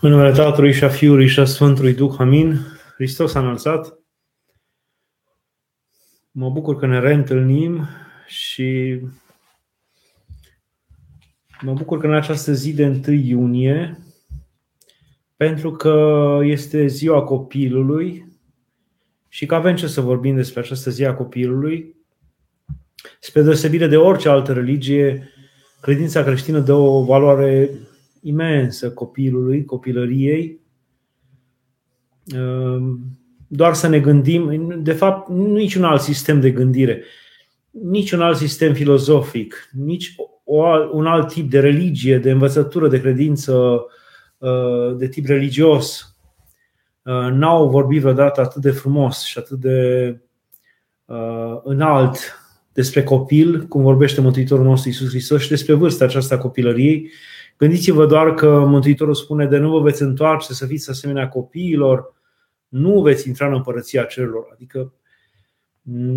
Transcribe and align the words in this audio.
În 0.00 0.10
numele 0.10 0.32
Tatălui 0.32 0.72
și 0.72 0.84
a 0.84 0.88
Fiului 0.88 1.28
și 1.28 1.40
a 1.40 1.44
Sfântului 1.44 1.94
Duh, 1.94 2.14
amin. 2.18 2.58
Hristos 2.94 3.34
a 3.34 3.40
înălțat. 3.40 3.98
Mă 6.30 6.50
bucur 6.50 6.76
că 6.76 6.86
ne 6.86 6.98
reîntâlnim 6.98 7.88
și 8.26 9.00
mă 11.60 11.72
bucur 11.72 11.98
că 11.98 12.06
în 12.06 12.14
această 12.14 12.52
zi 12.52 12.74
de 12.74 13.02
1 13.06 13.16
iunie, 13.16 13.98
pentru 15.36 15.72
că 15.72 16.38
este 16.42 16.86
ziua 16.86 17.22
copilului 17.22 18.26
și 19.28 19.46
că 19.46 19.54
avem 19.54 19.76
ce 19.76 19.86
să 19.86 20.00
vorbim 20.00 20.34
despre 20.34 20.60
această 20.60 20.90
zi 20.90 21.04
a 21.04 21.14
copilului, 21.14 21.96
spre 23.20 23.42
deosebire 23.42 23.86
de 23.86 23.96
orice 23.96 24.28
altă 24.28 24.52
religie, 24.52 25.30
credința 25.80 26.22
creștină 26.22 26.58
dă 26.58 26.72
o 26.72 27.04
valoare 27.04 27.70
imensă 28.26 28.92
copilului, 28.92 29.64
copilăriei. 29.64 30.60
Ehm, 32.26 33.00
doar 33.48 33.74
să 33.74 33.88
ne 33.88 34.00
gândim, 34.00 34.74
de 34.82 34.92
fapt, 34.92 35.28
niciun 35.28 35.84
alt 35.84 36.00
sistem 36.00 36.40
de 36.40 36.50
gândire, 36.50 37.02
niciun 37.70 38.20
alt 38.20 38.36
sistem 38.36 38.74
filozofic, 38.74 39.70
nici 39.72 40.14
un 40.92 41.06
alt 41.06 41.32
tip 41.32 41.50
de 41.50 41.60
religie, 41.60 42.18
de 42.18 42.30
învățătură, 42.30 42.88
de 42.88 43.00
credință 43.00 43.84
uh, 44.38 44.96
de 44.96 45.08
tip 45.08 45.26
religios 45.26 46.16
uh, 47.02 47.28
n-au 47.32 47.68
vorbit 47.68 48.00
vreodată 48.00 48.40
atât 48.40 48.62
de 48.62 48.70
frumos 48.70 49.24
și 49.24 49.38
atât 49.38 49.58
de 49.58 50.08
uh, 51.04 51.60
înalt 51.62 52.18
despre 52.72 53.02
copil, 53.02 53.66
cum 53.66 53.82
vorbește 53.82 54.20
Mântuitorul 54.20 54.64
nostru 54.64 54.88
Isus 54.88 55.08
Hristos 55.08 55.42
și 55.42 55.48
despre 55.48 55.74
vârsta 55.74 56.04
aceasta 56.04 56.38
copilăriei 56.38 57.10
Gândiți-vă 57.56 58.06
doar 58.06 58.34
că 58.34 58.64
Mântuitorul 58.66 59.14
spune 59.14 59.46
de 59.46 59.58
nu 59.58 59.70
vă 59.70 59.80
veți 59.80 60.02
întoarce 60.02 60.52
să 60.52 60.66
fiți 60.66 60.90
asemenea 60.90 61.28
copiilor, 61.28 62.14
nu 62.68 63.00
veți 63.00 63.28
intra 63.28 63.46
în 63.46 63.54
împărăția 63.54 64.02
cerurilor. 64.02 64.48
Adică 64.52 64.92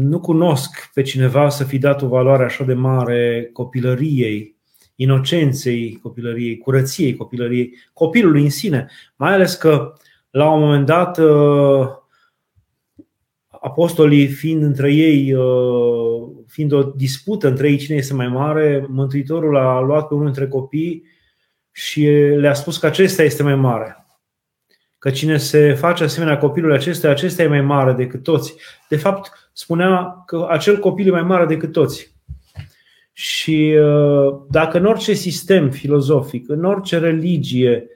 nu 0.09 0.19
cunosc 0.19 0.89
pe 0.93 1.01
cineva 1.01 1.49
să 1.49 1.63
fi 1.63 1.77
dat 1.77 2.01
o 2.01 2.07
valoare 2.07 2.43
așa 2.43 2.63
de 2.63 2.73
mare 2.73 3.49
copilăriei, 3.53 4.55
inocenței 4.95 5.99
copilăriei, 6.01 6.57
curăției 6.57 7.15
copilăriei, 7.15 7.73
copilului 7.93 8.43
în 8.43 8.49
sine. 8.49 8.87
Mai 9.15 9.33
ales 9.33 9.55
că 9.55 9.93
la 10.29 10.51
un 10.51 10.59
moment 10.59 10.85
dat 10.85 11.17
uh, 11.17 11.87
apostolii 13.47 14.27
fiind 14.27 14.63
între 14.63 14.93
ei, 14.93 15.33
uh, 15.33 16.29
fiind 16.47 16.71
o 16.71 16.83
dispută 16.83 17.47
între 17.47 17.69
ei 17.69 17.77
cine 17.77 17.97
este 17.97 18.13
mai 18.13 18.27
mare, 18.27 18.85
Mântuitorul 18.89 19.57
a 19.57 19.79
luat 19.79 20.07
pe 20.07 20.13
unul 20.13 20.25
dintre 20.25 20.47
copii 20.47 21.03
și 21.79 22.05
le-a 22.35 22.53
spus 22.53 22.77
că 22.77 22.85
acesta 22.85 23.23
este 23.23 23.43
mai 23.43 23.55
mare. 23.55 24.05
Că 24.97 25.09
cine 25.09 25.37
se 25.37 25.73
face 25.73 26.03
asemenea 26.03 26.37
copilului 26.37 26.75
acesta, 26.75 27.09
acesta 27.09 27.43
e 27.43 27.47
mai 27.47 27.61
mare 27.61 27.93
decât 27.93 28.23
toți. 28.23 28.55
De 28.89 28.95
fapt, 28.95 29.49
spunea 29.53 30.23
că 30.25 30.47
acel 30.49 30.77
copil 30.79 31.07
e 31.07 31.11
mai 31.11 31.21
mare 31.21 31.45
decât 31.45 31.71
toți. 31.71 32.15
Și 33.11 33.75
uh, 33.77 34.41
dacă 34.49 34.77
în 34.77 34.85
orice 34.85 35.13
sistem 35.13 35.69
filozofic, 35.69 36.49
în 36.49 36.63
orice 36.63 36.97
religie 36.97 37.87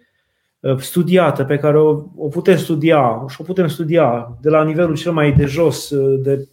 uh, 0.60 0.78
studiată 0.78 1.44
pe 1.44 1.58
care 1.58 1.78
o, 1.78 1.90
o 2.16 2.28
putem 2.28 2.58
studia 2.58 3.26
și 3.30 3.36
o 3.40 3.44
putem 3.44 3.68
studia 3.68 4.38
de 4.42 4.50
la 4.50 4.64
nivelul 4.64 4.96
cel 4.96 5.12
mai 5.12 5.32
de 5.32 5.46
jos, 5.46 5.90
uh, 5.90 6.20
de 6.22 6.48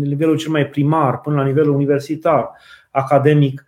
nivelul 0.00 0.36
cel 0.36 0.50
mai 0.50 0.66
primar 0.66 1.20
până 1.20 1.36
la 1.36 1.44
nivelul 1.44 1.74
universitar, 1.74 2.50
academic, 2.90 3.64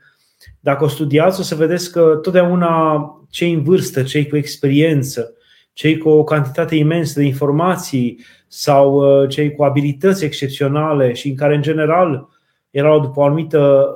dacă 0.61 0.85
o 0.85 0.89
studiați, 0.89 1.41
o 1.41 1.43
să 1.43 1.55
vedeți 1.55 1.93
că 1.93 2.19
totdeauna 2.23 3.11
cei 3.31 3.53
în 3.53 3.63
vârstă, 3.63 4.03
cei 4.03 4.29
cu 4.29 4.37
experiență, 4.37 5.35
cei 5.73 5.99
cu 5.99 6.09
o 6.09 6.25
cantitate 6.25 6.75
imensă 6.75 7.19
de 7.19 7.27
informații 7.27 8.25
sau 8.49 8.95
uh, 8.95 9.29
cei 9.29 9.55
cu 9.55 9.65
abilități 9.65 10.25
excepționale 10.25 11.13
și 11.13 11.29
în 11.29 11.37
care, 11.37 11.55
în 11.55 11.63
general, 11.63 12.29
erau 12.71 13.01
după 13.01 13.21
o 13.21 13.25
anumită, 13.25 13.87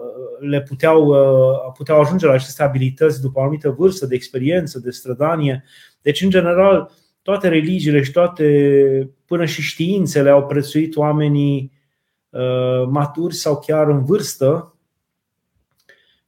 uh, 0.41 0.49
le 0.49 0.63
puteau, 0.63 1.07
uh, 1.07 1.73
puteau 1.77 2.01
ajunge 2.01 2.27
la 2.27 2.33
aceste 2.33 2.63
abilități 2.63 3.21
după 3.21 3.39
o 3.39 3.43
anumită 3.43 3.75
vârstă 3.79 4.07
de 4.07 4.15
experiență, 4.15 4.79
de 4.79 4.91
strădanie. 4.91 5.65
Deci, 6.03 6.23
în 6.23 6.31
general, 6.31 6.91
toate 7.23 7.49
religiile 7.49 8.03
și 8.03 8.11
toate, 8.11 9.11
până 9.27 9.45
și 9.45 9.63
științele 9.63 10.31
au 10.31 10.47
prețuit 10.47 10.97
oamenii 10.97 11.79
maturi 12.89 13.35
sau 13.35 13.59
chiar 13.59 13.89
în 13.89 14.05
vârstă 14.05 14.70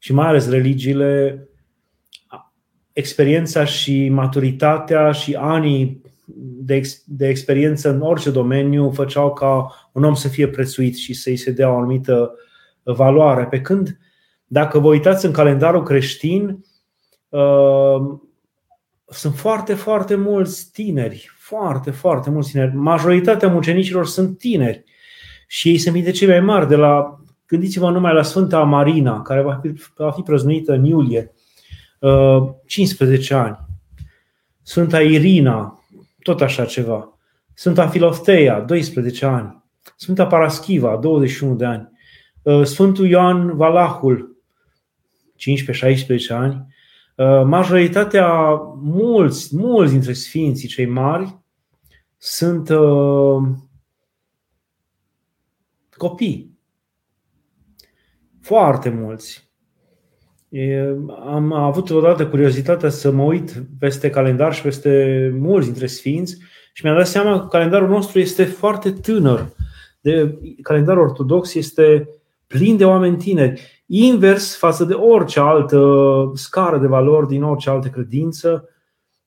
și 0.03 0.13
mai 0.13 0.27
ales 0.27 0.49
religiile, 0.49 1.43
experiența 2.93 3.65
și 3.65 4.09
maturitatea 4.09 5.13
și 5.13 5.35
anii 5.35 6.03
de, 6.65 6.75
ex, 6.75 7.03
de 7.07 7.29
experiență 7.29 7.91
în 7.91 8.01
orice 8.01 8.31
domeniu 8.31 8.91
făceau 8.91 9.33
ca 9.33 9.75
un 9.93 10.05
om 10.05 10.15
să 10.15 10.29
fie 10.29 10.49
prețuit 10.49 10.97
și 10.97 11.15
să-i 11.15 11.37
se 11.37 11.51
dea 11.51 11.71
o 11.71 11.77
anumită 11.77 12.35
valoare. 12.83 13.47
Pe 13.47 13.61
când, 13.61 13.99
dacă 14.47 14.79
vă 14.79 14.89
uitați 14.89 15.27
în 15.27 15.33
calendarul 15.33 15.83
creștin, 15.83 16.65
uh, 17.29 18.19
sunt 19.07 19.35
foarte, 19.35 19.75
foarte 19.75 20.15
mulți 20.15 20.71
tineri, 20.73 21.31
foarte, 21.35 21.91
foarte 21.91 22.31
mulți 22.31 22.51
tineri. 22.51 22.75
Majoritatea 22.75 23.49
mucenicilor 23.49 24.07
sunt 24.07 24.39
tineri 24.39 24.85
și 25.47 25.69
ei 25.69 25.79
sunt 25.79 26.05
de 26.05 26.11
cei 26.11 26.29
mai 26.29 26.41
mari, 26.41 26.69
de 26.69 26.77
la 26.77 27.22
Gândiți-vă 27.53 27.91
numai 27.91 28.15
la 28.15 28.23
Sfânta 28.23 28.63
Marina, 28.63 29.23
care 29.23 29.43
va 29.43 29.61
fi, 29.63 29.73
va 29.97 30.11
fi 30.11 30.21
prăznuită 30.21 30.73
în 30.73 30.85
iulie, 30.85 31.33
15 32.67 33.35
uh, 33.35 33.41
ani. 33.41 33.59
Sfânta 34.63 35.01
Irina, 35.01 35.81
tot 36.23 36.41
așa 36.41 36.65
ceva. 36.65 37.19
Sfânta 37.55 37.89
Filofteia, 37.89 38.61
12 38.61 39.27
ani. 39.27 39.63
Sfânta 39.97 40.27
Paraschiva, 40.27 40.97
21 40.97 41.55
de 41.55 41.65
ani. 41.65 41.91
Uh, 42.43 42.65
Sfântul 42.65 43.07
Ioan 43.07 43.57
Valahul, 43.57 44.37
15-16 45.37 46.29
ani. 46.29 46.67
Uh, 47.17 47.43
majoritatea, 47.45 48.53
mulți, 48.83 49.57
mulți 49.57 49.93
dintre 49.93 50.13
sfinții 50.13 50.69
cei 50.69 50.87
mari 50.87 51.39
sunt 52.17 52.69
copii. 55.97 56.52
Foarte 58.53 58.89
mulți. 58.89 59.51
Am 61.27 61.53
avut 61.53 61.91
odată 61.91 62.27
curiozitatea 62.27 62.89
să 62.89 63.11
mă 63.11 63.23
uit 63.23 63.63
peste 63.79 64.11
calendar 64.11 64.55
și 64.55 64.63
peste 64.63 65.31
mulți 65.39 65.67
dintre 65.67 65.87
sfinți 65.87 66.39
și 66.73 66.85
mi-am 66.85 66.97
dat 66.97 67.07
seama 67.07 67.41
că 67.41 67.47
calendarul 67.47 67.89
nostru 67.89 68.19
este 68.19 68.45
foarte 68.45 68.91
tânăr. 68.91 69.47
De, 70.01 70.39
calendarul 70.63 71.03
ortodox 71.03 71.55
este 71.55 72.09
plin 72.47 72.77
de 72.77 72.85
oameni 72.85 73.17
tineri, 73.17 73.85
invers 73.87 74.57
față 74.57 74.85
de 74.85 74.95
orice 74.95 75.41
altă 75.41 76.33
scară 76.35 76.79
de 76.79 76.87
valori 76.87 77.29
din 77.29 77.43
orice 77.43 77.71
altă 77.71 77.89
credință, 77.89 78.69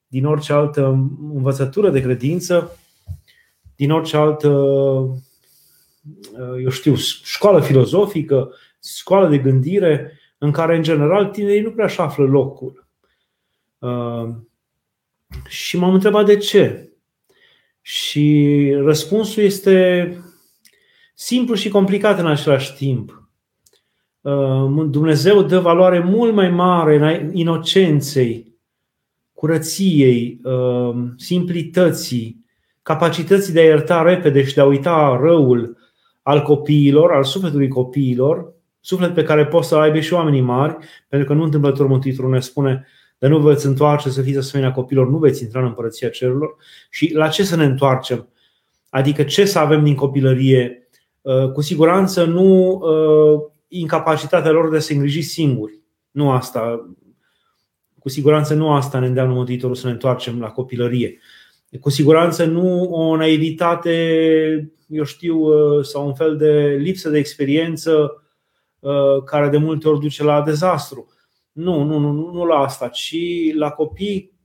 din 0.06 0.26
orice 0.26 0.52
altă 0.52 1.08
învățătură 1.34 1.90
de 1.90 2.02
credință, 2.02 2.76
din 3.76 3.90
orice 3.90 4.16
altă, 4.16 4.48
eu 6.62 6.70
știu, 6.70 6.94
școală 7.24 7.60
filozofică, 7.60 8.50
școală 8.94 9.28
de 9.28 9.38
gândire 9.38 10.18
în 10.38 10.50
care, 10.50 10.76
în 10.76 10.82
general, 10.82 11.26
tinerii 11.26 11.60
nu 11.60 11.70
prea 11.70 11.84
așa 11.84 12.02
află 12.02 12.24
locul. 12.24 12.88
Uh, 13.78 14.28
și 15.48 15.78
m-am 15.78 15.94
întrebat 15.94 16.24
de 16.24 16.36
ce. 16.36 16.90
Și 17.80 18.70
răspunsul 18.78 19.42
este 19.42 20.16
simplu 21.14 21.54
și 21.54 21.68
complicat 21.68 22.18
în 22.18 22.26
același 22.26 22.74
timp. 22.74 23.30
Uh, 24.20 24.86
Dumnezeu 24.88 25.42
dă 25.42 25.58
valoare 25.58 25.98
mult 25.98 26.34
mai 26.34 26.50
mare 26.50 27.30
inocenței, 27.32 28.54
curăției, 29.32 30.40
uh, 30.42 30.94
simplității, 31.16 32.44
capacității 32.82 33.52
de 33.52 33.60
a 33.60 33.64
ierta 33.64 34.02
repede 34.02 34.44
și 34.44 34.54
de 34.54 34.60
a 34.60 34.64
uita 34.64 35.18
răul 35.20 35.76
al 36.22 36.42
copiilor, 36.42 37.12
al 37.12 37.24
sufletului 37.24 37.68
copiilor, 37.68 38.55
suflet 38.86 39.14
pe 39.14 39.22
care 39.22 39.46
pot 39.46 39.64
să 39.64 39.76
aibă 39.76 40.00
și 40.00 40.12
oamenii 40.12 40.40
mari, 40.40 40.76
pentru 41.08 41.28
că 41.28 41.34
nu 41.34 41.42
întâmplător 41.42 41.86
Mântuitorul 41.86 42.30
ne 42.30 42.40
spune 42.40 42.86
de 43.18 43.26
nu 43.26 43.38
veți 43.38 43.66
întoarce 43.66 44.10
să 44.10 44.22
fiți 44.22 44.38
asemenea 44.38 44.72
copilor, 44.72 45.08
nu 45.08 45.18
veți 45.18 45.42
intra 45.42 45.60
în 45.60 45.66
împărăția 45.66 46.08
cerurilor. 46.08 46.56
Și 46.90 47.12
la 47.14 47.28
ce 47.28 47.44
să 47.44 47.56
ne 47.56 47.64
întoarcem? 47.64 48.28
Adică 48.88 49.22
ce 49.22 49.44
să 49.44 49.58
avem 49.58 49.84
din 49.84 49.94
copilărie? 49.94 50.88
Uh, 51.20 51.50
cu 51.52 51.60
siguranță 51.60 52.24
nu 52.24 52.70
uh, 52.70 53.40
incapacitatea 53.68 54.50
lor 54.50 54.70
de 54.70 54.76
a 54.76 54.80
se 54.80 54.94
îngriji 54.94 55.22
singuri. 55.22 55.80
Nu 56.10 56.30
asta. 56.30 56.90
Cu 57.98 58.08
siguranță 58.08 58.54
nu 58.54 58.72
asta 58.72 58.98
ne 58.98 59.06
îndeamnă 59.06 59.34
Mântuitorul 59.34 59.76
să 59.76 59.86
ne 59.86 59.92
întoarcem 59.92 60.40
la 60.40 60.48
copilărie. 60.48 61.18
Cu 61.80 61.90
siguranță 61.90 62.44
nu 62.44 62.82
o 62.82 63.16
naivitate, 63.16 64.72
eu 64.88 65.04
știu, 65.04 65.36
uh, 65.36 65.84
sau 65.84 66.06
un 66.06 66.14
fel 66.14 66.36
de 66.36 66.76
lipsă 66.80 67.08
de 67.08 67.18
experiență 67.18 67.90
Uh, 68.00 68.24
care 69.24 69.48
de 69.48 69.56
multe 69.56 69.88
ori 69.88 70.00
duce 70.00 70.22
la 70.22 70.42
dezastru. 70.42 71.06
Nu, 71.52 71.82
nu, 71.82 71.98
nu, 71.98 72.12
nu 72.12 72.44
la 72.44 72.58
asta, 72.58 72.88
ci 72.88 73.16
la 73.54 73.70
copii 73.70 74.36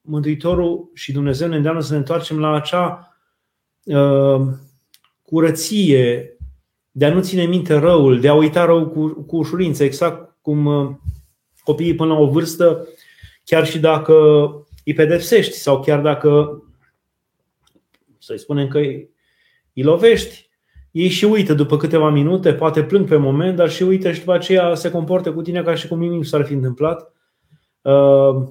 Mântuitorul 0.00 0.90
și 0.94 1.12
Dumnezeu 1.12 1.48
ne 1.48 1.56
îndeamnă 1.56 1.80
să 1.80 1.92
ne 1.92 1.98
întoarcem 1.98 2.40
la 2.40 2.54
acea 2.54 3.16
uh, 3.84 4.40
curăție 5.22 6.36
de 6.90 7.04
a 7.04 7.14
nu 7.14 7.20
ține 7.20 7.44
minte 7.44 7.74
răul, 7.74 8.20
de 8.20 8.28
a 8.28 8.34
uita 8.34 8.64
rău 8.64 8.88
cu, 8.88 9.08
cu 9.08 9.36
ușurință, 9.36 9.84
exact 9.84 10.36
cum 10.40 10.66
uh, 10.66 10.90
copiii 11.64 11.94
până 11.94 12.12
la 12.12 12.18
o 12.18 12.30
vârstă, 12.30 12.88
chiar 13.44 13.66
și 13.66 13.78
dacă 13.78 14.14
îi 14.84 14.94
pedepsești 14.94 15.56
sau 15.56 15.80
chiar 15.80 16.00
dacă, 16.00 16.62
să-i 18.18 18.38
spunem 18.38 18.68
că 18.68 18.78
îi 18.78 19.12
lovești, 19.74 20.50
ei 20.92 21.08
și 21.08 21.24
uită 21.24 21.54
după 21.54 21.76
câteva 21.76 22.10
minute, 22.10 22.54
poate 22.54 22.82
plâng 22.82 23.08
pe 23.08 23.16
moment, 23.16 23.56
dar 23.56 23.70
și 23.70 23.82
uită 23.82 24.12
și 24.12 24.18
după 24.18 24.32
aceea 24.32 24.74
se 24.74 24.90
comportă 24.90 25.32
cu 25.32 25.42
tine 25.42 25.62
ca 25.62 25.74
și 25.74 25.88
cum 25.88 25.98
nimic 25.98 26.24
s-ar 26.24 26.44
fi 26.44 26.52
întâmplat. 26.52 27.12
Uh, 27.82 28.48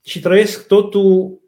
și 0.00 0.20
trăiesc 0.20 0.66
totul, 0.66 1.40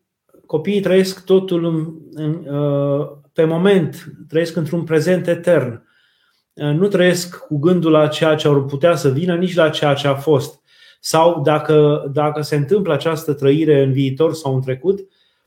copiii 0.46 0.80
trăiesc 0.80 1.24
totul 1.24 1.64
în, 1.64 1.94
în, 2.12 2.56
uh, 2.56 3.08
pe 3.32 3.44
moment, 3.44 4.04
trăiesc 4.28 4.56
într-un 4.56 4.84
prezent 4.84 5.26
etern. 5.26 5.82
Uh, 6.52 6.74
nu 6.74 6.88
trăiesc 6.88 7.36
cu 7.46 7.58
gândul 7.58 7.90
la 7.90 8.06
ceea 8.06 8.34
ce 8.34 8.48
ar 8.48 8.60
putea 8.60 8.96
să 8.96 9.08
vină, 9.08 9.36
nici 9.36 9.54
la 9.54 9.68
ceea 9.68 9.94
ce 9.94 10.08
a 10.08 10.14
fost. 10.14 10.62
Sau 11.00 11.42
dacă, 11.42 12.08
dacă 12.12 12.40
se 12.42 12.56
întâmplă 12.56 12.92
această 12.92 13.32
trăire 13.32 13.82
în 13.82 13.92
viitor 13.92 14.34
sau 14.34 14.54
în 14.54 14.60
trecut, 14.60 15.00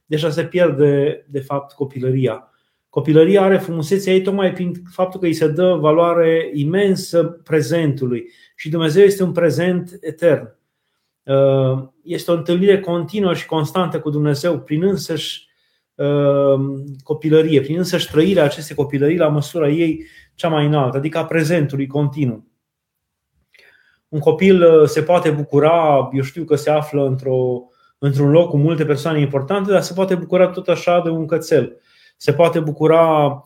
deja 0.05 0.29
se 0.29 0.43
pierde, 0.43 1.25
de 1.29 1.39
fapt, 1.39 1.73
copilăria. 1.73 2.51
Copilăria 2.97 3.41
are 3.41 3.57
frumusețea 3.57 4.13
ei 4.13 4.21
tocmai 4.21 4.53
prin 4.53 4.71
faptul 4.91 5.19
că 5.19 5.25
îi 5.25 5.33
se 5.33 5.47
dă 5.47 5.73
valoare 5.73 6.51
imensă 6.53 7.23
prezentului. 7.23 8.29
Și 8.55 8.69
Dumnezeu 8.69 9.03
este 9.03 9.23
un 9.23 9.31
prezent 9.31 9.97
etern. 10.01 10.55
Uh, 11.23 11.87
este 12.03 12.31
o 12.31 12.33
întâlnire 12.33 12.79
continuă 12.79 13.33
și 13.33 13.45
constantă 13.45 13.99
cu 13.99 14.09
Dumnezeu 14.09 14.59
prin 14.59 14.83
însăși 14.83 15.47
uh, 15.95 16.59
copilărie, 17.03 17.61
prin 17.61 17.77
însăși 17.77 18.11
trăirea 18.11 18.43
acestei 18.43 18.75
copilării 18.75 19.17
la 19.17 19.27
măsura 19.27 19.69
ei 19.69 20.05
cea 20.35 20.47
mai 20.47 20.65
înaltă, 20.65 20.97
adică 20.97 21.17
a 21.17 21.25
prezentului 21.25 21.87
continuu. 21.87 22.47
Un 24.07 24.19
copil 24.19 24.63
uh, 24.63 24.87
se 24.87 25.01
poate 25.01 25.29
bucura, 25.29 26.09
eu 26.13 26.21
știu 26.21 26.43
că 26.43 26.55
se 26.55 26.69
află 26.69 27.05
într-o, 27.05 27.63
într-un 27.97 28.31
loc 28.31 28.49
cu 28.49 28.57
multe 28.57 28.85
persoane 28.85 29.19
importante, 29.19 29.71
dar 29.71 29.81
se 29.81 29.93
poate 29.93 30.15
bucura 30.15 30.47
tot 30.47 30.67
așa 30.67 31.01
de 31.03 31.09
un 31.09 31.25
cățel. 31.25 31.81
Se 32.17 32.33
poate 32.33 32.59
bucura 32.59 33.43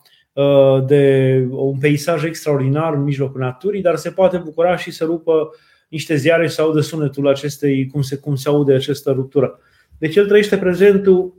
de 0.86 1.46
un 1.50 1.78
peisaj 1.78 2.24
extraordinar 2.24 2.94
în 2.94 3.02
mijlocul 3.02 3.40
naturii, 3.40 3.82
dar 3.82 3.96
se 3.96 4.10
poate 4.10 4.36
bucura 4.36 4.76
și 4.76 4.90
să 4.90 5.04
rupă 5.04 5.50
niște 5.88 6.16
ziare 6.16 6.48
și 6.48 6.54
să 6.54 6.62
audă 6.62 6.80
sunetul 6.80 7.28
acestei, 7.28 7.86
cum 7.86 8.02
se, 8.02 8.16
cum 8.16 8.34
se 8.34 8.48
aude 8.48 8.74
această 8.74 9.10
ruptură. 9.10 9.58
Deci 9.98 10.16
el 10.16 10.26
trăiește 10.26 10.58
prezentul 10.58 11.34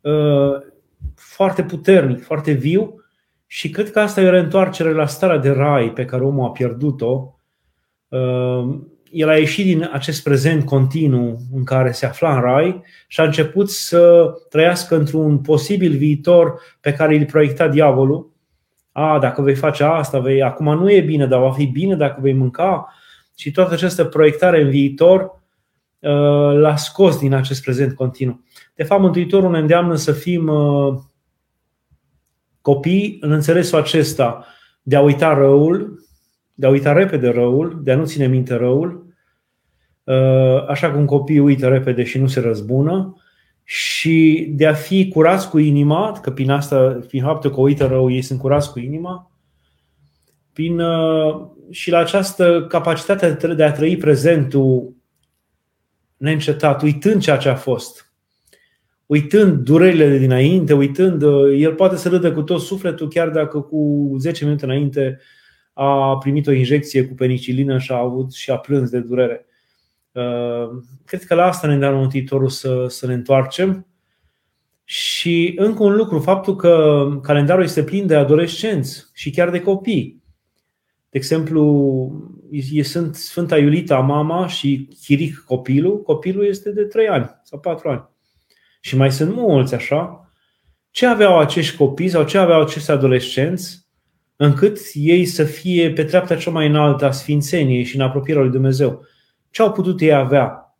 uh, 0.00 0.54
foarte 1.14 1.62
puternic, 1.62 2.22
foarte 2.22 2.52
viu 2.52 3.04
și 3.46 3.70
cred 3.70 3.90
că 3.90 4.00
asta 4.00 4.20
e 4.20 4.26
o 4.26 4.30
reîntoarcere 4.30 4.92
la 4.92 5.06
starea 5.06 5.38
de 5.38 5.50
rai 5.50 5.92
pe 5.92 6.04
care 6.04 6.24
omul 6.24 6.44
a 6.44 6.50
pierdut-o. 6.50 7.38
Uh, 9.10 9.18
el 9.20 9.28
a 9.28 9.36
ieșit 9.36 9.64
din 9.64 9.90
acest 9.92 10.22
prezent 10.22 10.64
continuu 10.64 11.38
în 11.54 11.64
care 11.64 11.92
se 11.92 12.06
afla 12.06 12.34
în 12.34 12.40
rai 12.40 12.82
și 13.06 13.20
a 13.20 13.24
început 13.24 13.70
să 13.70 14.32
trăiască 14.48 14.96
într-un 14.96 15.38
posibil 15.38 15.96
viitor 15.96 16.60
pe 16.80 16.92
care 16.92 17.16
îl 17.16 17.24
proiecta 17.24 17.68
diavolul. 17.68 18.32
A, 18.92 19.18
dacă 19.18 19.42
vei 19.42 19.54
face 19.54 19.84
asta, 19.84 20.18
vei, 20.18 20.42
acum 20.42 20.78
nu 20.78 20.90
e 20.90 21.00
bine, 21.00 21.26
dar 21.26 21.40
va 21.40 21.52
fi 21.52 21.66
bine 21.66 21.96
dacă 21.96 22.18
vei 22.20 22.32
mânca 22.32 22.94
și 23.36 23.50
toată 23.50 23.74
această 23.74 24.04
proiectare 24.04 24.62
în 24.62 24.70
viitor 24.70 25.20
uh, 25.98 26.58
l-a 26.58 26.76
scos 26.76 27.18
din 27.18 27.34
acest 27.34 27.62
prezent 27.62 27.94
continuu. 27.94 28.44
De 28.74 28.82
fapt, 28.82 29.00
Mântuitorul 29.00 29.50
ne 29.50 29.58
îndeamnă 29.58 29.94
să 29.94 30.12
fim 30.12 30.48
uh, 30.48 30.94
copii 32.60 33.16
în 33.20 33.30
înțelesul 33.30 33.78
acesta 33.78 34.46
de 34.82 34.96
a 34.96 35.00
uita 35.00 35.34
răul, 35.34 36.07
de 36.58 36.66
a 36.66 36.70
uita 36.70 36.92
repede 36.92 37.28
răul, 37.28 37.80
de 37.82 37.92
a 37.92 37.96
nu 37.96 38.04
ține 38.04 38.26
minte 38.26 38.54
răul, 38.54 39.06
uh, 40.04 40.68
așa 40.68 40.90
cum 40.90 41.04
copiii 41.04 41.38
uită 41.38 41.68
repede 41.68 42.04
și 42.04 42.18
nu 42.18 42.26
se 42.26 42.40
răzbună, 42.40 43.16
și 43.64 44.48
de 44.56 44.66
a 44.66 44.74
fi 44.74 45.08
curați 45.08 45.50
cu 45.50 45.58
inima, 45.58 46.18
că 46.22 46.30
prin 46.30 46.50
asta, 46.50 46.98
prin 47.08 47.22
faptul 47.22 47.50
că 47.50 47.60
uită 47.60 47.86
rău, 47.86 48.10
ei 48.10 48.22
sunt 48.22 48.38
curați 48.38 48.72
cu 48.72 48.78
inima, 48.78 49.30
prin 50.52 50.80
și 51.70 51.90
la 51.90 51.98
această 51.98 52.66
capacitate 52.68 53.54
de 53.54 53.64
a 53.64 53.72
trăi 53.72 53.96
prezentul 53.96 54.94
neîncetat, 56.16 56.82
uitând 56.82 57.22
ceea 57.22 57.36
ce 57.36 57.48
a 57.48 57.54
fost, 57.54 58.12
uitând 59.06 59.58
durerile 59.58 60.08
de 60.08 60.18
dinainte, 60.18 60.72
uitând, 60.72 61.22
el 61.56 61.74
poate 61.74 61.96
să 61.96 62.08
râdă 62.08 62.32
cu 62.32 62.42
tot 62.42 62.60
sufletul, 62.60 63.08
chiar 63.08 63.28
dacă 63.28 63.60
cu 63.60 64.14
10 64.18 64.44
minute 64.44 64.64
înainte 64.64 65.18
a 65.80 66.18
primit 66.18 66.46
o 66.46 66.52
injecție 66.52 67.04
cu 67.04 67.14
penicilină 67.14 67.78
și 67.78 67.92
a 67.92 67.98
avut 67.98 68.32
și 68.32 68.50
a 68.50 68.56
plâns 68.56 68.90
de 68.90 69.00
durere. 69.00 69.46
Uh, 70.12 70.82
cred 71.04 71.24
că 71.24 71.34
la 71.34 71.44
asta 71.44 71.66
ne 71.66 71.78
dă 71.78 71.90
Mântuitorul 71.90 72.48
să, 72.48 72.86
să 72.88 73.06
ne 73.06 73.12
întoarcem. 73.12 73.86
Și 74.84 75.54
încă 75.56 75.82
un 75.82 75.94
lucru, 75.94 76.18
faptul 76.18 76.56
că 76.56 77.04
calendarul 77.22 77.62
este 77.62 77.84
plin 77.84 78.06
de 78.06 78.14
adolescenți 78.14 79.10
și 79.14 79.30
chiar 79.30 79.50
de 79.50 79.60
copii. 79.60 80.22
De 81.10 81.18
exemplu, 81.18 82.12
e, 82.50 82.82
sunt 82.82 83.14
Sfânta 83.14 83.58
Iulita, 83.58 83.98
mama 83.98 84.46
și 84.46 84.88
Chiric, 85.02 85.38
copilul. 85.46 86.02
Copilul 86.02 86.46
este 86.46 86.70
de 86.70 86.82
3 86.82 87.08
ani 87.08 87.40
sau 87.42 87.58
4 87.58 87.88
ani. 87.88 88.08
Și 88.80 88.96
mai 88.96 89.12
sunt 89.12 89.34
mulți 89.34 89.74
așa. 89.74 90.30
Ce 90.90 91.06
aveau 91.06 91.38
acești 91.38 91.76
copii 91.76 92.08
sau 92.08 92.24
ce 92.24 92.38
aveau 92.38 92.60
acești 92.60 92.90
adolescenți 92.90 93.87
încât 94.40 94.78
ei 94.92 95.24
să 95.24 95.44
fie 95.44 95.90
pe 95.90 96.04
treapta 96.04 96.36
cea 96.36 96.50
mai 96.50 96.66
înaltă 96.66 97.04
a 97.04 97.10
sfințeniei 97.10 97.84
și 97.84 97.96
în 97.96 98.02
apropierea 98.02 98.42
lui 98.42 98.50
Dumnezeu? 98.50 99.04
Ce 99.50 99.62
au 99.62 99.72
putut 99.72 100.00
ei 100.00 100.12
avea? 100.12 100.76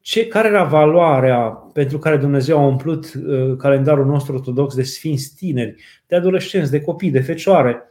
Ce, 0.00 0.26
care 0.26 0.48
era 0.48 0.64
valoarea 0.64 1.40
pentru 1.72 1.98
care 1.98 2.16
Dumnezeu 2.16 2.58
a 2.58 2.66
umplut 2.66 3.12
uh, 3.14 3.56
calendarul 3.56 4.06
nostru 4.06 4.34
ortodox 4.34 4.74
de 4.74 4.82
sfinți 4.82 5.34
tineri, 5.36 5.82
de 6.06 6.16
adolescenți, 6.16 6.70
de 6.70 6.80
copii, 6.80 7.10
de 7.10 7.20
fecioare? 7.20 7.86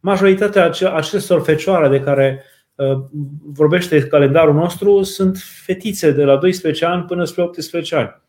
majoritatea 0.00 0.70
acestor 0.94 1.42
fecioare 1.42 1.88
de 1.88 2.00
care 2.00 2.44
uh, 2.74 3.04
vorbește 3.44 4.06
calendarul 4.06 4.54
nostru 4.54 5.02
sunt 5.02 5.38
fetițe 5.64 6.12
de 6.12 6.24
la 6.24 6.36
12 6.36 6.84
ani 6.84 7.04
până 7.04 7.24
spre 7.24 7.42
18 7.42 7.96
ani. 7.96 8.22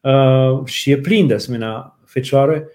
Uh, 0.00 0.64
și 0.64 0.90
e 0.90 0.98
plin 0.98 1.26
de 1.26 1.34
asemenea 1.34 1.98
fecioare. 2.04 2.68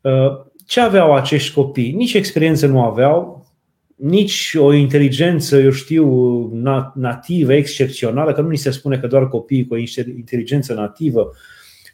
Uh, 0.00 0.48
ce 0.70 0.80
aveau 0.80 1.14
acești 1.14 1.54
copii? 1.54 1.92
Nici 1.92 2.14
experiență 2.14 2.66
nu 2.66 2.82
aveau, 2.82 3.46
nici 3.96 4.54
o 4.58 4.72
inteligență, 4.72 5.56
eu 5.56 5.70
știu, 5.70 6.06
nativă, 6.94 7.52
excepțională, 7.52 8.32
că 8.32 8.40
nu 8.40 8.48
ni 8.48 8.56
se 8.56 8.70
spune 8.70 8.98
că 8.98 9.06
doar 9.06 9.28
copiii 9.28 9.66
cu 9.66 9.74
o 9.74 9.76
inteligență 10.16 10.74
nativă 10.74 11.30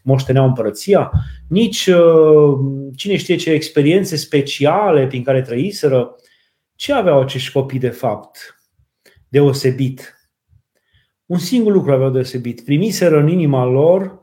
moșteneau 0.02 0.46
împărăția, 0.46 1.10
nici 1.48 1.86
uh, 1.86 2.58
cine 2.96 3.16
știe 3.16 3.36
ce 3.36 3.50
experiențe 3.50 4.16
speciale 4.16 5.06
prin 5.06 5.22
care 5.22 5.42
trăiseră. 5.42 6.14
Ce 6.74 6.92
aveau 6.92 7.20
acești 7.20 7.52
copii 7.52 7.78
de 7.78 7.90
fapt 7.90 8.60
deosebit? 9.28 10.30
Un 11.26 11.38
singur 11.38 11.72
lucru 11.72 11.92
aveau 11.92 12.10
deosebit. 12.10 12.64
Primiseră 12.64 13.18
în 13.18 13.28
inima 13.28 13.64
lor 13.64 14.20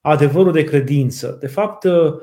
adevărul 0.00 0.52
de 0.52 0.64
credință. 0.64 1.36
De 1.40 1.46
fapt, 1.46 1.84
uh, 1.84 2.14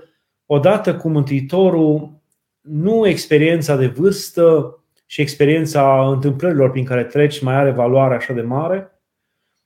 odată 0.53 0.95
cu 0.95 1.09
Mântuitorul, 1.09 2.21
nu 2.61 3.07
experiența 3.07 3.75
de 3.75 3.87
vârstă 3.87 4.77
și 5.05 5.21
experiența 5.21 6.09
întâmplărilor 6.09 6.71
prin 6.71 6.85
care 6.85 7.03
treci 7.03 7.41
mai 7.41 7.55
are 7.55 7.71
valoare 7.71 8.15
așa 8.15 8.33
de 8.33 8.41
mare, 8.41 8.99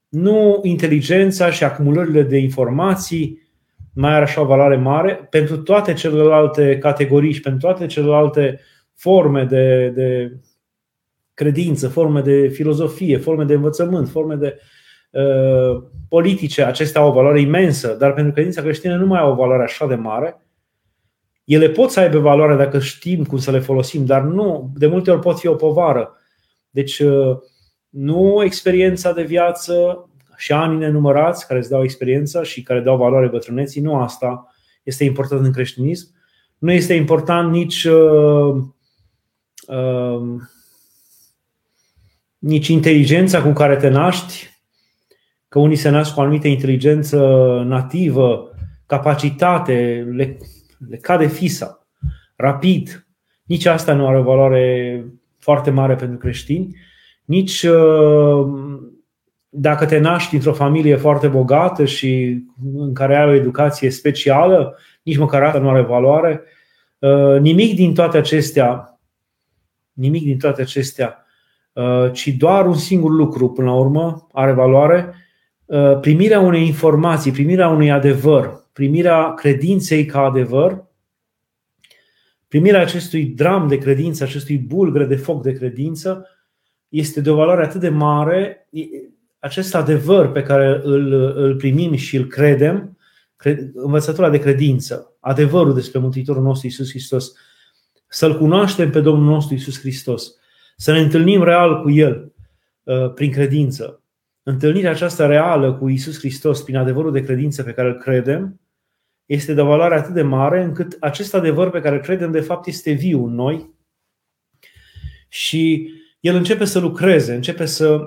nu 0.08 0.60
inteligența 0.64 1.52
și 1.52 1.64
acumulările 1.64 2.22
de 2.22 2.38
informații 2.38 3.46
mai 3.94 4.14
are 4.14 4.24
așa 4.24 4.42
o 4.42 4.46
valoare 4.46 4.76
mare 4.76 5.28
pentru 5.30 5.58
toate 5.58 5.94
celelalte 5.94 6.78
categorii 6.78 7.34
și 7.34 7.42
pentru 7.42 7.60
toate 7.68 7.86
celelalte 7.86 8.60
forme 8.94 9.44
de, 9.44 9.90
de 9.96 10.38
credință, 11.34 11.88
forme 11.88 12.22
de 12.22 12.48
filozofie, 12.48 13.18
forme 13.18 13.44
de 13.44 13.54
învățământ, 13.54 14.10
forme 14.10 14.36
de 14.36 14.60
uh, 15.12 15.84
politice. 16.10 16.64
Acestea 16.64 17.02
au 17.02 17.10
o 17.10 17.14
valoare 17.14 17.42
imensă, 17.42 17.96
dar 18.00 18.14
pentru 18.14 18.34
credința 18.34 18.62
creștină 18.62 18.96
nu 18.96 19.06
mai 19.06 19.20
au 19.20 19.32
o 19.32 19.36
valoare 19.36 19.64
așa 19.64 19.88
de 19.88 19.96
mare. 19.96 20.42
Ele 21.48 21.70
pot 21.70 21.92
să 21.92 22.00
aibă 22.00 22.20
valoare 22.20 22.56
dacă 22.56 22.80
știm 22.80 23.26
cum 23.26 23.38
să 23.38 23.52
le 23.52 23.60
folosim, 23.60 24.06
dar 24.06 24.22
nu, 24.22 24.72
de 24.76 24.88
multe 24.88 25.12
ori 25.12 25.20
pot 25.20 25.40
fi 25.40 25.48
o 25.48 25.56
povară. 25.56 26.18
Deci, 26.70 27.00
uh, 27.00 27.38
nu 27.90 28.44
experiența 28.44 29.14
de 29.14 29.24
viață 29.24 30.10
și 30.38 30.52
ani 30.52 30.78
nenumărați 30.78 31.48
care 31.48 31.60
îți 31.60 31.70
dau 31.70 31.84
experiența 31.84 32.44
și 32.44 32.62
care 32.62 32.80
dau 32.80 32.98
valoare 32.98 33.28
bătrâneții, 33.28 33.82
nu 33.82 33.96
asta 33.96 34.54
este 34.84 35.04
important 35.04 35.46
în 35.46 35.52
creștinism. 35.52 36.08
Nu 36.58 36.72
este 36.72 36.94
important 36.94 37.52
nici 37.52 37.84
uh, 37.84 38.56
uh, 39.68 40.42
nici 42.38 42.68
inteligența 42.68 43.42
cu 43.42 43.52
care 43.52 43.76
te 43.76 43.90
naști, 43.90 44.50
că 45.48 45.60
unii 45.60 45.76
se 45.76 45.90
nasc 45.90 46.14
cu 46.14 46.20
o 46.20 46.24
anumită 46.24 46.48
inteligență 46.48 47.18
nativă, 47.66 48.52
capacitate, 48.86 50.08
le, 50.12 50.38
le 50.90 50.98
cade 50.98 51.28
fisa, 51.28 51.88
rapid. 52.36 53.08
Nici 53.44 53.66
asta 53.66 53.94
nu 53.94 54.08
are 54.08 54.18
o 54.18 54.24
valoare 54.24 55.06
foarte 55.38 55.70
mare 55.70 55.96
pentru 55.96 56.18
creștini. 56.18 56.76
Nici 57.26 57.64
uh, 57.64 58.48
dacă 59.50 59.86
te 59.86 59.98
naști 59.98 60.36
într-o 60.36 60.54
familie 60.54 60.96
foarte 60.96 61.28
bogată 61.28 61.86
și 61.86 62.44
în 62.74 62.94
care 62.94 63.18
ai 63.18 63.28
o 63.28 63.34
educație 63.34 63.90
specială, 63.90 64.78
nici 65.04 65.18
măcar 65.18 65.44
asta 65.44 65.60
nu 65.60 65.70
are 65.70 65.82
valoare. 65.82 66.44
Uh, 67.00 67.40
nimic 67.40 67.76
din 67.76 67.94
toate 67.94 68.18
acestea, 68.18 69.00
nimic 69.94 70.24
din 70.24 70.38
toate 70.38 70.62
acestea, 70.62 71.26
uh, 71.74 72.12
ci 72.12 72.28
doar 72.28 72.66
un 72.66 72.74
singur 72.74 73.12
lucru 73.12 73.50
până 73.50 73.68
la 73.68 73.76
urmă 73.76 74.28
are 74.34 74.52
valoare, 74.52 75.06
uh, 75.08 75.27
primirea 76.02 76.40
unei 76.40 76.66
informații, 76.66 77.32
primirea 77.32 77.70
unui 77.70 77.92
adevăr, 77.92 78.66
primirea 78.74 79.34
credinței 79.34 80.06
ca 80.06 80.20
adevăr, 80.20 80.86
primirea 82.48 82.82
acestui 82.82 83.26
dram 83.26 83.68
de 83.68 83.78
credință, 83.78 84.24
acestui 84.24 84.58
bulgre 84.58 85.06
de 85.06 85.16
foc 85.16 85.42
de 85.42 85.52
credință, 85.52 86.28
este 86.90 87.22
de 87.22 87.30
o 87.30 87.36
valoare 87.36 87.64
atât 87.64 87.82
de 87.82 87.90
mare, 87.90 88.70
acest 89.40 89.76
adevăr 89.76 90.32
pe 90.32 90.42
care 90.42 90.82
îl, 90.84 91.14
îl 91.36 91.56
primim 91.56 91.96
și 91.96 92.16
îl 92.16 92.26
credem, 92.26 92.98
învățătura 93.74 94.30
de 94.30 94.40
credință, 94.40 95.16
adevărul 95.20 95.74
despre 95.74 96.00
Mântuitorul 96.00 96.44
nostru 96.44 96.68
Isus 96.68 96.90
Hristos, 96.90 97.32
să-L 98.08 98.38
cunoaștem 98.38 98.92
pe 98.92 99.02
Domnul 99.02 99.34
nostru 99.34 99.56
Isus 99.56 99.80
Hristos, 99.80 100.36
să 100.76 100.92
ne 100.92 101.00
întâlnim 101.00 101.44
real 101.44 101.82
cu 101.82 101.90
El 101.90 102.34
uh, 102.84 103.14
prin 103.14 103.32
credință. 103.32 104.02
Întâlnirea 104.50 104.92
aceasta 104.92 105.26
reală 105.26 105.74
cu 105.74 105.90
Isus 105.90 106.18
Hristos 106.18 106.62
prin 106.62 106.76
adevărul 106.76 107.12
de 107.12 107.24
credință 107.24 107.64
pe 107.64 107.74
care 107.74 107.88
îl 107.88 107.98
credem 107.98 108.60
este 109.26 109.54
de 109.54 109.62
valoare 109.62 109.96
atât 109.96 110.14
de 110.14 110.22
mare 110.22 110.64
încât 110.64 110.98
acest 111.00 111.34
adevăr 111.34 111.70
pe 111.70 111.82
care 111.82 111.96
îl 111.96 112.02
credem 112.02 112.32
de 112.32 112.42
fapt 112.42 112.68
este 112.68 112.92
viu 112.92 113.26
în 113.26 113.34
noi 113.34 113.74
și 115.28 115.94
el 116.20 116.36
începe 116.36 116.66
să 116.66 116.80
lucreze, 116.80 117.34
începe 117.34 117.66
să, 117.66 118.00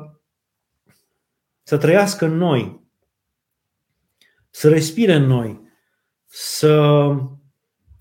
să 1.63 1.77
trăiască 1.77 2.25
în 2.25 2.37
noi, 2.37 2.81
să 4.51 4.69
respire 4.69 5.13
în 5.13 5.25
noi, 5.25 5.61
să 6.27 7.05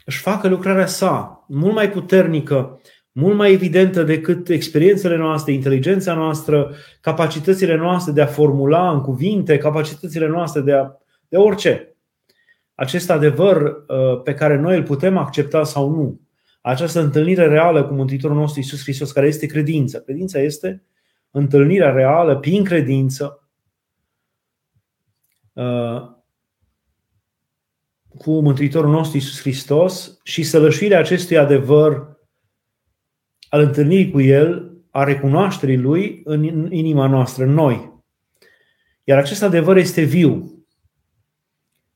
își 0.06 0.20
facă 0.20 0.48
lucrarea 0.48 0.88
sa 0.88 1.46
mult 1.48 1.74
mai 1.74 1.92
puternică, 1.92 2.82
mult 3.20 3.36
mai 3.36 3.52
evidentă 3.52 4.04
decât 4.04 4.50
experiențele 4.50 5.18
noastre, 5.18 5.54
inteligența 5.54 6.14
noastră, 6.14 6.74
capacitățile 7.02 7.76
noastre 7.76 8.12
de 8.12 8.22
a 8.22 8.26
formula 8.26 8.92
în 8.92 9.02
cuvinte, 9.02 9.58
capacitățile 9.58 10.28
noastre 10.28 10.62
de, 10.62 10.74
a, 10.74 10.92
de 11.28 11.38
orice. 11.38 11.96
Acest 12.76 13.10
adevăr 13.10 13.62
uh, 13.62 14.22
pe 14.24 14.34
care 14.34 14.58
noi 14.58 14.78
îl 14.78 14.84
putem 14.84 15.18
accepta 15.18 15.64
sau 15.64 15.90
nu, 15.90 16.20
această 16.62 17.00
întâlnire 17.00 17.48
reală 17.48 17.84
cu 17.84 17.94
Mântuitorul 17.94 18.38
nostru 18.38 18.60
Isus 18.60 18.82
Hristos, 18.82 19.12
care 19.12 19.28
este 19.28 19.46
credință. 19.46 20.00
Credința 20.00 20.40
este 20.40 20.84
întâlnirea 21.32 21.92
reală 21.92 22.40
prin 22.40 22.64
credință 22.64 23.50
uh, 25.54 26.18
cu 28.18 28.40
Mântuitorul 28.40 28.92
nostru 28.92 29.18
Isus 29.18 29.40
Hristos 29.40 30.20
și 30.24 30.44
sălășirea 30.44 31.00
acestui 31.00 31.38
adevăr 31.38 32.19
al 33.50 33.62
întâlnirii 33.62 34.12
cu 34.12 34.22
El, 34.22 34.72
a 34.92 35.04
recunoașterii 35.04 35.78
Lui 35.78 36.22
în 36.24 36.72
inima 36.72 37.08
noastră, 37.08 37.44
în 37.44 37.54
noi. 37.54 37.94
Iar 39.04 39.18
acest 39.18 39.44
adevăr 39.44 39.78
este 39.78 40.02
viu. 40.02 40.54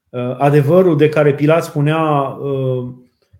Uh, 0.10 0.36
adevărul 0.38 0.98
de 0.98 1.10
care 1.10 1.34
Pilat 1.34 1.64
spunea 1.64 2.02
uh, 2.02 2.94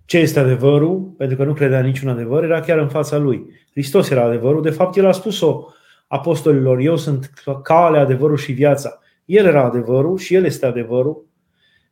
ce 0.06 0.18
este 0.18 0.40
adevărul, 0.40 1.00
pentru 1.18 1.38
că 1.38 1.44
nu 1.44 1.54
credea 1.54 1.82
niciun 1.82 2.10
adevăr, 2.10 2.44
era 2.44 2.60
chiar 2.60 2.78
în 2.78 2.90
fața 2.90 3.18
lui. 3.18 3.46
Hristos 3.72 4.10
era 4.10 4.24
adevărul. 4.24 4.62
De 4.62 4.70
fapt, 4.70 4.96
el 4.96 5.06
a 5.06 5.12
spus-o 5.12 5.68
apostolilor, 6.08 6.80
eu 6.80 6.98
sunt 6.98 7.32
calea, 7.64 8.02
adevărul 8.02 8.38
și 8.38 8.52
viața. 8.52 9.00
El 9.26 9.46
era 9.46 9.64
adevărul 9.64 10.18
și 10.18 10.34
el 10.34 10.46
este 10.46 10.66
adevărul 10.66 11.26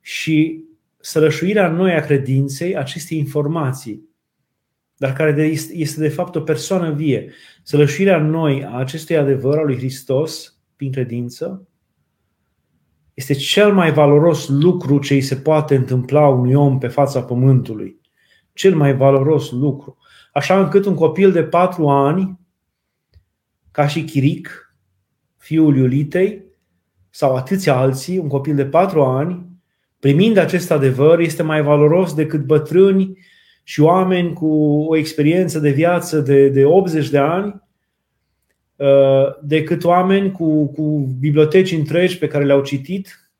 și 0.01 0.63
sărășuirea 1.00 1.68
în 1.68 1.75
noi 1.75 1.94
a 1.94 2.00
credinței, 2.00 2.78
acestei 2.78 3.18
informații, 3.18 4.10
dar 5.01 5.13
care 5.13 5.51
este 5.72 6.00
de 6.00 6.10
fapt 6.10 6.36
o 6.36 6.41
persoană 6.41 6.91
vie. 6.91 7.31
Sălășirea 7.63 8.17
în 8.17 8.29
noi 8.29 8.65
a 8.65 8.77
acestui 8.77 9.17
adevăr 9.17 9.58
al 9.58 9.65
lui 9.65 9.77
Hristos, 9.77 10.58
prin 10.75 10.91
credință, 10.91 11.67
este 13.13 13.34
cel 13.34 13.74
mai 13.74 13.93
valoros 13.93 14.48
lucru 14.48 15.00
ce 15.00 15.13
îi 15.13 15.22
se 15.22 15.36
poate 15.36 15.75
întâmpla 15.75 16.27
unui 16.27 16.53
om 16.53 16.77
pe 16.77 16.88
fața 16.88 17.24
pământului. 17.24 18.00
Cel 18.53 18.75
mai 18.75 18.96
valoros 18.96 19.51
lucru. 19.51 19.98
Așa 20.34 20.60
încât 20.60 20.86
un 20.86 20.96
copil 20.96 21.31
de 21.31 21.43
patru 21.43 21.89
ani, 21.89 22.39
ca 23.72 23.88
și 23.88 24.03
Chiric, 24.03 24.75
fiul 25.38 25.77
Iulitei, 25.77 26.43
sau 27.10 27.36
atâția 27.36 27.75
alții, 27.75 28.17
un 28.17 28.27
copil 28.27 28.55
de 28.55 28.65
patru 28.65 29.03
ani, 29.03 29.46
primind 30.00 30.38
acest 30.38 30.72
adevăr, 30.72 31.20
este 31.20 31.43
mai 31.43 31.62
valoros 31.62 32.13
decât 32.13 32.46
bătrâni 32.46 33.17
și 33.63 33.82
oameni 33.82 34.34
cu 34.34 34.48
o 34.88 34.98
experiență 34.98 35.60
de 35.60 35.70
viață 35.70 36.20
de, 36.20 36.50
de 36.50 36.65
80 36.65 37.10
de 37.10 37.18
ani, 37.18 37.62
uh, 38.75 39.39
decât 39.44 39.84
oameni 39.84 40.32
cu, 40.32 40.65
cu 40.65 41.15
biblioteci 41.20 41.72
întregi 41.72 42.18
pe 42.18 42.27
care 42.27 42.46
le-au 42.46 42.63
citit, 42.63 43.32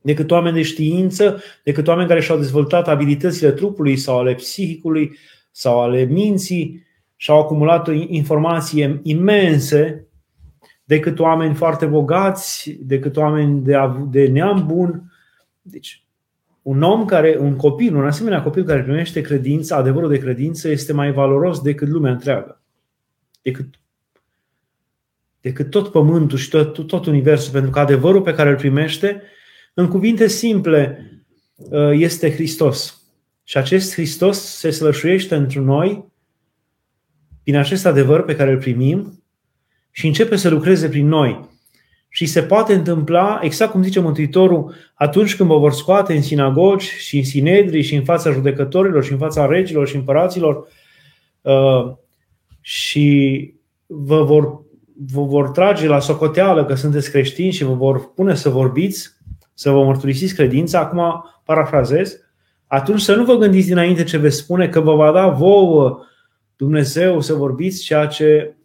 decât 0.00 0.30
oameni 0.30 0.56
de 0.56 0.62
știință, 0.62 1.42
decât 1.64 1.88
oameni 1.88 2.08
care 2.08 2.20
și-au 2.20 2.38
dezvoltat 2.38 2.88
abilitățile 2.88 3.52
trupului 3.52 3.96
sau 3.96 4.18
ale 4.18 4.34
psihicului 4.34 5.16
sau 5.50 5.80
ale 5.80 6.02
minții 6.02 6.86
și 7.16 7.30
au 7.30 7.40
acumulat 7.40 7.88
informații 8.08 9.00
imense, 9.02 10.06
decât 10.84 11.18
oameni 11.18 11.54
foarte 11.54 11.86
bogați, 11.86 12.76
decât 12.80 13.16
oameni 13.16 13.62
de, 13.62 13.76
de 14.10 14.26
neam 14.26 14.66
bun, 14.66 15.12
deci, 15.62 16.04
un 16.62 16.82
om 16.82 17.04
care, 17.04 17.36
un 17.38 17.56
copil, 17.56 17.96
un 17.96 18.06
asemenea 18.06 18.42
copil 18.42 18.64
care 18.64 18.82
primește 18.82 19.20
credință, 19.20 19.74
adevărul 19.74 20.08
de 20.08 20.18
credință, 20.18 20.68
este 20.68 20.92
mai 20.92 21.12
valoros 21.12 21.60
decât 21.60 21.88
lumea 21.88 22.12
întreagă. 22.12 22.62
Decât, 23.42 23.66
decât 25.40 25.70
tot 25.70 25.90
pământul 25.90 26.38
și 26.38 26.48
tot, 26.48 26.86
tot 26.86 27.06
universul, 27.06 27.52
pentru 27.52 27.70
că 27.70 27.78
adevărul 27.78 28.22
pe 28.22 28.34
care 28.34 28.50
îl 28.50 28.56
primește, 28.56 29.22
în 29.74 29.88
cuvinte 29.88 30.26
simple, 30.26 31.10
uh, 31.56 31.90
este 31.92 32.32
Hristos. 32.32 33.02
Și 33.44 33.56
acest 33.56 33.92
Hristos 33.92 34.38
se 34.38 34.70
slășuiește 34.70 35.34
într 35.34 35.58
noi 35.58 36.12
prin 37.42 37.56
acest 37.56 37.86
adevăr 37.86 38.24
pe 38.24 38.36
care 38.36 38.50
îl 38.50 38.58
primim 38.58 39.22
și 39.90 40.06
începe 40.06 40.36
să 40.36 40.48
lucreze 40.48 40.88
prin 40.88 41.06
noi. 41.06 41.48
Și 42.12 42.26
se 42.26 42.42
poate 42.42 42.74
întâmpla, 42.74 43.38
exact 43.42 43.70
cum 43.70 43.82
zice 43.82 44.00
Mântuitorul, 44.00 44.74
atunci 44.94 45.36
când 45.36 45.48
vă 45.48 45.58
vor 45.58 45.72
scoate 45.72 46.14
în 46.14 46.22
sinagogi 46.22 46.86
și 46.86 47.16
în 47.16 47.24
sinedri 47.24 47.82
și 47.82 47.94
în 47.94 48.04
fața 48.04 48.30
judecătorilor 48.30 49.04
și 49.04 49.12
în 49.12 49.18
fața 49.18 49.46
regilor 49.46 49.88
și 49.88 49.96
împăraților 49.96 50.68
uh, 51.40 51.92
și 52.60 53.54
vă 53.86 54.22
vor, 54.22 54.62
vă 55.12 55.22
vor 55.22 55.48
trage 55.48 55.86
la 55.86 56.00
socoteală 56.00 56.64
că 56.64 56.74
sunteți 56.74 57.10
creștini 57.10 57.52
și 57.52 57.64
vă 57.64 57.74
vor 57.74 58.12
pune 58.14 58.34
să 58.34 58.48
vorbiți, 58.48 59.10
să 59.54 59.70
vă 59.70 59.84
mărturisiți 59.84 60.34
credința, 60.34 60.78
acum 60.78 61.24
parafrazez, 61.44 62.16
atunci 62.66 63.00
să 63.00 63.14
nu 63.14 63.24
vă 63.24 63.34
gândiți 63.34 63.66
dinainte 63.66 64.04
ce 64.04 64.16
veți 64.16 64.36
spune 64.36 64.68
că 64.68 64.80
vă 64.80 64.94
va 64.94 65.12
da 65.12 65.28
vouă 65.28 66.04
Dumnezeu 66.56 67.20
să 67.20 67.34
vorbiți 67.34 67.82
ceea 67.82 68.06
ce 68.06 68.56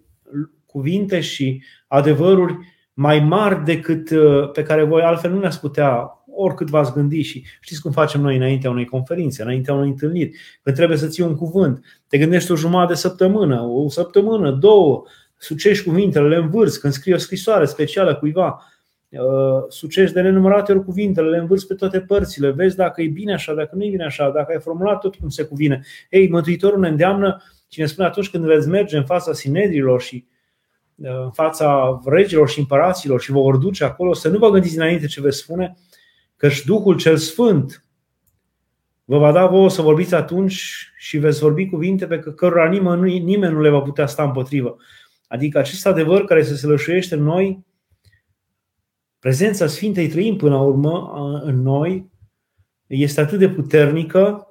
cuvinte 0.65 1.19
și 1.19 1.63
adevăruri 1.87 2.57
mai 2.97 3.19
mari 3.19 3.63
decât 3.63 4.09
uh, 4.09 4.51
pe 4.51 4.63
care 4.63 4.83
voi 4.83 5.01
altfel 5.01 5.31
nu 5.31 5.39
le-ați 5.39 5.59
putea 5.59 6.09
oricât 6.35 6.69
v-ați 6.69 6.93
gândi. 6.93 7.21
Și 7.21 7.45
știți 7.59 7.81
cum 7.81 7.91
facem 7.91 8.21
noi 8.21 8.35
înaintea 8.35 8.69
unei 8.69 8.85
conferințe, 8.85 9.41
înaintea 9.41 9.73
unei 9.73 9.89
întâlniri, 9.89 10.37
când 10.63 10.75
trebuie 10.75 10.97
să 10.97 11.07
ții 11.07 11.23
un 11.23 11.35
cuvânt, 11.35 11.85
te 12.07 12.17
gândești 12.17 12.51
o 12.51 12.55
jumătate 12.55 12.93
de 12.93 12.99
săptămână, 12.99 13.61
o 13.61 13.89
săptămână, 13.89 14.51
două, 14.51 15.03
sucești 15.37 15.83
cuvintele, 15.83 16.27
le 16.27 16.35
învârți, 16.35 16.79
când 16.79 16.93
scrii 16.93 17.13
o 17.13 17.17
scrisoare 17.17 17.65
specială 17.65 18.15
cuiva, 18.15 18.63
uh, 19.09 19.19
sucești 19.67 20.13
de 20.13 20.21
nenumărate 20.21 20.71
ori 20.71 20.83
cuvintele, 20.83 21.29
le 21.29 21.37
învârți 21.37 21.67
pe 21.67 21.73
toate 21.73 21.99
părțile, 21.99 22.51
vezi 22.51 22.75
dacă 22.75 23.01
e 23.01 23.07
bine 23.07 23.33
așa, 23.33 23.53
dacă 23.53 23.75
nu 23.75 23.83
e 23.83 23.89
bine 23.89 24.05
așa, 24.05 24.29
dacă 24.29 24.51
ai 24.51 24.59
formulat 24.59 24.99
tot 24.99 25.15
cum 25.15 25.29
se 25.29 25.43
cuvine. 25.43 25.85
Ei, 26.09 26.29
Mântuitorul 26.29 26.79
ne 26.79 26.87
îndeamnă 26.87 27.41
cine 27.67 27.85
spune 27.85 28.07
atunci 28.07 28.29
când 28.29 28.45
veți 28.45 28.67
merge 28.67 28.97
în 28.97 29.05
fața 29.05 29.33
sinedrilor 29.33 30.01
și 30.01 30.25
în 30.97 31.31
fața 31.31 31.99
regilor 32.05 32.49
și 32.49 32.59
împăraților 32.59 33.21
și 33.21 33.31
vă 33.31 33.41
vor 33.41 33.57
duce 33.57 33.83
acolo, 33.83 34.13
să 34.13 34.29
nu 34.29 34.37
vă 34.37 34.49
gândiți 34.49 34.75
înainte 34.75 35.05
ce 35.05 35.21
veți 35.21 35.37
spune, 35.37 35.75
căci 36.35 36.63
Duhul 36.63 36.97
cel 36.97 37.17
Sfânt 37.17 37.85
vă 39.05 39.17
va 39.17 39.31
da 39.31 39.45
vouă 39.45 39.69
să 39.69 39.81
vorbiți 39.81 40.15
atunci 40.15 40.63
și 40.97 41.17
veți 41.17 41.39
vorbi 41.39 41.69
cuvinte 41.69 42.07
pe 42.07 42.19
cărora 42.19 42.69
nimeni, 42.69 43.19
nimeni 43.19 43.53
nu 43.53 43.61
le 43.61 43.69
va 43.69 43.81
putea 43.81 44.05
sta 44.05 44.23
împotrivă. 44.23 44.75
Adică 45.27 45.57
acest 45.57 45.85
adevăr 45.85 46.25
care 46.25 46.43
se 46.43 46.55
sălășuiește 46.55 47.15
în 47.15 47.23
noi 47.23 47.65
prezența 49.19 49.67
Sfintei 49.67 50.07
Trăim 50.07 50.35
până 50.35 50.55
la 50.55 50.61
urmă 50.61 51.11
în 51.43 51.61
noi 51.61 52.09
este 52.87 53.21
atât 53.21 53.39
de 53.39 53.49
puternică 53.49 54.47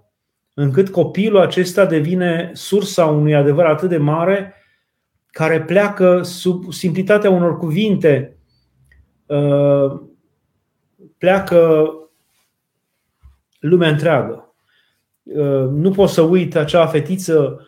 încât 0.55 0.89
copilul 0.89 1.41
acesta 1.41 1.87
devine 1.87 2.51
sursa 2.55 3.07
unui 3.07 3.35
adevăr 3.35 3.65
atât 3.65 3.89
de 3.89 3.97
mare 3.97 4.55
care 5.35 5.63
pleacă 5.63 6.23
sub 6.23 6.73
simplitatea 6.73 7.31
unor 7.31 7.59
cuvinte, 7.59 8.37
uh, 9.27 10.01
pleacă 11.19 11.91
lumea 13.59 13.89
întreagă. 13.89 14.55
Uh, 15.23 15.69
nu 15.71 15.91
pot 15.91 16.09
să 16.09 16.23
uit 16.23 16.57
acea 16.57 16.87
fetiță 16.87 17.67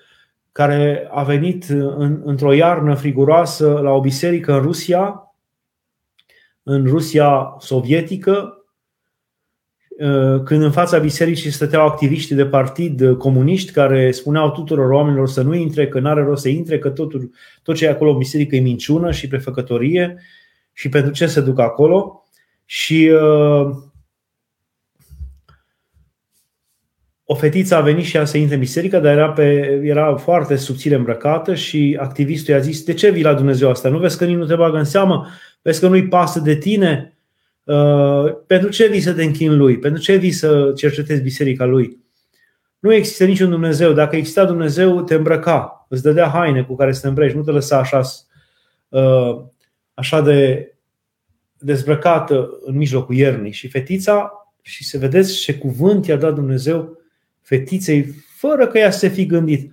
care 0.52 1.08
a 1.10 1.22
venit 1.22 1.64
în, 1.68 2.22
într-o 2.24 2.52
iarnă 2.52 2.94
friguroasă 2.94 3.78
la 3.82 3.90
o 3.90 4.00
biserică 4.00 4.52
în 4.52 4.62
Rusia, 4.62 5.34
în 6.62 6.86
Rusia 6.86 7.56
sovietică, 7.58 8.30
uh, 8.32 8.55
când 10.44 10.62
în 10.62 10.70
fața 10.70 10.98
bisericii 10.98 11.50
stăteau 11.50 11.86
activiști 11.86 12.34
de 12.34 12.46
partid 12.46 13.16
comuniști 13.18 13.72
care 13.72 14.10
spuneau 14.10 14.50
tuturor 14.50 14.90
oamenilor 14.90 15.28
să 15.28 15.42
nu 15.42 15.54
intre, 15.54 15.88
că 15.88 16.00
n-are 16.00 16.22
rost 16.22 16.42
să 16.42 16.48
intre, 16.48 16.78
că 16.78 16.88
totul, 16.88 17.30
tot 17.62 17.74
ce 17.74 17.84
e 17.84 17.90
acolo 17.90 18.10
în 18.10 18.18
biserică 18.18 18.56
e 18.56 18.60
minciună 18.60 19.10
și 19.10 19.28
prefăcătorie 19.28 20.22
și 20.72 20.88
pentru 20.88 21.12
ce 21.12 21.26
se 21.26 21.40
duc 21.40 21.58
acolo. 21.58 22.24
Și 22.64 23.10
uh, 23.12 23.76
o 27.24 27.34
fetiță 27.34 27.76
a 27.76 27.80
venit 27.80 28.04
și 28.04 28.16
ea 28.16 28.24
să 28.24 28.38
intre 28.38 28.54
în 28.54 28.60
biserică, 28.60 28.98
dar 28.98 29.12
era, 29.12 29.30
pe, 29.30 29.80
era 29.84 30.16
foarte 30.16 30.56
subțire 30.56 30.94
îmbrăcată 30.94 31.54
și 31.54 31.96
activistul 32.00 32.54
i-a 32.54 32.60
zis, 32.60 32.84
de 32.84 32.94
ce 32.94 33.10
vii 33.10 33.22
la 33.22 33.34
Dumnezeu 33.34 33.70
asta? 33.70 33.88
Nu 33.88 33.98
vezi 33.98 34.18
că 34.18 34.24
nici 34.24 34.36
nu 34.36 34.46
te 34.46 34.54
bagă 34.54 34.76
în 34.76 34.84
seamă? 34.84 35.26
Vezi 35.62 35.80
că 35.80 35.88
nu-i 35.88 36.08
pasă 36.08 36.40
de 36.40 36.56
tine? 36.56 37.15
Uh, 37.66 38.32
pentru 38.46 38.68
ce 38.68 38.86
vii 38.86 39.00
să 39.00 39.12
te 39.12 39.24
închin 39.24 39.56
lui? 39.56 39.78
Pentru 39.78 40.02
ce 40.02 40.16
vii 40.16 40.30
să 40.30 40.72
cercetezi 40.76 41.22
biserica 41.22 41.64
lui? 41.64 42.04
Nu 42.78 42.92
există 42.92 43.24
niciun 43.24 43.50
Dumnezeu. 43.50 43.92
Dacă 43.92 44.16
exista 44.16 44.44
Dumnezeu, 44.44 45.02
te 45.02 45.14
îmbrăca, 45.14 45.86
îți 45.88 46.02
dădea 46.02 46.28
haine 46.28 46.62
cu 46.62 46.76
care 46.76 46.92
să 46.92 47.00
te 47.00 47.08
îmbrăci, 47.08 47.32
nu 47.32 47.42
te 47.42 47.50
lăsa 47.50 47.78
așa, 47.78 48.00
uh, 48.88 49.42
așa 49.94 50.20
de 50.20 50.70
dezbrăcată 51.58 52.48
în 52.64 52.76
mijlocul 52.76 53.14
iernii. 53.14 53.52
Și 53.52 53.68
fetița, 53.68 54.30
și 54.62 54.84
să 54.84 54.98
vedeți 54.98 55.38
ce 55.38 55.54
cuvânt 55.54 56.06
i-a 56.06 56.16
dat 56.16 56.34
Dumnezeu 56.34 56.98
fetiței, 57.42 58.14
fără 58.36 58.66
că 58.66 58.78
ea 58.78 58.90
să 58.90 58.98
se 58.98 59.08
fi 59.08 59.26
gândit. 59.26 59.72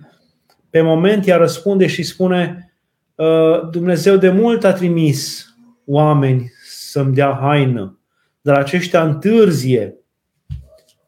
Pe 0.70 0.80
moment 0.80 1.26
ea 1.26 1.36
răspunde 1.36 1.86
și 1.86 2.02
spune 2.02 2.72
uh, 3.14 3.68
Dumnezeu 3.70 4.16
de 4.16 4.30
mult 4.30 4.64
a 4.64 4.72
trimis 4.72 5.48
oameni 5.84 6.52
să-mi 6.94 7.14
dea 7.14 7.38
haină, 7.40 7.98
dar 8.40 8.58
aceștia 8.58 9.02
întârzie. 9.02 9.96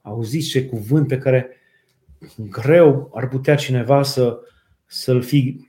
Auziți 0.02 0.49
ce 0.49 0.64
cuvânt 0.64 1.07
pe 1.09 1.19
care 1.19 1.50
greu 2.50 3.11
ar 3.14 3.28
putea 3.28 3.55
cineva 3.55 4.02
să, 4.02 4.38
să-l 4.87 5.23
fi, 5.23 5.69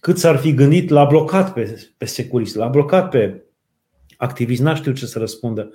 cât 0.00 0.18
s-ar 0.18 0.36
fi 0.36 0.54
gândit, 0.54 0.90
l-a 0.90 1.04
blocat 1.04 1.52
pe, 1.52 1.90
pe 1.96 2.04
securist, 2.04 2.54
l-a 2.54 2.68
blocat 2.68 3.10
pe 3.10 3.44
activist, 4.16 4.62
n-a 4.62 4.74
știut 4.74 4.96
ce 4.96 5.06
să 5.06 5.18
răspundă. 5.18 5.70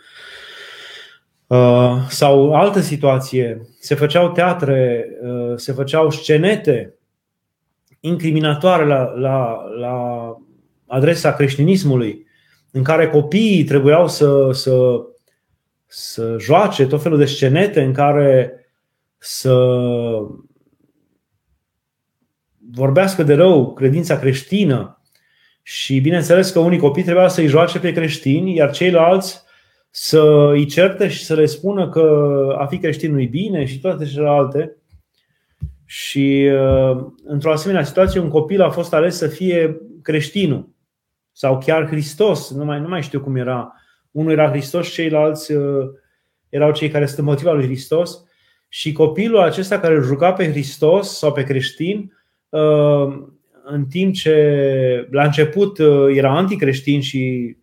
Uh, 1.48 2.08
sau 2.10 2.54
altă 2.56 2.80
situație, 2.80 3.62
se 3.80 3.96
făceau 3.96 4.32
teatre, 4.32 5.08
uh, 5.22 5.54
se 5.56 5.72
făceau 5.72 6.10
scenete 6.10 6.96
incriminatoare 8.00 8.86
la, 8.86 9.04
la, 9.04 9.64
la 9.80 10.38
adresa 10.88 11.34
creștinismului, 11.34 12.30
în 12.72 12.84
care 12.84 13.10
copiii 13.10 13.64
trebuiau 13.64 14.08
să, 14.08 14.50
să, 14.52 15.02
să 15.86 16.36
joace 16.40 16.88
tot 16.88 17.02
felul 17.02 17.18
de 17.18 17.26
scenete 17.26 17.82
în 17.82 17.94
care 17.94 18.54
să 19.18 19.56
vorbească 22.72 23.24
de 23.24 23.34
rău 23.34 23.74
credința 23.74 24.20
creștină 24.20 25.02
și 25.64 26.00
bineînțeles 26.00 26.52
că 26.52 26.60
unii 26.60 26.80
copii 26.80 27.04
trebuia 27.04 27.28
să-i 27.28 27.48
joace 27.48 27.80
pe 27.80 27.92
creștini, 27.92 28.56
iar 28.56 28.72
ceilalți 28.72 29.42
să 29.90 30.50
îi 30.52 30.66
certe 30.66 31.08
și 31.08 31.24
să 31.26 31.36
le 31.36 31.46
spună 31.46 31.90
că 31.90 32.46
a 32.58 32.66
fi 32.66 32.78
creștin 32.78 33.12
nu-i 33.12 33.28
bine 33.28 33.66
și 33.66 33.80
toate 33.80 34.06
celelalte. 34.06 34.76
Și 35.86 36.50
uh, 36.54 37.06
într-o 37.24 37.52
asemenea 37.52 37.84
situație, 37.84 38.20
un 38.20 38.30
copil 38.30 38.62
a 38.62 38.70
fost 38.70 38.94
ales 38.94 39.18
să 39.18 39.28
fie 39.28 39.82
creștinul 40.02 40.70
sau 41.32 41.58
chiar 41.58 41.88
Hristos. 41.88 42.52
Nu 42.52 42.66
mai, 42.66 42.80
nu 42.80 42.88
mai 42.88 43.02
știu 43.02 43.22
cum 43.22 43.36
era. 43.36 43.74
Unul 44.12 44.32
era 44.32 44.50
Hristos, 44.50 44.90
ceilalți 44.90 45.52
uh, 45.52 45.90
erau 46.50 46.72
cei 46.72 46.90
care 46.90 47.06
sunt 47.06 47.26
motiva 47.26 47.52
lui 47.52 47.66
Hristos. 47.66 48.24
Și 48.68 48.92
copilul 48.92 49.40
acesta 49.40 49.80
care 49.80 49.96
îl 49.96 50.04
juca 50.04 50.34
pe 50.34 50.50
Hristos 50.50 51.18
sau 51.18 51.32
pe 51.32 51.44
creștin, 51.44 52.14
uh, 52.50 53.30
în 53.64 53.86
timp 53.86 54.14
ce 54.14 55.08
la 55.12 55.24
început 55.24 55.80
era 56.10 56.38
anticreștin 56.38 57.02
și 57.02 57.56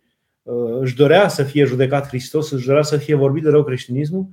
Uh, 0.49 0.77
își 0.79 0.95
dorea 0.95 1.27
să 1.27 1.43
fie 1.43 1.63
judecat 1.63 2.07
Hristos, 2.07 2.51
își 2.51 2.65
dorea 2.65 2.81
să 2.81 2.97
fie 2.97 3.15
vorbit 3.15 3.43
de 3.43 3.49
rău 3.49 3.63
creștinismul, 3.63 4.27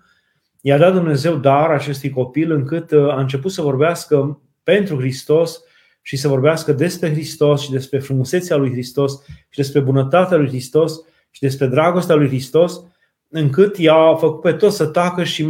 i-a 0.60 0.78
dat 0.78 0.92
Dumnezeu 0.92 1.36
dar 1.36 1.70
acestui 1.70 2.10
copil 2.10 2.50
încât 2.50 2.90
uh, 2.90 3.08
a 3.08 3.20
început 3.20 3.50
să 3.50 3.62
vorbească 3.62 4.40
pentru 4.62 4.98
Hristos 4.98 5.62
și 6.06 6.16
să 6.16 6.28
vorbească 6.28 6.72
despre 6.72 7.10
Hristos 7.10 7.62
și 7.62 7.70
despre 7.70 7.98
frumusețea 7.98 8.56
lui 8.56 8.70
Hristos 8.70 9.12
și 9.26 9.56
despre 9.56 9.80
bunătatea 9.80 10.36
lui 10.36 10.48
Hristos 10.48 11.00
și 11.30 11.40
despre 11.40 11.66
dragostea 11.66 12.14
lui 12.14 12.26
Hristos, 12.26 12.80
încât 13.28 13.78
i-a 13.78 14.14
făcut 14.14 14.40
pe 14.40 14.52
toți 14.52 14.76
să 14.76 14.86
tacă 14.86 15.24
și 15.24 15.46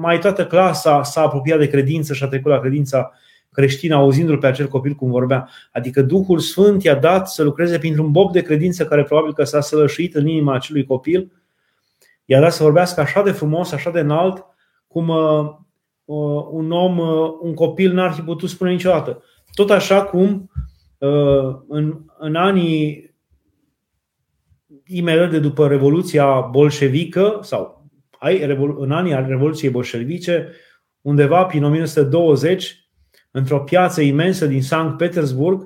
mai 0.00 0.18
toată 0.18 0.46
clasa 0.46 1.02
s-a 1.02 1.22
apropiat 1.22 1.58
de 1.58 1.68
credință 1.68 2.14
și 2.14 2.22
a 2.22 2.26
trecut 2.26 2.50
la 2.50 2.60
credința 2.60 3.12
creștin 3.50 3.92
auzindu-l 3.92 4.38
pe 4.38 4.46
acel 4.46 4.68
copil 4.68 4.94
cum 4.94 5.10
vorbea. 5.10 5.48
Adică 5.72 6.02
Duhul 6.02 6.38
Sfânt 6.38 6.82
i-a 6.82 6.94
dat 6.94 7.28
să 7.28 7.42
lucreze 7.42 7.78
printr-un 7.78 8.10
bob 8.10 8.32
de 8.32 8.42
credință 8.42 8.86
care 8.86 9.02
probabil 9.02 9.34
că 9.34 9.44
s-a 9.44 9.60
sălășuit 9.60 10.14
în 10.14 10.26
inima 10.26 10.54
acelui 10.54 10.84
copil. 10.84 11.32
I-a 12.24 12.40
dat 12.40 12.52
să 12.52 12.62
vorbească 12.62 13.00
așa 13.00 13.22
de 13.22 13.30
frumos, 13.30 13.72
așa 13.72 13.90
de 13.90 14.00
înalt, 14.00 14.44
cum 14.86 15.08
uh, 15.08 15.40
uh, 16.04 16.46
un 16.50 16.70
om, 16.70 16.98
uh, 16.98 17.32
un 17.40 17.54
copil 17.54 17.92
n-ar 17.92 18.12
fi 18.12 18.20
putut 18.20 18.48
spune 18.48 18.70
niciodată. 18.70 19.22
Tot 19.54 19.70
așa 19.70 20.04
cum 20.04 20.50
uh, 20.98 21.56
în, 21.68 22.04
în 22.18 22.34
anii 22.34 23.10
imediat 24.86 25.30
de 25.30 25.38
după 25.38 25.68
Revoluția 25.68 26.40
bolșevică 26.40 27.38
sau 27.42 27.90
în 28.78 28.90
anii 28.90 29.24
Revoluției 29.26 29.70
bolșevice, 29.70 30.48
undeva 31.00 31.44
prin 31.44 31.64
1920, 31.64 32.82
într-o 33.30 33.60
piață 33.60 34.00
imensă 34.00 34.46
din 34.46 34.62
Sankt 34.62 34.96
Petersburg, 34.96 35.60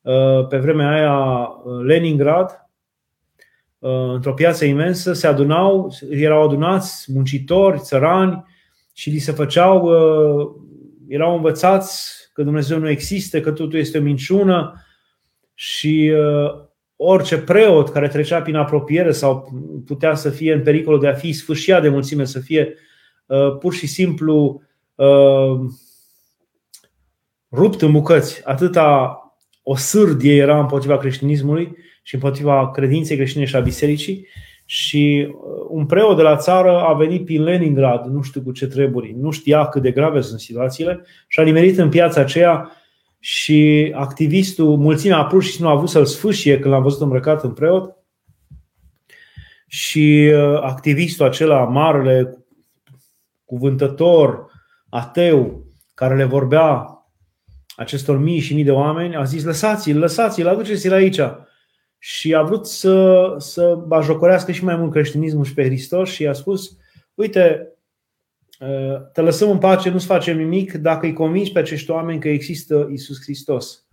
uh, 0.00 0.46
pe 0.48 0.58
vremea 0.58 0.90
aia 0.90 1.38
uh, 1.38 1.84
Leningrad, 1.84 2.68
uh, 3.78 4.12
într-o 4.12 4.34
piață 4.34 4.64
imensă, 4.64 5.12
se 5.12 5.26
adunau, 5.26 5.94
erau 6.10 6.42
adunați 6.42 7.12
muncitori, 7.12 7.80
țărani 7.80 8.44
și 8.92 9.10
li 9.10 9.18
se 9.18 9.32
făceau, 9.32 9.90
erau 11.08 11.34
învățați 11.34 12.17
că 12.38 12.44
Dumnezeu 12.44 12.78
nu 12.78 12.88
există, 12.88 13.40
că 13.40 13.52
totul 13.52 13.78
este 13.78 13.98
o 13.98 14.02
minciună 14.02 14.84
și 15.54 16.12
orice 16.96 17.38
preot 17.38 17.88
care 17.88 18.08
trecea 18.08 18.42
prin 18.42 18.54
apropiere 18.54 19.12
sau 19.12 19.52
putea 19.86 20.14
să 20.14 20.30
fie 20.30 20.52
în 20.52 20.62
pericolul 20.62 21.00
de 21.00 21.08
a 21.08 21.14
fi 21.14 21.32
sfârșit 21.32 21.76
de 21.82 21.88
mulțime, 21.88 22.24
să 22.24 22.40
fie 22.40 22.74
pur 23.60 23.74
și 23.74 23.86
simplu 23.86 24.62
rupt 27.52 27.82
în 27.82 27.92
bucăți. 27.92 28.46
Atâta 28.46 29.18
o 29.62 29.76
sârdie 29.76 30.36
era 30.36 30.60
împotriva 30.60 30.98
creștinismului 30.98 31.76
și 32.02 32.14
împotriva 32.14 32.70
credinței 32.70 33.16
creștine 33.16 33.44
și 33.44 33.56
a 33.56 33.60
bisericii 33.60 34.26
și 34.70 35.28
uh, 35.28 35.66
un 35.68 35.86
preot 35.86 36.16
de 36.16 36.22
la 36.22 36.36
țară 36.36 36.80
a 36.80 36.92
venit 36.92 37.24
prin 37.24 37.42
Leningrad, 37.42 38.04
nu 38.04 38.22
știu 38.22 38.42
cu 38.42 38.52
ce 38.52 38.66
treburi, 38.66 39.14
nu 39.18 39.30
știa 39.30 39.66
cât 39.66 39.82
de 39.82 39.90
grave 39.90 40.20
sunt 40.20 40.40
situațiile 40.40 41.04
și 41.28 41.40
a 41.40 41.42
nimerit 41.42 41.78
în 41.78 41.88
piața 41.88 42.20
aceea 42.20 42.72
și 43.18 43.92
activistul, 43.96 44.76
mulțimea 44.76 45.24
pur 45.24 45.42
și 45.42 45.62
nu 45.62 45.68
a 45.68 45.74
vrut 45.74 45.88
să-l 45.88 46.04
sfâșie 46.04 46.58
când 46.58 46.74
l-a 46.74 46.80
văzut 46.80 47.00
îmbrăcat 47.00 47.44
în 47.44 47.52
preot 47.52 47.96
și 49.66 50.32
uh, 50.34 50.60
activistul 50.62 51.26
acela, 51.26 51.64
marele 51.64 52.44
cuvântător, 53.44 54.50
ateu, 54.88 55.66
care 55.94 56.16
le 56.16 56.24
vorbea 56.24 56.86
acestor 57.76 58.18
mii 58.18 58.40
și 58.40 58.54
mii 58.54 58.64
de 58.64 58.70
oameni, 58.70 59.16
a 59.16 59.24
zis 59.24 59.44
lăsați-l, 59.44 59.98
lăsați-l, 59.98 60.48
aduceți-l 60.48 60.92
aici. 60.92 61.20
Și 61.98 62.34
a 62.34 62.42
vrut 62.42 62.66
să, 62.66 63.34
să 63.38 63.78
bajocorească 63.86 64.52
și 64.52 64.64
mai 64.64 64.76
mult 64.76 64.90
creștinismul 64.90 65.44
și 65.44 65.54
pe 65.54 65.64
Hristos 65.64 66.08
și 66.10 66.26
a 66.26 66.32
spus, 66.32 66.76
uite, 67.14 67.72
ă, 68.60 68.98
te 69.12 69.20
lăsăm 69.20 69.50
în 69.50 69.58
pace, 69.58 69.90
nu-ți 69.90 70.06
facem 70.06 70.36
nimic 70.36 70.72
dacă 70.72 71.06
îi 71.06 71.12
convingi 71.12 71.52
pe 71.52 71.58
acești 71.58 71.90
oameni 71.90 72.20
că 72.20 72.28
există 72.28 72.88
Isus 72.92 73.22
Hristos. 73.22 73.86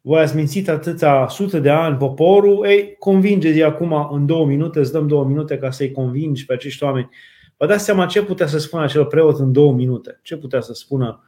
voi 0.00 0.20
ați 0.20 0.36
mințit 0.36 0.68
atâția 0.68 1.26
sute 1.28 1.60
de 1.60 1.70
ani 1.70 1.96
poporul, 1.96 2.66
ei, 2.66 2.96
convingeți 2.98 3.62
acum 3.62 4.08
în 4.12 4.26
două 4.26 4.46
minute, 4.46 4.78
îți 4.78 4.92
dăm 4.92 5.06
două 5.06 5.24
minute 5.24 5.58
ca 5.58 5.70
să-i 5.70 5.90
convingi 5.92 6.44
pe 6.46 6.52
acești 6.52 6.84
oameni. 6.84 7.08
Vă 7.56 7.66
dați 7.66 7.84
seama 7.84 8.06
ce 8.06 8.22
putea 8.22 8.46
să 8.46 8.58
spună 8.58 8.82
acel 8.82 9.04
preot 9.04 9.38
în 9.38 9.52
două 9.52 9.72
minute? 9.72 10.20
Ce 10.22 10.36
putea 10.36 10.60
să 10.60 10.72
spună 10.72 11.24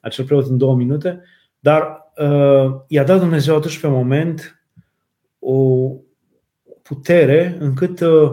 acel 0.00 0.24
preot 0.24 0.46
în 0.46 0.58
două 0.58 0.74
minute? 0.74 1.22
Dar 1.58 2.12
uh, 2.16 2.74
i-a 2.88 3.04
dat 3.04 3.18
Dumnezeu 3.18 3.56
atunci 3.56 3.80
pe 3.80 3.88
moment 3.88 4.59
o 5.40 5.90
putere 6.82 7.56
încât 7.60 8.00
uh, 8.00 8.30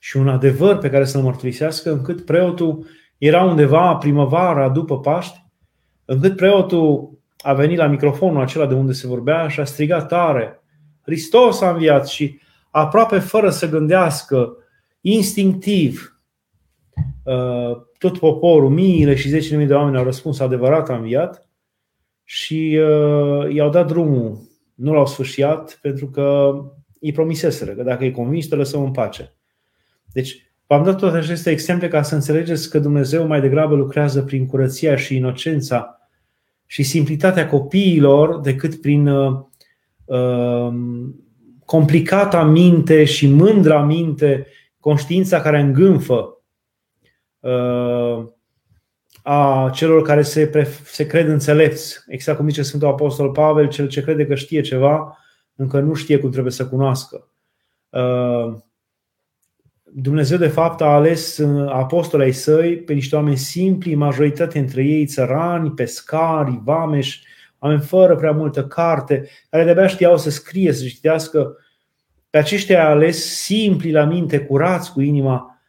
și 0.00 0.16
un 0.16 0.28
adevăr 0.28 0.78
pe 0.78 0.90
care 0.90 1.04
să-l 1.04 1.22
mărturisească, 1.22 1.92
încât 1.92 2.24
preotul 2.24 2.86
era 3.18 3.44
undeva 3.44 3.94
primăvara 3.94 4.68
după 4.68 5.00
Paști, 5.00 5.44
încât 6.04 6.36
preotul 6.36 7.18
a 7.38 7.54
venit 7.54 7.78
la 7.78 7.86
microfonul 7.86 8.42
acela 8.42 8.66
de 8.66 8.74
unde 8.74 8.92
se 8.92 9.06
vorbea 9.06 9.48
și 9.48 9.60
a 9.60 9.64
strigat 9.64 10.08
tare, 10.08 10.60
Hristos 11.02 11.60
a 11.60 11.70
înviat 11.70 12.08
și 12.08 12.40
aproape 12.70 13.18
fără 13.18 13.50
să 13.50 13.68
gândească, 13.68 14.56
instinctiv, 15.00 16.20
uh, 17.24 17.76
tot 17.98 18.18
poporul, 18.18 18.70
miile 18.70 19.14
și 19.14 19.28
zece 19.28 19.56
mii 19.56 19.66
de 19.66 19.74
oameni 19.74 19.96
au 19.96 20.04
răspuns 20.04 20.40
adevărat 20.40 20.88
a 20.88 20.94
înviat 20.96 21.48
și 22.24 22.78
uh, 22.80 23.54
i-au 23.54 23.70
dat 23.70 23.86
drumul. 23.86 24.38
Nu 24.80 24.92
l-au 24.92 25.06
sfârșit 25.06 25.78
pentru 25.82 26.06
că 26.06 26.52
îi 27.00 27.12
promiseseră 27.12 27.70
că 27.70 27.82
dacă 27.82 28.04
îi 28.04 28.10
convins, 28.10 28.46
te 28.46 28.54
lăsăm 28.54 28.82
în 28.82 28.90
pace. 28.90 29.34
Deci, 30.12 30.52
v-am 30.66 30.84
dat 30.84 30.98
toate 30.98 31.16
aceste 31.16 31.50
exemple 31.50 31.88
ca 31.88 32.02
să 32.02 32.14
înțelegeți 32.14 32.70
că 32.70 32.78
Dumnezeu 32.78 33.26
mai 33.26 33.40
degrabă 33.40 33.74
lucrează 33.74 34.22
prin 34.22 34.46
curăția 34.46 34.96
și 34.96 35.16
inocența 35.16 36.00
și 36.66 36.82
simplitatea 36.82 37.46
copiilor 37.46 38.40
decât 38.40 38.80
prin 38.80 39.06
uh, 39.06 39.40
uh, 40.04 40.74
complicata 41.64 42.44
minte 42.44 43.04
și 43.04 43.28
mândra 43.28 43.82
minte, 43.82 44.46
conștiința 44.80 45.40
care 45.40 45.60
îngânfă 45.60 46.42
uh, 47.40 48.26
a 49.22 49.70
celor 49.74 50.02
care 50.02 50.22
se, 50.22 50.68
se 50.84 51.06
cred 51.06 51.28
înțelepți. 51.28 52.04
Exact 52.08 52.38
cum 52.38 52.48
zice 52.48 52.62
Sfântul 52.62 52.88
Apostol 52.88 53.30
Pavel, 53.30 53.68
cel 53.68 53.88
ce 53.88 54.02
crede 54.02 54.26
că 54.26 54.34
știe 54.34 54.60
ceva, 54.60 55.18
încă 55.54 55.80
nu 55.80 55.94
știe 55.94 56.18
cum 56.18 56.30
trebuie 56.30 56.52
să 56.52 56.66
cunoască. 56.66 57.28
Uh, 57.88 58.56
Dumnezeu, 59.92 60.38
de 60.38 60.48
fapt, 60.48 60.80
a 60.80 60.84
ales 60.84 61.38
uh, 61.38 61.70
apostolii 61.72 62.32
săi 62.32 62.76
pe 62.76 62.92
niște 62.92 63.16
oameni 63.16 63.36
simpli, 63.36 63.94
majoritatea 63.94 64.60
dintre 64.60 64.84
ei 64.84 65.06
țărani, 65.06 65.70
pescari, 65.70 66.60
vameși, 66.64 67.22
oameni 67.58 67.80
fără 67.80 68.16
prea 68.16 68.32
multă 68.32 68.66
carte, 68.66 69.28
care 69.50 69.64
de-abia 69.64 69.86
știau 69.86 70.18
să 70.18 70.30
scrie, 70.30 70.72
să 70.72 70.84
citească. 70.84 71.56
Pe 72.30 72.38
aceștia 72.38 72.84
a 72.86 72.88
ales 72.88 73.42
simpli 73.42 73.90
la 73.90 74.04
minte, 74.04 74.40
curați 74.40 74.92
cu 74.92 75.00
inima. 75.00 75.60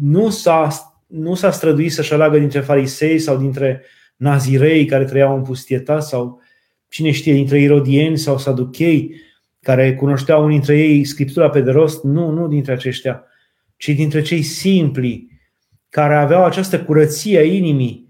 Nu 0.00 0.30
s-a, 0.30 0.68
nu 1.10 1.34
s-a 1.34 1.50
străduit 1.50 1.92
să-și 1.92 2.12
aleagă 2.12 2.38
dintre 2.38 2.60
farisei 2.60 3.18
sau 3.18 3.36
dintre 3.36 3.82
nazirei 4.16 4.84
care 4.84 5.04
trăiau 5.04 5.36
în 5.36 5.42
pustietate 5.42 6.00
sau 6.00 6.40
cine 6.88 7.10
știe, 7.10 7.32
dintre 7.32 7.60
irodieni 7.60 8.18
sau 8.18 8.38
saduchei 8.38 9.14
care 9.60 9.94
cunoșteau 9.94 10.44
unii 10.44 10.56
dintre 10.56 10.78
ei 10.78 11.04
Scriptura 11.04 11.50
pe 11.50 11.60
de 11.60 11.70
rost, 11.70 12.04
nu, 12.04 12.30
nu 12.30 12.48
dintre 12.48 12.72
aceștia, 12.72 13.24
ci 13.76 13.88
dintre 13.88 14.22
cei 14.22 14.42
simpli, 14.42 15.28
care 15.88 16.14
aveau 16.14 16.44
această 16.44 16.80
curăție 16.80 17.38
a 17.38 17.42
inimii. 17.42 18.08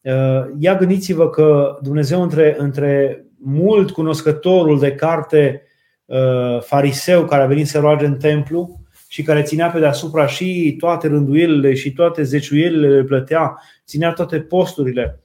Uh, 0.00 0.12
ia 0.58 0.76
gândiți-vă 0.76 1.30
că 1.30 1.78
Dumnezeu 1.82 2.22
între, 2.22 2.54
între 2.58 3.24
mult 3.38 3.90
cunoscătorul 3.90 4.78
de 4.78 4.94
carte 4.94 5.62
uh, 6.04 6.60
fariseu 6.60 7.24
care 7.24 7.42
a 7.42 7.46
venit 7.46 7.66
să 7.66 7.78
roage 7.78 8.06
în 8.06 8.16
templu 8.16 8.79
și 9.10 9.22
care 9.22 9.42
ținea 9.42 9.70
pe 9.70 9.78
deasupra 9.78 10.26
și 10.26 10.76
toate 10.78 11.08
rânduielile 11.08 11.74
și 11.74 11.92
toate 11.92 12.22
zeciuielile 12.22 12.88
le 12.88 13.02
plătea, 13.02 13.62
ținea 13.86 14.12
toate 14.12 14.40
posturile 14.40 15.20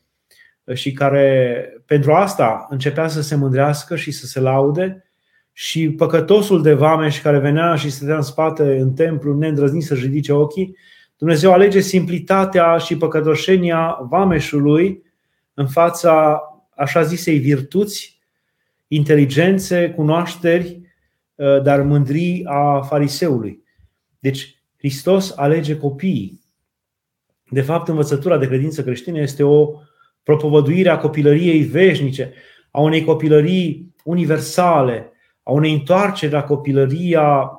uh, 0.63 0.75
și 0.75 0.91
care 0.91 1.69
pentru 1.85 2.13
asta 2.13 2.67
începea 2.69 3.07
să 3.07 3.21
se 3.21 3.35
mândrească 3.35 3.95
și 3.95 4.11
să 4.11 4.25
se 4.25 4.39
laude, 4.39 5.03
și 5.51 5.89
păcătosul 5.89 6.61
de 6.61 6.73
vameș 6.73 7.21
care 7.21 7.39
venea 7.39 7.75
și 7.75 7.89
stătea 7.89 8.15
în 8.15 8.21
spate 8.21 8.77
în 8.77 8.93
templu, 8.93 9.37
neîndrăznit 9.37 9.83
să-și 9.83 10.05
ridice 10.05 10.33
ochii, 10.33 10.77
Dumnezeu 11.17 11.51
alege 11.51 11.79
simplitatea 11.79 12.77
și 12.77 12.97
păcătoșenia 12.97 13.97
vameșului 14.09 15.03
în 15.53 15.67
fața 15.67 16.41
așa 16.75 17.01
zisei 17.01 17.39
virtuți, 17.39 18.21
inteligențe, 18.87 19.89
cunoașteri, 19.89 20.79
uh, 21.35 21.61
dar 21.61 21.81
mândrii 21.81 22.45
a 22.47 22.81
fariseului. 22.81 23.63
Deci 24.25 24.55
Hristos 24.77 25.33
alege 25.35 25.77
copiii. 25.77 26.41
De 27.49 27.61
fapt, 27.61 27.87
învățătura 27.87 28.37
de 28.37 28.47
credință 28.47 28.83
creștină 28.83 29.19
este 29.19 29.43
o 29.43 29.71
propovăduire 30.23 30.89
a 30.89 30.97
copilăriei 30.97 31.61
veșnice, 31.61 32.33
a 32.71 32.81
unei 32.81 33.03
copilării 33.03 33.95
universale, 34.03 35.11
a 35.43 35.51
unei 35.51 35.73
întoarceri 35.73 36.31
la 36.31 36.43
copilăria 36.43 37.51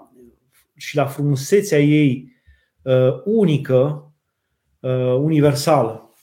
și 0.76 0.96
la 0.96 1.06
frumusețea 1.06 1.78
ei 1.78 2.32
uh, 2.82 3.22
unică, 3.24 4.12
uh, 4.80 5.14
universală. 5.18 6.14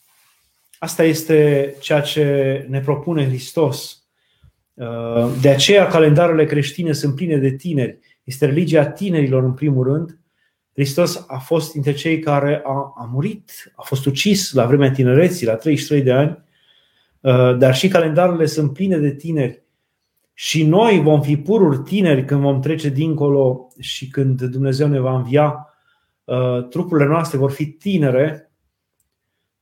Asta 0.79 1.03
este 1.03 1.75
ceea 1.79 2.01
ce 2.01 2.65
ne 2.69 2.79
propune 2.79 3.27
Hristos. 3.27 4.03
Uh, 4.73 5.31
de 5.41 5.49
aceea 5.49 5.87
calendarele 5.87 6.45
creștine 6.45 6.91
sunt 6.91 7.15
pline 7.15 7.37
de 7.37 7.55
tineri. 7.55 7.99
Este 8.23 8.45
religia 8.45 8.85
tinerilor 8.85 9.43
în 9.43 9.53
primul 9.53 9.83
rând. 9.83 10.17
Hristos 10.73 11.25
a 11.27 11.37
fost 11.37 11.71
dintre 11.71 11.93
cei 11.93 12.19
care 12.19 12.61
a, 12.65 12.93
a 12.97 13.09
murit, 13.11 13.73
a 13.75 13.81
fost 13.81 14.05
ucis 14.05 14.53
la 14.53 14.65
vremea 14.65 14.91
tinereții, 14.91 15.45
la 15.45 15.55
33 15.55 16.01
de 16.01 16.11
ani, 16.11 16.43
uh, 17.19 17.57
dar 17.57 17.75
și 17.75 17.87
calendarele 17.87 18.45
sunt 18.45 18.73
pline 18.73 18.97
de 18.97 19.15
tineri 19.15 19.63
și 20.33 20.63
noi 20.63 21.01
vom 21.01 21.21
fi 21.21 21.37
pururi 21.37 21.77
tineri 21.77 22.25
când 22.25 22.41
vom 22.41 22.61
trece 22.61 22.89
dincolo 22.89 23.67
și 23.79 24.07
când 24.07 24.41
Dumnezeu 24.41 24.87
ne 24.87 24.99
va 24.99 25.15
învia. 25.15 25.67
Uh, 26.23 26.67
trupurile 26.67 27.07
noastre 27.07 27.37
vor 27.37 27.51
fi 27.51 27.65
tinere. 27.65 28.51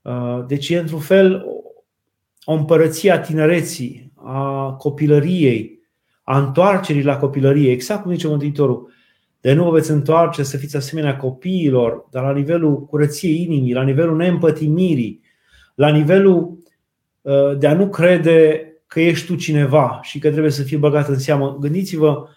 Uh, 0.02 0.44
deci 0.48 0.70
e 0.70 0.78
într-un 0.78 1.00
fel 1.00 1.46
o 2.44 2.54
împărăție 2.54 3.12
a 3.12 3.20
tinereții, 3.20 4.12
a 4.16 4.72
copilăriei, 4.72 5.80
a 6.24 6.38
întoarcerii 6.40 7.04
la 7.04 7.18
copilărie, 7.18 7.72
exact 7.72 8.02
cum 8.02 8.12
zice 8.12 8.28
Mântuitorul. 8.28 8.92
De 9.42 9.54
nu 9.54 9.64
vă 9.64 9.72
veți 9.72 9.92
întoarce 9.92 10.44
să 10.44 10.58
fiți 10.58 10.76
asemenea 10.76 11.18
copiilor, 11.18 12.08
dar 12.12 12.24
la 12.24 12.32
nivelul 12.32 12.86
curăției 12.86 13.42
inimii, 13.42 13.74
la 13.74 13.84
nivelul 13.84 14.16
neîmpătimirii, 14.16 15.22
la 15.76 15.90
nivelul 15.90 16.58
uh, 17.22 17.58
de 17.58 17.68
a 17.68 17.74
nu 17.74 17.90
crede 17.90 18.66
că 18.88 19.00
ești 19.00 19.26
tu 19.26 19.36
cineva 19.36 20.00
și 20.02 20.20
că 20.20 20.30
trebuie 20.30 20.52
să 20.52 20.64
fii 20.64 20.78
băgat 20.78 21.08
în 21.08 21.20
seamă. 21.20 21.58
Gândiți-vă 21.60 22.28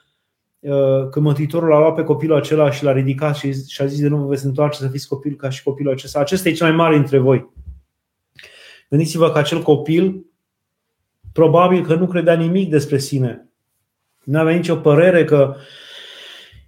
uh, 0.58 1.08
că 1.10 1.20
Mântuitorul 1.20 1.72
a 1.72 1.78
luat 1.78 1.94
pe 1.94 2.02
copilul 2.02 2.36
acela 2.36 2.70
și 2.70 2.84
l-a 2.84 2.92
ridicat 2.92 3.36
și 3.36 3.82
a 3.82 3.86
zis 3.86 4.00
de 4.00 4.08
nu 4.08 4.16
vă 4.16 4.26
veți 4.26 4.44
întoarce 4.44 4.78
să 4.78 4.88
fiți 4.88 5.08
copil 5.08 5.34
ca 5.34 5.48
și 5.48 5.62
copilul 5.62 5.92
acesta. 5.92 6.18
Acesta 6.20 6.48
e 6.48 6.52
cel 6.52 6.66
mai 6.66 6.76
mare 6.76 6.94
dintre 6.94 7.18
voi. 7.18 7.52
Gândiți-vă 8.88 9.30
că 9.30 9.38
acel 9.38 9.62
copil 9.62 10.24
probabil 11.32 11.84
că 11.86 11.94
nu 11.94 12.06
credea 12.06 12.34
nimic 12.34 12.70
despre 12.70 12.98
sine. 12.98 13.48
Nu 14.24 14.38
avea 14.38 14.54
nicio 14.54 14.76
părere 14.76 15.24
că 15.24 15.56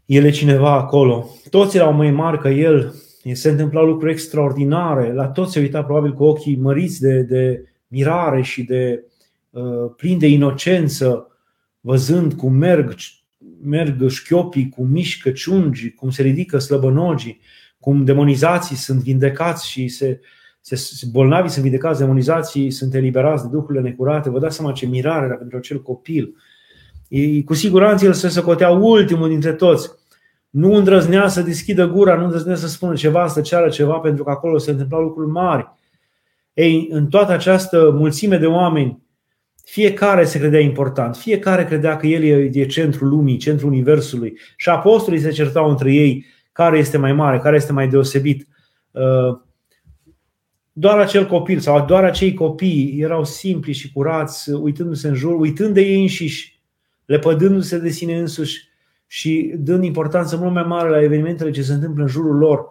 el 0.07 0.25
e 0.25 0.31
cineva 0.31 0.73
acolo. 0.73 1.31
Toți 1.51 1.77
erau 1.77 1.93
mai 1.93 2.11
mari 2.11 2.39
ca 2.39 2.51
el. 2.51 2.95
Se 3.33 3.51
întâmplau 3.51 3.87
lucruri 3.87 4.13
extraordinare. 4.13 5.13
La 5.13 5.29
toți 5.29 5.53
se 5.53 5.61
uita 5.61 5.85
probabil 5.85 6.13
cu 6.13 6.25
ochii 6.25 6.57
măriți 6.57 7.01
de, 7.01 7.23
de 7.23 7.65
mirare 7.89 8.43
și 8.43 8.63
de 8.63 9.05
Uh, 9.57 9.93
plin 9.97 10.19
de 10.19 10.27
inocență, 10.27 11.29
văzând 11.81 12.33
cum 12.33 12.53
merg, 12.53 12.95
merg 13.63 14.09
șchiopii, 14.09 14.69
cum 14.69 14.89
mișcă 14.89 15.31
ciungii, 15.31 15.93
cum 15.93 16.11
se 16.11 16.23
ridică 16.23 16.59
slăbănogii, 16.59 17.41
cum 17.81 18.05
demonizații 18.05 18.77
sunt 18.77 19.03
vindecați 19.03 19.71
și 19.71 19.89
se, 19.89 20.21
se, 20.61 21.07
bolnavii 21.11 21.51
sunt 21.51 21.63
vindecați, 21.63 21.99
demonizații 21.99 22.71
sunt 22.71 22.95
eliberați 22.95 23.43
de 23.43 23.49
duhurile 23.49 23.81
necurate. 23.81 24.31
Vă 24.31 24.39
dați 24.39 24.57
seama 24.57 24.73
ce 24.73 24.87
mirare 24.87 25.27
era 25.27 25.35
pentru 25.35 25.57
acel 25.57 25.83
copil. 25.83 26.35
E, 27.09 27.43
cu 27.43 27.55
siguranță 27.55 28.05
el 28.05 28.13
se 28.13 28.29
socotea 28.29 28.71
ultimul 28.71 29.29
dintre 29.29 29.53
toți. 29.53 29.91
Nu 30.51 30.75
îndrăznea 30.75 31.29
să 31.29 31.41
deschidă 31.41 31.87
gura, 31.87 32.17
nu 32.17 32.25
îndrăznea 32.25 32.55
să 32.55 32.67
spună 32.67 32.95
ceva, 32.95 33.27
să 33.27 33.41
ceară 33.41 33.69
ceva, 33.69 33.99
pentru 33.99 34.25
că 34.25 34.31
acolo 34.31 34.59
se 34.59 34.71
întâmplau 34.71 35.03
lucruri 35.03 35.31
mari. 35.31 35.67
Ei, 36.53 36.89
în 36.91 37.07
toată 37.07 37.33
această 37.33 37.91
mulțime 37.95 38.37
de 38.37 38.47
oameni, 38.47 39.03
fiecare 39.65 40.25
se 40.25 40.39
credea 40.39 40.61
important, 40.61 41.17
fiecare 41.17 41.65
credea 41.65 41.97
că 41.97 42.07
el 42.07 42.53
e 42.55 42.67
centrul 42.67 43.09
lumii, 43.09 43.37
centrul 43.37 43.71
universului 43.71 44.39
și 44.57 44.69
apostolii 44.69 45.21
se 45.21 45.31
certau 45.31 45.71
între 45.71 45.93
ei 45.93 46.27
care 46.53 46.79
este 46.79 46.99
mai 46.99 47.13
mare, 47.13 47.39
care 47.39 47.57
este 47.57 47.73
mai 47.73 47.89
deosebit. 47.89 48.47
Uh, 48.91 49.39
doar 50.73 50.99
acel 50.99 51.27
copil 51.27 51.59
sau 51.59 51.85
doar 51.85 52.05
acei 52.05 52.35
copii 52.35 52.97
erau 52.99 53.25
simpli 53.25 53.73
și 53.73 53.93
curați, 53.93 54.51
uitându-se 54.51 55.09
în 55.09 55.15
jur, 55.15 55.41
uitând 55.41 55.75
de 55.75 55.81
ei 55.81 56.01
înșiși, 56.01 56.56
lepădându-se 57.07 57.79
de 57.79 57.89
sine 57.89 58.19
însuși 58.19 58.69
și 59.07 59.53
dând 59.57 59.85
importanță 59.85 60.37
mult 60.37 60.53
mai 60.53 60.63
mare 60.63 60.89
la 60.89 61.03
evenimentele 61.03 61.51
ce 61.51 61.63
se 61.63 61.73
întâmplă 61.73 62.03
în 62.03 62.09
jurul 62.09 62.37
lor. 62.37 62.67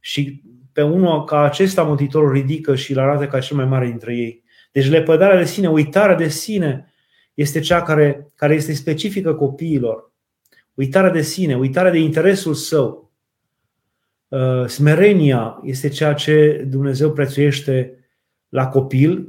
Și 0.00 0.42
pe 0.72 0.82
unul 0.82 1.24
ca 1.24 1.40
acesta 1.40 1.82
Mântuitorul 1.82 2.32
ridică 2.32 2.74
și 2.74 2.92
îl 2.92 2.98
arată 2.98 3.26
ca 3.26 3.38
cel 3.38 3.56
mai 3.56 3.64
mare 3.64 3.86
dintre 3.86 4.14
ei. 4.16 4.44
Deci 4.72 4.88
lepădarea 4.88 5.38
de 5.38 5.44
sine, 5.44 5.68
uitarea 5.68 6.16
de 6.16 6.28
sine 6.28 6.92
este 7.34 7.60
cea 7.60 7.82
care, 7.82 8.32
care 8.34 8.54
este 8.54 8.72
specifică 8.72 9.34
copiilor. 9.34 10.12
Uitarea 10.74 11.10
de 11.10 11.22
sine, 11.22 11.56
uitarea 11.56 11.90
de 11.90 11.98
interesul 11.98 12.54
său. 12.54 13.12
Uh, 14.28 14.66
smerenia 14.66 15.60
este 15.62 15.88
ceea 15.88 16.12
ce 16.12 16.64
Dumnezeu 16.68 17.12
prețuiește 17.12 17.98
la 18.48 18.68
copil 18.68 19.28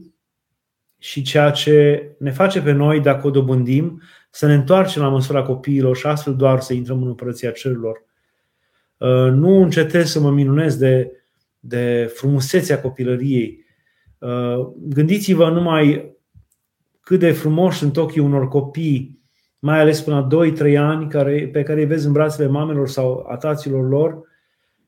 și 0.97 1.21
ceea 1.21 1.51
ce 1.51 2.05
ne 2.19 2.31
face 2.31 2.61
pe 2.61 2.71
noi, 2.71 2.99
dacă 2.99 3.27
o 3.27 3.29
dobândim, 3.29 4.01
să 4.29 4.45
ne 4.45 4.53
întoarcem 4.53 5.01
la 5.01 5.09
măsura 5.09 5.41
copiilor 5.41 5.97
și 5.97 6.05
astfel 6.05 6.35
doar 6.35 6.59
să 6.59 6.73
intrăm 6.73 7.01
în 7.01 7.07
împărăția 7.07 7.51
cerurilor. 7.51 8.05
Uh, 8.97 9.31
nu 9.31 9.61
încetez 9.61 10.09
să 10.09 10.19
mă 10.19 10.31
minunez 10.31 10.75
de, 10.75 11.11
de 11.59 12.11
frumusețea 12.15 12.81
copilăriei. 12.81 13.65
Uh, 14.17 14.67
gândiți-vă 14.75 15.49
numai 15.49 16.15
cât 17.01 17.19
de 17.19 17.31
frumoși 17.31 17.77
sunt 17.77 17.97
ochii 17.97 18.21
unor 18.21 18.47
copii, 18.47 19.21
mai 19.59 19.79
ales 19.79 20.01
până 20.01 20.27
la 20.31 20.45
2-3 20.71 20.77
ani, 20.77 21.09
care, 21.09 21.49
pe 21.51 21.63
care 21.63 21.79
îi 21.79 21.85
vezi 21.85 22.05
în 22.05 22.11
brațele 22.11 22.47
mamelor 22.47 22.87
sau 22.87 23.25
a 23.29 23.37
taților 23.37 23.89
lor 23.89 24.21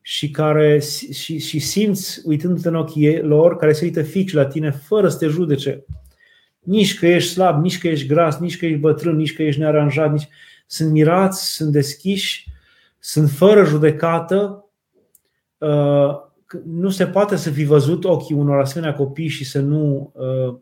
și 0.01 0.31
care 0.31 0.79
și, 1.11 1.37
și 1.37 1.59
simți, 1.59 2.21
uitându-te 2.25 2.67
în 2.67 2.75
ochii 2.75 3.21
lor, 3.21 3.55
care 3.55 3.73
se 3.73 3.85
uită 3.85 4.01
fix 4.01 4.33
la 4.33 4.45
tine 4.45 4.71
fără 4.71 5.09
să 5.09 5.17
te 5.17 5.27
judece. 5.27 5.85
Nici 6.59 6.99
că 6.99 7.07
ești 7.07 7.31
slab, 7.31 7.61
nici 7.61 7.79
că 7.79 7.87
ești 7.87 8.07
gras, 8.07 8.37
nici 8.37 8.57
că 8.57 8.65
ești 8.65 8.79
bătrân, 8.79 9.15
nici 9.15 9.35
că 9.35 9.43
ești 9.43 9.59
nearanjat, 9.59 10.11
nici... 10.11 10.29
sunt 10.67 10.91
mirați, 10.91 11.53
sunt 11.53 11.71
deschiși, 11.71 12.47
sunt 12.99 13.29
fără 13.29 13.63
judecată. 13.63 14.65
Uh, 15.57 16.27
nu 16.65 16.89
se 16.89 17.05
poate 17.05 17.35
să 17.35 17.49
fi 17.49 17.63
văzut 17.63 18.03
ochii 18.03 18.35
unor 18.35 18.59
asemenea 18.59 18.95
copii 18.95 19.27
și 19.27 19.45
să 19.45 19.59
nu 19.59 20.13
uh, 20.15 20.57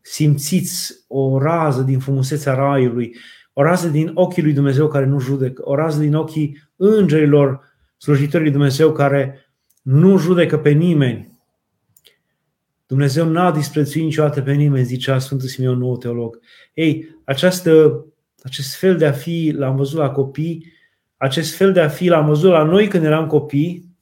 simțiți 0.00 1.04
o 1.08 1.38
rază 1.38 1.82
din 1.82 1.98
frumusețea 1.98 2.54
raiului, 2.54 3.16
o 3.52 3.62
rază 3.62 3.88
din 3.88 4.10
ochii 4.14 4.42
lui 4.42 4.52
Dumnezeu 4.52 4.88
care 4.88 5.06
nu 5.06 5.18
judecă, 5.18 5.62
o 5.64 5.74
rază 5.74 6.00
din 6.00 6.14
ochii 6.14 6.70
îngerilor 6.76 7.60
slujitorii 7.96 8.44
lui 8.44 8.54
Dumnezeu 8.54 8.92
care 8.92 9.50
nu 9.82 10.18
judecă 10.18 10.58
pe 10.58 10.70
nimeni. 10.70 11.35
Dumnezeu 12.86 13.28
n-a 13.28 13.50
disprețuit 13.50 14.04
niciodată 14.04 14.42
pe 14.42 14.52
nimeni, 14.52 14.84
zicea 14.84 15.18
Sfântul 15.18 15.48
Simeon, 15.48 15.78
nou 15.78 15.96
teolog. 15.96 16.38
Ei, 16.74 17.20
această, 17.24 18.04
acest 18.42 18.76
fel 18.76 18.96
de 18.96 19.06
a 19.06 19.12
fi 19.12 19.52
l-am 19.56 19.76
văzut 19.76 19.98
la 19.98 20.10
copii, 20.10 20.72
acest 21.16 21.56
fel 21.56 21.72
de 21.72 21.80
a 21.80 21.88
fi 21.88 22.08
l-am 22.08 22.26
văzut 22.26 22.50
la 22.50 22.62
noi 22.62 22.88
când 22.88 23.04
eram 23.04 23.26
copii. 23.26 23.94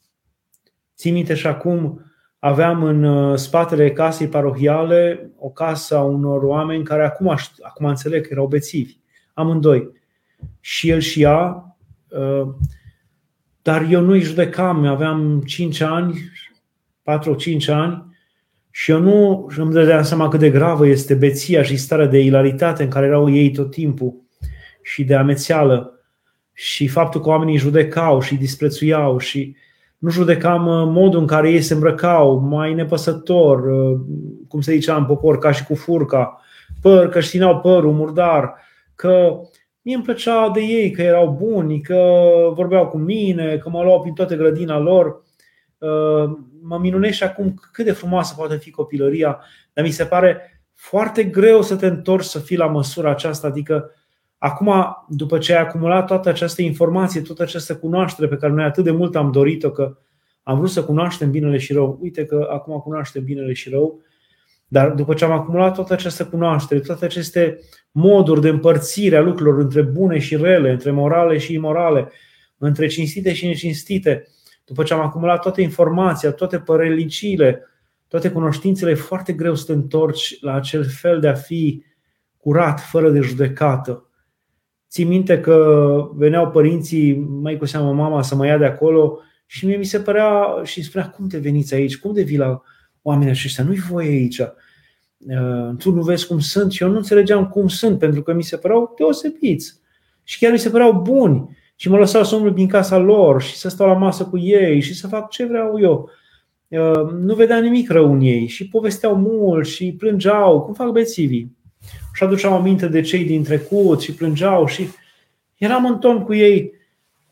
Țin 0.97 1.13
minte 1.13 1.35
și 1.35 1.47
acum 1.47 2.05
aveam 2.39 2.83
în 2.83 3.05
uh, 3.05 3.39
spatele 3.39 3.93
casei 3.93 4.29
parohiale 4.29 5.31
o 5.37 5.49
casă 5.49 5.97
a 5.97 6.03
unor 6.03 6.43
oameni 6.43 6.85
care 6.85 7.05
acum, 7.05 7.37
acum 7.61 7.87
înțeleg 7.87 8.23
că 8.23 8.29
erau 8.31 8.47
bețivi, 8.47 8.97
amândoi. 9.35 9.91
Și 10.61 10.91
el 10.91 11.01
și 11.01 11.23
ea, 11.23 11.77
uh, 12.09 12.49
dar 13.63 13.87
eu 13.91 14.01
nu-i 14.01 14.21
judecam, 14.21 14.87
aveam 14.87 15.41
5 15.41 15.81
ani, 15.81 16.31
4-5 17.03 17.69
ani, 17.69 18.14
și 18.77 18.91
eu 18.91 18.99
nu 18.99 19.47
îmi 19.57 19.73
dădeam 19.73 20.03
seama 20.03 20.29
cât 20.29 20.41
de 20.41 20.51
gravă 20.51 20.87
este 20.87 21.15
beția 21.15 21.63
și 21.63 21.77
starea 21.77 22.07
de 22.07 22.19
ilaritate 22.19 22.83
în 22.83 22.89
care 22.89 23.07
erau 23.07 23.31
ei 23.31 23.51
tot 23.51 23.71
timpul 23.71 24.15
și 24.83 25.05
de 25.05 25.15
amețeală 25.15 26.01
și 26.53 26.89
faptul 26.89 27.21
că 27.21 27.29
oamenii 27.29 27.57
judecau 27.57 28.21
și 28.21 28.35
disprețuiau 28.35 29.19
și 29.19 29.57
nu 29.99 30.11
judecam 30.11 30.67
uh, 30.67 30.85
modul 30.87 31.21
în 31.21 31.27
care 31.27 31.51
ei 31.51 31.61
se 31.61 31.75
îmbrăcau, 31.75 32.39
mai 32.39 32.75
nepăsător, 32.75 33.67
uh, 33.67 34.01
cum 34.49 34.61
se 34.61 34.73
zicea 34.73 34.97
în 34.97 35.05
popor, 35.05 35.39
ca 35.39 35.53
și 35.53 35.65
cu 35.65 35.75
furca, 35.75 36.41
păr, 36.81 37.09
că 37.09 37.19
își 37.19 37.29
țineau 37.29 37.61
părul 37.61 37.93
murdar, 37.93 38.55
că 38.95 39.41
mie 39.83 39.95
îmi 39.95 40.05
plăcea 40.05 40.51
de 40.55 40.61
ei, 40.61 40.91
că 40.91 41.03
erau 41.03 41.39
buni, 41.43 41.81
că 41.81 42.13
vorbeau 42.55 42.87
cu 42.87 42.97
mine, 42.97 43.57
că 43.57 43.69
mă 43.69 43.83
luau 43.83 44.01
prin 44.01 44.15
toată 44.15 44.37
grădina 44.37 44.79
lor. 44.79 45.23
Uh, 46.65 46.69
mă 46.69 46.79
minunește 46.79 47.25
acum 47.25 47.55
cât 47.73 47.85
de 47.85 47.93
frumoasă 47.93 48.35
poate 48.37 48.57
fi 48.57 48.71
copilăria, 48.71 49.41
dar 49.73 49.85
mi 49.85 49.91
se 49.91 50.05
pare 50.05 50.63
foarte 50.75 51.25
greu 51.25 51.63
să 51.63 51.77
te 51.77 51.87
întorci 51.87 52.25
să 52.25 52.39
fii 52.39 52.57
la 52.57 52.67
măsura 52.67 53.11
aceasta, 53.11 53.47
adică 53.47 53.91
Acum, 54.45 54.73
după 55.09 55.39
ce 55.39 55.55
ai 55.55 55.61
acumulat 55.61 56.07
toată 56.07 56.29
această 56.29 56.63
informație, 56.63 57.21
toată 57.21 57.43
această 57.43 57.77
cunoaștere 57.77 58.29
pe 58.29 58.37
care 58.37 58.53
noi 58.53 58.65
atât 58.65 58.85
de 58.85 58.91
mult 58.91 59.17
am 59.17 59.31
dorit-o, 59.33 59.71
că 59.71 59.97
am 60.43 60.59
vrut 60.59 60.71
să 60.71 60.85
cunoaștem 60.85 61.31
binele 61.31 61.59
și 61.59 61.73
rău, 61.73 61.99
uite 62.03 62.25
că 62.25 62.49
acum 62.51 62.79
cunoaștem 62.79 63.25
binele 63.25 63.53
și 63.53 63.69
rău, 63.69 64.03
dar 64.69 64.91
după 64.91 65.15
ce 65.15 65.25
am 65.25 65.31
acumulat 65.31 65.75
toată 65.75 65.93
această 65.93 66.27
cunoaștere, 66.27 66.81
toate 66.81 67.05
aceste 67.05 67.59
moduri 67.91 68.41
de 68.41 68.49
împărțire 68.49 69.17
a 69.17 69.21
lucrurilor 69.21 69.61
între 69.61 69.83
bune 69.83 70.19
și 70.19 70.37
rele, 70.37 70.71
între 70.71 70.91
morale 70.91 71.39
și 71.39 71.53
imorale, 71.53 72.11
între 72.59 72.87
cinstite 72.87 73.33
și 73.33 73.47
necinstite, 73.47 74.29
după 74.65 74.83
ce 74.83 74.95
am 74.95 75.01
acumulat 75.01 75.41
toată 75.41 75.61
informația, 75.61 76.33
toate 76.33 76.59
păreliciile, 76.59 77.69
toate 78.09 78.31
cunoștințele, 78.31 78.91
e 78.91 78.95
foarte 78.95 79.33
greu 79.33 79.55
să 79.55 79.65
te 79.65 79.73
întorci 79.73 80.37
la 80.41 80.55
acel 80.55 80.85
fel 80.85 81.21
de 81.21 81.29
a 81.29 81.35
fi 81.35 81.85
curat, 82.37 82.81
fără 82.81 83.11
de 83.11 83.21
judecată. 83.21 84.09
Țin 84.91 85.09
minte 85.09 85.41
că 85.41 86.11
veneau 86.15 86.51
părinții, 86.51 87.15
mai 87.19 87.57
cu 87.57 87.65
seamă 87.65 87.93
mama, 87.93 88.23
să 88.23 88.35
mă 88.35 88.47
ia 88.47 88.59
de 88.59 88.65
acolo 88.65 89.19
și 89.47 89.67
mie 89.67 89.77
mi 89.77 89.85
se 89.85 90.01
părea 90.01 90.47
și 90.63 90.83
spunea, 90.83 91.11
cum 91.11 91.29
te 91.29 91.39
veniți 91.39 91.75
aici? 91.75 91.99
Cum 91.99 92.13
de 92.13 92.23
vii 92.23 92.37
la 92.37 92.63
oamenii 93.03 93.33
aceștia? 93.33 93.65
Nu-i 93.65 93.79
voie 93.79 94.09
aici. 94.09 94.39
Uh, 94.39 95.77
tu 95.79 95.91
nu 95.91 96.03
vezi 96.03 96.27
cum 96.27 96.39
sunt 96.39 96.73
și 96.73 96.83
eu 96.83 96.89
nu 96.89 96.97
înțelegeam 96.97 97.49
cum 97.49 97.69
sunt 97.69 97.99
pentru 97.99 98.23
că 98.23 98.33
mi 98.33 98.43
se 98.43 98.57
păreau 98.57 98.95
deosebiți 98.97 99.81
și 100.23 100.39
chiar 100.39 100.53
mi 100.53 100.59
se 100.59 100.71
păreau 100.71 100.93
buni 100.93 101.57
și 101.85 101.91
mă 101.91 101.99
lăsau 101.99 102.25
să 102.25 102.35
umblu 102.35 102.51
din 102.51 102.69
casa 102.69 102.99
lor 102.99 103.43
și 103.43 103.57
să 103.57 103.69
stau 103.69 103.87
la 103.87 103.93
masă 103.93 104.25
cu 104.25 104.39
ei 104.39 104.81
și 104.81 104.95
să 104.95 105.09
fac 105.09 105.31
ce 105.31 105.45
vreau 105.45 105.81
eu. 105.81 106.11
Uh, 106.69 107.11
nu 107.21 107.35
vedea 107.35 107.61
nimic 107.61 107.91
rău 107.91 108.13
în 108.13 108.21
ei 108.21 108.47
și 108.47 108.69
povesteau 108.69 109.17
mult 109.17 109.67
și 109.67 109.95
plângeau, 109.99 110.61
cum 110.61 110.75
fac 110.75 110.91
bețivii 110.91 111.57
și 112.15 112.23
aduceau 112.23 112.55
aminte 112.55 112.87
de 112.87 113.01
cei 113.01 113.25
din 113.25 113.43
trecut 113.43 114.01
și 114.01 114.15
plângeau 114.15 114.67
și 114.67 114.87
eram 115.57 115.87
în 115.87 115.99
ton 115.99 116.23
cu 116.23 116.35
ei. 116.35 116.73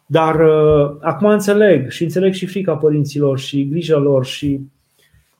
Dar 0.06 0.34
uh, 0.40 0.96
acum 1.00 1.28
înțeleg 1.28 1.90
și 1.90 2.02
înțeleg 2.02 2.32
și 2.32 2.46
frica 2.46 2.76
părinților 2.76 3.38
și 3.38 3.68
grija 3.68 3.96
lor 3.96 4.24
și, 4.24 4.60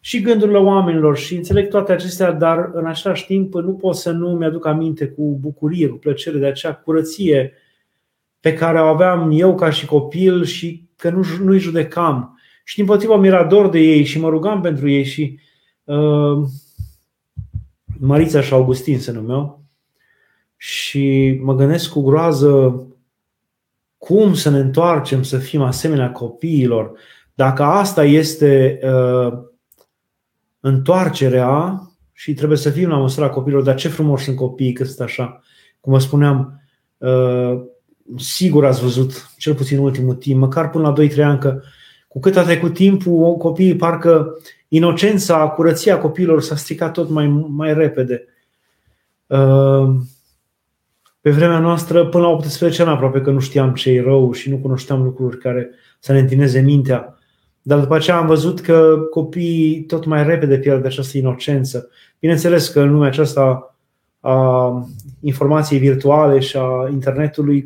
și 0.01 0.20
gândurile 0.20 0.59
oamenilor 0.59 1.16
și 1.16 1.35
înțeleg 1.35 1.68
toate 1.68 1.92
acestea, 1.92 2.33
dar 2.33 2.70
în 2.72 2.87
același 2.87 3.27
timp 3.27 3.55
nu 3.55 3.72
pot 3.72 3.94
să 3.94 4.11
nu 4.11 4.29
mi-aduc 4.31 4.66
aminte 4.66 5.07
cu 5.07 5.38
bucurie, 5.40 5.88
cu 5.88 5.96
plăcere 5.96 6.38
de 6.38 6.46
acea 6.46 6.75
curăție 6.75 7.53
pe 8.43 8.55
care 8.55 8.81
o 8.81 8.85
aveam 8.85 9.31
eu 9.33 9.55
ca 9.55 9.71
și 9.71 9.87
copil 9.87 10.45
și 10.45 10.89
că 10.97 11.11
nu, 11.11 11.25
nu-i 11.43 11.59
judecam. 11.59 12.41
Și 12.65 12.77
din 12.77 12.85
potriva 12.85 13.17
mirador 13.17 13.69
de 13.69 13.79
ei 13.79 14.05
și 14.05 14.19
mă 14.19 14.29
rugam 14.29 14.61
pentru 14.61 14.89
ei 14.89 15.05
și 15.05 15.39
uh, 15.85 16.49
Marița 17.99 18.41
și 18.41 18.53
Augustin 18.53 18.99
se 18.99 19.13
numeau 19.13 19.65
și 20.57 21.39
mă 21.43 21.55
gândesc 21.55 21.91
cu 21.91 22.03
groază 22.03 22.83
cum 23.99 24.35
să 24.35 24.51
ne 24.51 24.59
întoarcem 24.59 25.23
să 25.23 25.39
fim 25.39 25.63
asemenea 25.63 26.13
copiilor. 26.13 26.93
Dacă 27.35 27.63
asta 27.63 28.05
este 28.05 28.81
uh, 28.83 29.39
întoarcerea 30.61 31.81
și 32.13 32.35
trebuie 32.35 32.59
să 32.59 32.71
fim 32.71 32.89
la 32.89 32.97
măsura 32.97 33.31
copiilor, 33.31 33.63
dar 33.63 33.75
ce 33.75 33.89
frumos 33.89 34.23
sunt 34.23 34.37
copiii 34.37 34.73
că 34.73 34.85
sunt 34.85 35.01
așa. 35.01 35.43
Cum 35.81 35.93
vă 35.93 35.99
spuneam, 35.99 36.63
uh, 36.99 37.63
sigur 38.16 38.64
ați 38.64 38.83
văzut, 38.83 39.31
cel 39.37 39.55
puțin 39.55 39.79
în 39.79 39.85
ultimul 39.85 40.14
timp, 40.14 40.40
măcar 40.40 40.70
până 40.70 40.88
la 40.88 41.05
2-3 41.05 41.22
ani, 41.22 41.38
că 41.38 41.61
cu 42.09 42.20
cât 42.20 42.37
a 42.37 42.42
trecut 42.42 42.75
timpul, 42.75 43.37
copiii 43.37 43.77
parcă 43.77 44.38
inocența, 44.68 45.48
curăția 45.48 45.98
copiilor 45.98 46.42
s-a 46.42 46.57
stricat 46.57 46.92
tot 46.92 47.09
mai, 47.09 47.46
mai 47.48 47.75
repede. 47.75 48.25
Uh, 49.27 49.94
pe 51.20 51.31
vremea 51.31 51.59
noastră, 51.59 52.07
până 52.07 52.22
la 52.22 52.29
18 52.29 52.83
ani 52.83 52.90
aproape 52.90 53.20
că 53.20 53.31
nu 53.31 53.40
știam 53.40 53.75
ce 53.75 53.90
e 53.90 54.03
rău 54.03 54.33
și 54.33 54.51
nu 54.51 54.57
cunoșteam 54.57 55.03
lucruri 55.03 55.38
care 55.38 55.70
să 55.98 56.12
ne 56.12 56.18
întineze 56.18 56.61
mintea. 56.61 57.18
Dar 57.62 57.79
după 57.79 57.94
aceea 57.94 58.16
am 58.16 58.27
văzut 58.27 58.61
că 58.61 58.96
copiii 59.11 59.83
tot 59.83 60.05
mai 60.05 60.25
repede 60.25 60.59
pierd 60.59 60.85
această 60.85 61.18
inocență. 61.18 61.88
Bineînțeles 62.18 62.68
că 62.68 62.81
în 62.81 62.92
lumea 62.92 63.09
aceasta 63.09 63.77
a 64.20 64.88
informației 65.20 65.79
virtuale 65.79 66.38
și 66.38 66.57
a 66.57 66.88
internetului 66.90 67.64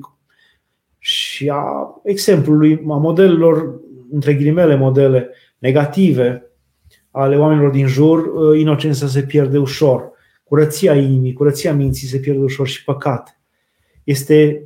și 1.07 1.49
a 1.49 2.01
exemplului, 2.05 2.85
a 2.88 2.97
modelelor, 2.97 3.81
între 4.11 4.35
ghilimele 4.35 4.77
modele 4.77 5.31
negative, 5.59 6.51
ale 7.11 7.38
oamenilor 7.38 7.71
din 7.71 7.87
jur, 7.87 8.19
uh, 8.19 8.61
inocența 8.61 9.07
se 9.07 9.23
pierde 9.23 9.59
ușor. 9.59 10.11
Curăția 10.45 10.95
inimii, 10.95 11.33
curăția 11.33 11.75
minții 11.75 12.09
se 12.09 12.19
pierde 12.19 12.42
ușor 12.42 12.66
și 12.66 12.85
păcat. 12.85 13.40
Este 14.05 14.64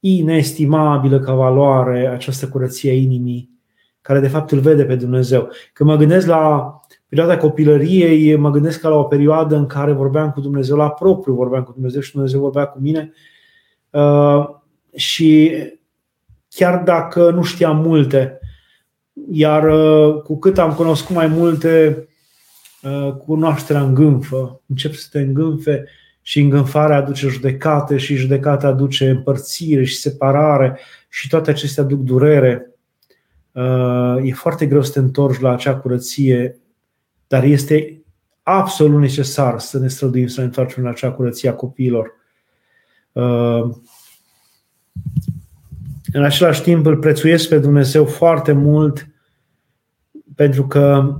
inestimabilă 0.00 1.18
ca 1.18 1.34
valoare 1.34 2.06
această 2.06 2.48
curăție 2.48 2.90
a 2.90 2.94
inimii, 2.94 3.50
care 4.00 4.20
de 4.20 4.28
fapt 4.28 4.50
îl 4.50 4.58
vede 4.58 4.84
pe 4.84 4.96
Dumnezeu. 4.96 5.48
Când 5.72 5.88
mă 5.88 5.96
gândesc 5.96 6.26
la 6.26 6.74
perioada 7.08 7.36
copilăriei, 7.36 8.36
mă 8.36 8.50
gândesc 8.50 8.80
ca 8.80 8.88
la 8.88 8.96
o 8.96 9.04
perioadă 9.04 9.56
în 9.56 9.66
care 9.66 9.92
vorbeam 9.92 10.30
cu 10.30 10.40
Dumnezeu 10.40 10.76
la 10.76 10.90
propriu, 10.90 11.34
vorbeam 11.34 11.62
cu 11.62 11.72
Dumnezeu 11.72 12.00
și 12.00 12.12
Dumnezeu 12.12 12.40
vorbea 12.40 12.66
cu 12.66 12.78
mine. 12.80 13.12
Uh, 13.90 14.62
și 14.94 15.52
chiar 16.48 16.82
dacă 16.82 17.30
nu 17.30 17.42
știam 17.42 17.76
multe, 17.76 18.38
iar 19.30 19.64
uh, 19.64 20.22
cu 20.22 20.38
cât 20.38 20.58
am 20.58 20.74
cunoscut 20.74 21.14
mai 21.14 21.26
multe, 21.26 22.08
uh, 22.82 23.12
cunoașterea 23.12 23.82
îngânfă, 23.82 24.60
încep 24.66 24.92
să 24.92 25.08
te 25.10 25.20
îngânfe 25.20 25.84
și 26.22 26.40
îngânfarea 26.40 26.96
aduce 26.96 27.28
judecată 27.28 27.96
și 27.96 28.14
judecata 28.14 28.66
aduce 28.66 29.10
împărțire 29.10 29.84
și 29.84 29.96
separare 29.96 30.78
și 31.08 31.28
toate 31.28 31.50
acestea 31.50 31.82
aduc 31.82 32.00
durere. 32.00 32.70
Uh, 33.52 34.16
e 34.22 34.32
foarte 34.32 34.66
greu 34.66 34.82
să 34.82 34.92
te 34.92 34.98
întorci 34.98 35.40
la 35.40 35.52
acea 35.52 35.76
curăție, 35.76 36.58
dar 37.26 37.44
este 37.44 38.02
absolut 38.42 39.00
necesar 39.00 39.58
să 39.58 39.78
ne 39.78 39.88
străduim 39.88 40.26
să 40.26 40.40
ne 40.40 40.46
întoarcem 40.46 40.82
la 40.82 40.90
acea 40.90 41.12
curăție 41.12 41.48
a 41.48 41.54
copiilor. 41.54 42.12
În 46.16 46.24
același 46.24 46.62
timp 46.62 46.86
îl 46.86 46.96
prețuiesc 46.96 47.48
pe 47.48 47.58
Dumnezeu 47.58 48.04
foarte 48.04 48.52
mult 48.52 49.06
pentru 50.34 50.66
că 50.66 51.14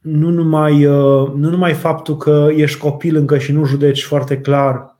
nu 0.00 0.30
numai, 0.30 0.84
uh, 0.84 1.32
nu 1.34 1.50
numai 1.50 1.72
faptul 1.72 2.16
că 2.16 2.48
ești 2.56 2.78
copil 2.78 3.16
încă 3.16 3.38
și 3.38 3.52
nu 3.52 3.64
judeci 3.64 4.04
foarte 4.04 4.40
clar 4.40 4.96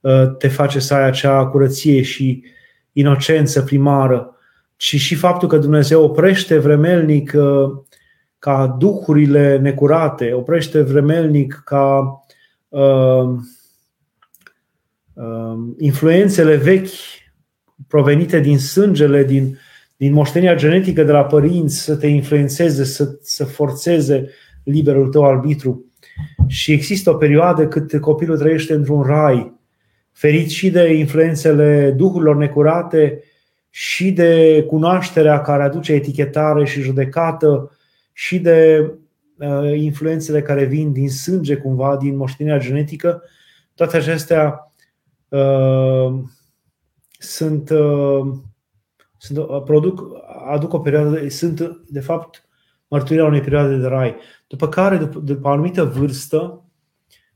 uh, 0.00 0.36
te 0.38 0.48
face 0.48 0.78
să 0.78 0.94
ai 0.94 1.06
acea 1.06 1.46
curăție 1.46 2.02
și 2.02 2.44
inocență 2.92 3.62
primară, 3.62 4.36
ci 4.76 4.96
și 4.96 5.14
faptul 5.14 5.48
că 5.48 5.58
Dumnezeu 5.58 6.02
oprește 6.02 6.58
vremelnic 6.58 7.32
uh, 7.36 7.70
ca 8.38 8.76
duhurile 8.78 9.58
necurate, 9.58 10.32
oprește 10.32 10.82
vremelnic 10.82 11.62
ca 11.64 12.20
uh, 12.68 13.28
uh, 15.12 15.58
influențele 15.78 16.56
vechi 16.56 17.24
provenite 17.88 18.40
din 18.40 18.58
sângele, 18.58 19.24
din, 19.24 19.58
din 19.96 20.12
moștenirea 20.12 20.54
genetică 20.54 21.02
de 21.02 21.12
la 21.12 21.24
părinți 21.24 21.78
să 21.78 21.96
te 21.96 22.06
influențeze, 22.06 22.84
să, 22.84 23.18
să 23.22 23.44
forțeze 23.44 24.28
liberul 24.64 25.08
tău 25.08 25.24
arbitru. 25.24 25.84
Și 26.46 26.72
există 26.72 27.10
o 27.10 27.14
perioadă 27.14 27.68
cât 27.68 28.00
copilul 28.00 28.38
trăiește 28.38 28.74
într-un 28.74 29.02
rai, 29.02 29.54
ferit 30.12 30.50
și 30.50 30.70
de 30.70 30.92
influențele 30.94 31.94
duhurilor 31.96 32.36
necurate, 32.36 33.20
și 33.70 34.12
de 34.12 34.64
cunoașterea 34.68 35.40
care 35.40 35.62
aduce 35.62 35.92
etichetare 35.92 36.64
și 36.64 36.80
judecată, 36.80 37.70
și 38.12 38.38
de 38.38 38.90
uh, 39.38 39.78
influențele 39.78 40.42
care 40.42 40.64
vin 40.64 40.92
din 40.92 41.10
sânge, 41.10 41.56
cumva, 41.56 41.96
din 41.96 42.16
moștenirea 42.16 42.58
genetică. 42.58 43.22
Toate 43.74 43.96
acestea 43.96 44.72
uh, 45.28 46.14
sunt, 47.18 47.70
uh, 47.70 48.34
sunt 49.16 49.38
uh, 49.38 49.62
produc, 49.64 50.02
aduc 50.48 50.72
o 50.72 50.78
perioadă, 50.78 51.28
sunt 51.28 51.80
de 51.88 52.00
fapt 52.00 52.48
mărturia 52.88 53.24
unei 53.24 53.40
perioade 53.40 53.76
de 53.76 53.86
rai. 53.86 54.16
După 54.46 54.68
care, 54.68 54.96
după, 54.96 55.18
după 55.18 55.48
o 55.48 55.50
anumită 55.50 55.84
vârstă, 55.84 56.64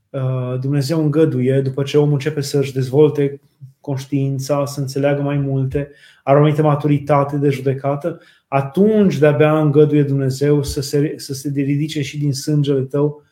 uh, 0.09 0.59
Dumnezeu 0.59 1.01
îngăduie, 1.01 1.61
după 1.61 1.83
ce 1.83 1.97
omul 1.97 2.13
începe 2.13 2.41
să-și 2.41 2.73
dezvolte 2.73 3.41
conștiința, 3.79 4.65
să 4.65 4.79
înțeleagă 4.79 5.21
mai 5.21 5.37
multe, 5.37 5.91
are 6.23 6.37
o 6.37 6.41
anumită 6.41 6.61
maturitate 6.61 7.37
de 7.37 7.49
judecată, 7.49 8.21
atunci 8.47 9.17
de-abia 9.17 9.59
îngăduie 9.59 10.03
Dumnezeu 10.03 10.63
să 10.63 10.81
se, 10.81 11.13
să 11.17 11.33
se 11.33 11.51
ridice 11.53 12.01
și 12.01 12.17
din 12.17 12.33
sângele 12.33 12.81
tău 12.81 13.23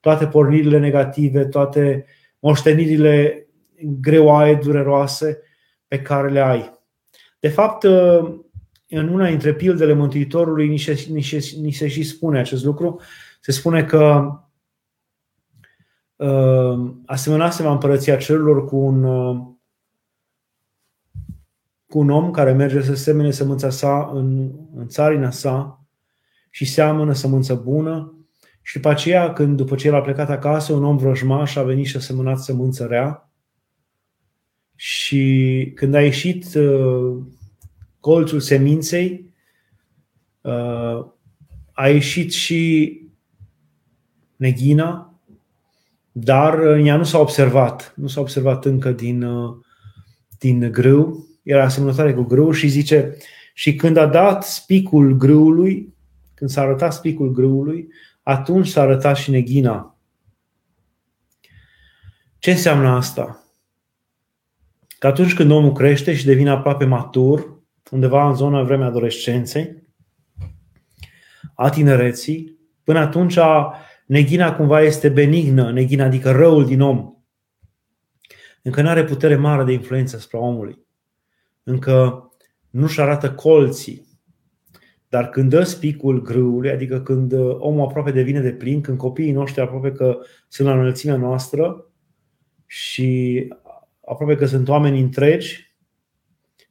toate 0.00 0.26
pornirile 0.26 0.78
negative, 0.78 1.44
toate 1.44 2.04
moștenirile 2.38 3.46
greoaie, 4.00 4.54
dureroase 4.54 5.38
pe 5.92 6.02
care 6.02 6.30
le 6.30 6.40
ai. 6.40 6.78
De 7.40 7.48
fapt, 7.48 7.82
uh, 7.82 8.40
în 8.88 9.08
una 9.08 9.28
dintre 9.28 9.54
pildele 9.54 9.92
Mântuitorului 9.92 10.68
ni 10.68 10.78
se, 10.78 11.06
ni, 11.10 11.22
se, 11.22 11.56
ni 11.60 11.70
se 11.70 11.88
și 11.88 12.02
spune 12.02 12.38
acest 12.38 12.64
lucru. 12.64 13.00
Se 13.40 13.52
spune 13.52 13.84
că 13.84 14.32
uh, 16.16 16.92
asemănase 17.06 17.62
va 17.62 17.70
împărăția 17.70 18.16
cerurilor 18.16 18.64
cu 18.64 18.76
un, 18.76 19.02
uh, 19.04 19.40
cu 21.88 21.98
un 21.98 22.10
om 22.10 22.30
care 22.30 22.52
merge 22.52 22.82
să 22.82 22.94
semene 22.94 23.30
sămânța 23.30 23.70
sa 23.70 24.10
în, 24.14 24.50
în 24.74 24.88
țarina 24.88 25.30
sa 25.30 25.86
și 26.50 26.64
seamănă 26.64 27.12
sămânță 27.12 27.54
bună 27.54 28.26
și 28.62 28.74
după 28.74 28.88
aceea, 28.88 29.32
când 29.32 29.56
după 29.56 29.74
ce 29.74 29.86
el 29.86 29.94
a 29.94 30.00
plecat 30.00 30.30
acasă, 30.30 30.72
un 30.72 30.84
om 30.84 30.96
vrăjmaș 30.96 31.56
a 31.56 31.62
venit 31.62 31.86
și 31.86 31.96
a 31.96 32.00
semănat 32.00 32.38
sămânță 32.38 32.86
rea 32.86 33.31
și 34.76 35.72
când 35.74 35.94
a 35.94 36.02
ieșit 36.02 36.54
uh, 36.54 37.22
colțul 38.00 38.40
seminței, 38.40 39.32
uh, 40.40 41.06
a 41.72 41.88
ieșit 41.88 42.32
și 42.32 43.00
neghina, 44.36 45.20
dar 46.12 46.60
ea 46.60 46.96
nu 46.96 47.04
s-a 47.04 47.18
observat. 47.18 47.92
Nu 47.96 48.06
s-a 48.06 48.20
observat 48.20 48.64
încă 48.64 48.92
din, 48.92 49.22
uh, 49.22 49.56
din 50.38 50.72
grâu. 50.72 51.26
Era 51.42 51.64
asemănătoare 51.64 52.14
cu 52.14 52.22
grâu 52.22 52.52
și 52.52 52.68
zice, 52.68 53.16
și 53.54 53.74
când 53.74 53.96
a 53.96 54.06
dat 54.06 54.44
spicul 54.44 55.16
grâului, 55.16 55.94
când 56.34 56.50
s-a 56.50 56.60
arătat 56.60 56.92
spicul 56.92 57.30
grâului, 57.30 57.88
atunci 58.22 58.68
s-a 58.68 58.80
arătat 58.80 59.16
și 59.16 59.30
neghina. 59.30 59.96
Ce 62.38 62.50
înseamnă 62.50 62.88
asta? 62.88 63.41
Că 65.02 65.08
atunci 65.08 65.34
când 65.34 65.50
omul 65.50 65.72
crește 65.72 66.14
și 66.14 66.24
devine 66.24 66.50
aproape 66.50 66.84
matur, 66.84 67.62
undeva 67.90 68.28
în 68.28 68.34
zona 68.34 68.62
vremea 68.62 68.86
adolescenței, 68.86 69.82
a 71.54 71.70
tinereții, 71.70 72.58
până 72.84 72.98
atunci 72.98 73.38
neghina 74.06 74.56
cumva 74.56 74.80
este 74.80 75.08
benignă, 75.08 75.72
neghina 75.72 76.04
adică 76.04 76.30
răul 76.30 76.66
din 76.66 76.80
om. 76.80 77.14
Încă 78.62 78.82
nu 78.82 78.88
are 78.88 79.04
putere 79.04 79.36
mare 79.36 79.64
de 79.64 79.72
influență 79.72 80.16
asupra 80.16 80.38
omului. 80.38 80.78
Încă 81.62 82.28
nu-și 82.70 83.00
arată 83.00 83.32
colții. 83.32 84.06
Dar 85.08 85.28
când 85.28 85.50
dă 85.50 85.62
spicul 85.62 86.22
grâului, 86.22 86.70
adică 86.70 87.00
când 87.00 87.32
omul 87.58 87.84
aproape 87.84 88.10
devine 88.10 88.40
de 88.40 88.52
plin, 88.52 88.80
când 88.80 88.98
copiii 88.98 89.32
noștri 89.32 89.62
aproape 89.62 89.92
că 89.92 90.18
sunt 90.48 90.68
la 90.68 90.74
înălțimea 90.74 91.16
noastră 91.16 91.86
și 92.66 93.48
aproape 94.04 94.36
că 94.36 94.46
sunt 94.46 94.68
oameni 94.68 95.00
întregi 95.00 95.74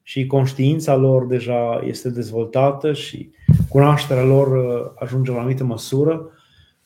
și 0.01 0.25
conștiința 0.25 0.95
lor 0.95 1.25
deja 1.25 1.81
este 1.85 2.09
dezvoltată 2.09 2.93
și 2.93 3.31
cunoașterea 3.69 4.23
lor 4.23 4.47
uh, 4.47 4.91
ajunge 4.95 5.31
la 5.31 5.37
o 5.37 5.39
anumită 5.39 5.63
măsură, 5.63 6.31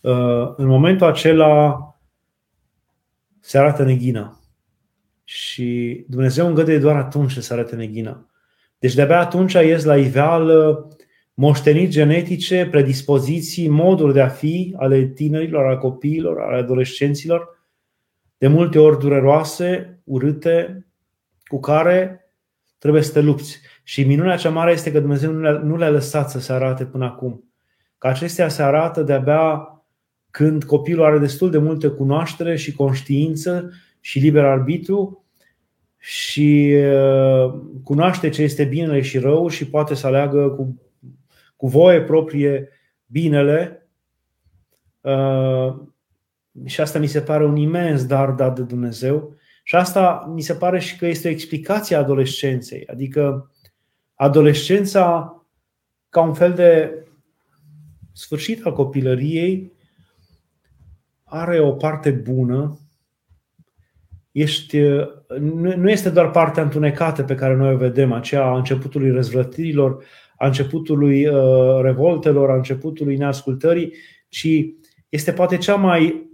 uh, 0.01 0.53
în 0.55 0.65
momentul 0.67 1.07
acela 1.07 1.79
se 3.39 3.57
arată 3.57 3.83
neghina. 3.83 4.39
Și 5.23 6.05
Dumnezeu 6.07 6.47
îngăduie 6.47 6.79
doar 6.79 6.95
atunci 6.95 7.31
să 7.31 7.41
se 7.41 7.53
arate 7.53 7.75
neghina. 7.75 8.29
Deci 8.79 8.93
de-abia 8.93 9.19
atunci 9.19 9.53
ies 9.53 9.83
la 9.83 9.97
iveală 9.97 10.87
moșteniri 11.33 11.89
genetice, 11.89 12.67
predispoziții, 12.71 13.67
moduri 13.67 14.13
de 14.13 14.21
a 14.21 14.27
fi 14.27 14.75
ale 14.77 15.05
tinerilor, 15.05 15.65
ale 15.65 15.77
copiilor, 15.77 16.39
ale 16.39 16.57
adolescenților, 16.57 17.59
de 18.37 18.47
multe 18.47 18.79
ori 18.79 18.99
dureroase, 18.99 19.94
urâte, 20.05 20.85
cu 21.43 21.59
care 21.59 22.29
trebuie 22.77 23.01
să 23.01 23.11
te 23.11 23.21
lupți. 23.21 23.59
Și 23.83 24.03
minunea 24.03 24.35
cea 24.35 24.49
mare 24.49 24.71
este 24.71 24.91
că 24.91 24.99
Dumnezeu 24.99 25.31
nu 25.31 25.41
le-a, 25.41 25.51
nu 25.51 25.77
le-a 25.77 25.89
lăsat 25.89 26.29
să 26.29 26.39
se 26.39 26.53
arate 26.53 26.85
până 26.85 27.05
acum. 27.05 27.43
Că 27.97 28.07
acestea 28.07 28.47
se 28.47 28.63
arată 28.63 29.03
de-abia 29.03 29.69
când 30.31 30.63
copilul 30.63 31.05
are 31.05 31.17
destul 31.17 31.51
de 31.51 31.57
multă 31.57 31.91
cunoaștere 31.91 32.55
și 32.55 32.73
conștiință 32.73 33.71
și 33.99 34.19
liber 34.19 34.45
arbitru 34.45 35.25
și 35.97 36.75
uh, 36.75 37.53
cunoaște 37.83 38.29
ce 38.29 38.41
este 38.41 38.63
binele 38.63 39.01
și 39.01 39.17
rău 39.17 39.47
și 39.47 39.69
poate 39.69 39.95
să 39.95 40.07
aleagă 40.07 40.49
cu, 40.49 40.81
cu 41.55 41.67
voie 41.67 42.01
proprie 42.01 42.69
binele 43.05 43.89
uh, 45.01 45.75
și 46.65 46.81
asta 46.81 46.99
mi 46.99 47.07
se 47.07 47.21
pare 47.21 47.45
un 47.45 47.55
imens 47.55 48.05
dar 48.05 48.29
dat 48.29 48.55
de 48.55 48.61
Dumnezeu. 48.61 49.34
Și 49.67 49.75
asta 49.75 50.31
mi 50.33 50.41
se 50.41 50.53
pare 50.53 50.79
și 50.79 50.97
că 50.97 51.05
este 51.05 51.27
o 51.27 51.31
explicație 51.31 51.95
a 51.95 51.99
adolescenței. 51.99 52.87
Adică 52.87 53.51
adolescența 54.13 55.35
ca 56.09 56.21
un 56.21 56.33
fel 56.33 56.53
de 56.53 56.93
sfârșit 58.13 58.65
al 58.65 58.73
copilăriei 58.73 59.71
are 61.23 61.59
o 61.59 61.71
parte 61.71 62.11
bună. 62.11 62.79
Ești, 64.31 64.79
nu 65.75 65.89
este 65.89 66.09
doar 66.09 66.31
partea 66.31 66.63
întunecată 66.63 67.23
pe 67.23 67.35
care 67.35 67.55
noi 67.55 67.73
o 67.73 67.77
vedem, 67.77 68.11
aceea 68.11 68.43
a 68.43 68.57
începutului 68.57 69.11
răzvrătirilor, 69.11 70.05
a 70.37 70.45
începutului 70.45 71.27
uh, 71.27 71.81
revoltelor, 71.81 72.49
a 72.49 72.55
începutului 72.55 73.17
neascultării, 73.17 73.93
ci 74.29 74.47
este 75.09 75.31
poate 75.31 75.57
cea 75.57 75.75
mai 75.75 76.29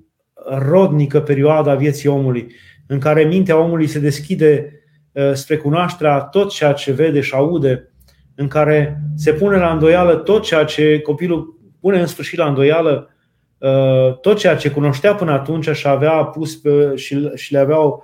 rodnică 0.46 1.22
perioadă 1.22 1.70
a 1.70 1.76
vieții 1.76 2.10
omului, 2.10 2.54
în 2.88 3.00
care 3.00 3.24
mintea 3.24 3.58
omului 3.58 3.88
se 3.88 4.00
deschide 4.00 4.82
uh, 5.12 5.34
spre 5.34 5.58
cunoașterea 5.58 6.20
tot 6.20 6.52
ceea 6.52 6.74
ce 6.74 6.92
vede 6.92 7.22
și 7.22 7.34
aude, 7.34 7.92
în 8.36 8.48
care 8.48 9.02
se 9.16 9.34
pune 9.34 9.58
la 9.58 9.72
îndoială 9.72 10.16
tot 10.16 10.44
ceea 10.44 10.64
ce 10.64 11.00
copilul 11.00 11.60
pune 11.80 12.00
în 12.00 12.06
sfârșit 12.06 12.38
la 12.38 12.48
îndoială, 12.48 13.10
uh, 13.58 14.20
tot 14.20 14.38
ceea 14.38 14.56
ce 14.56 14.72
cunoștea 14.72 15.16
până 15.16 15.32
atunci 15.32 15.70
și 15.70 15.88
avea 15.88 16.24
pus 16.24 16.56
pe, 16.56 16.96
și, 16.96 17.32
și 17.36 17.52
le 17.52 17.60
aveau 17.60 18.04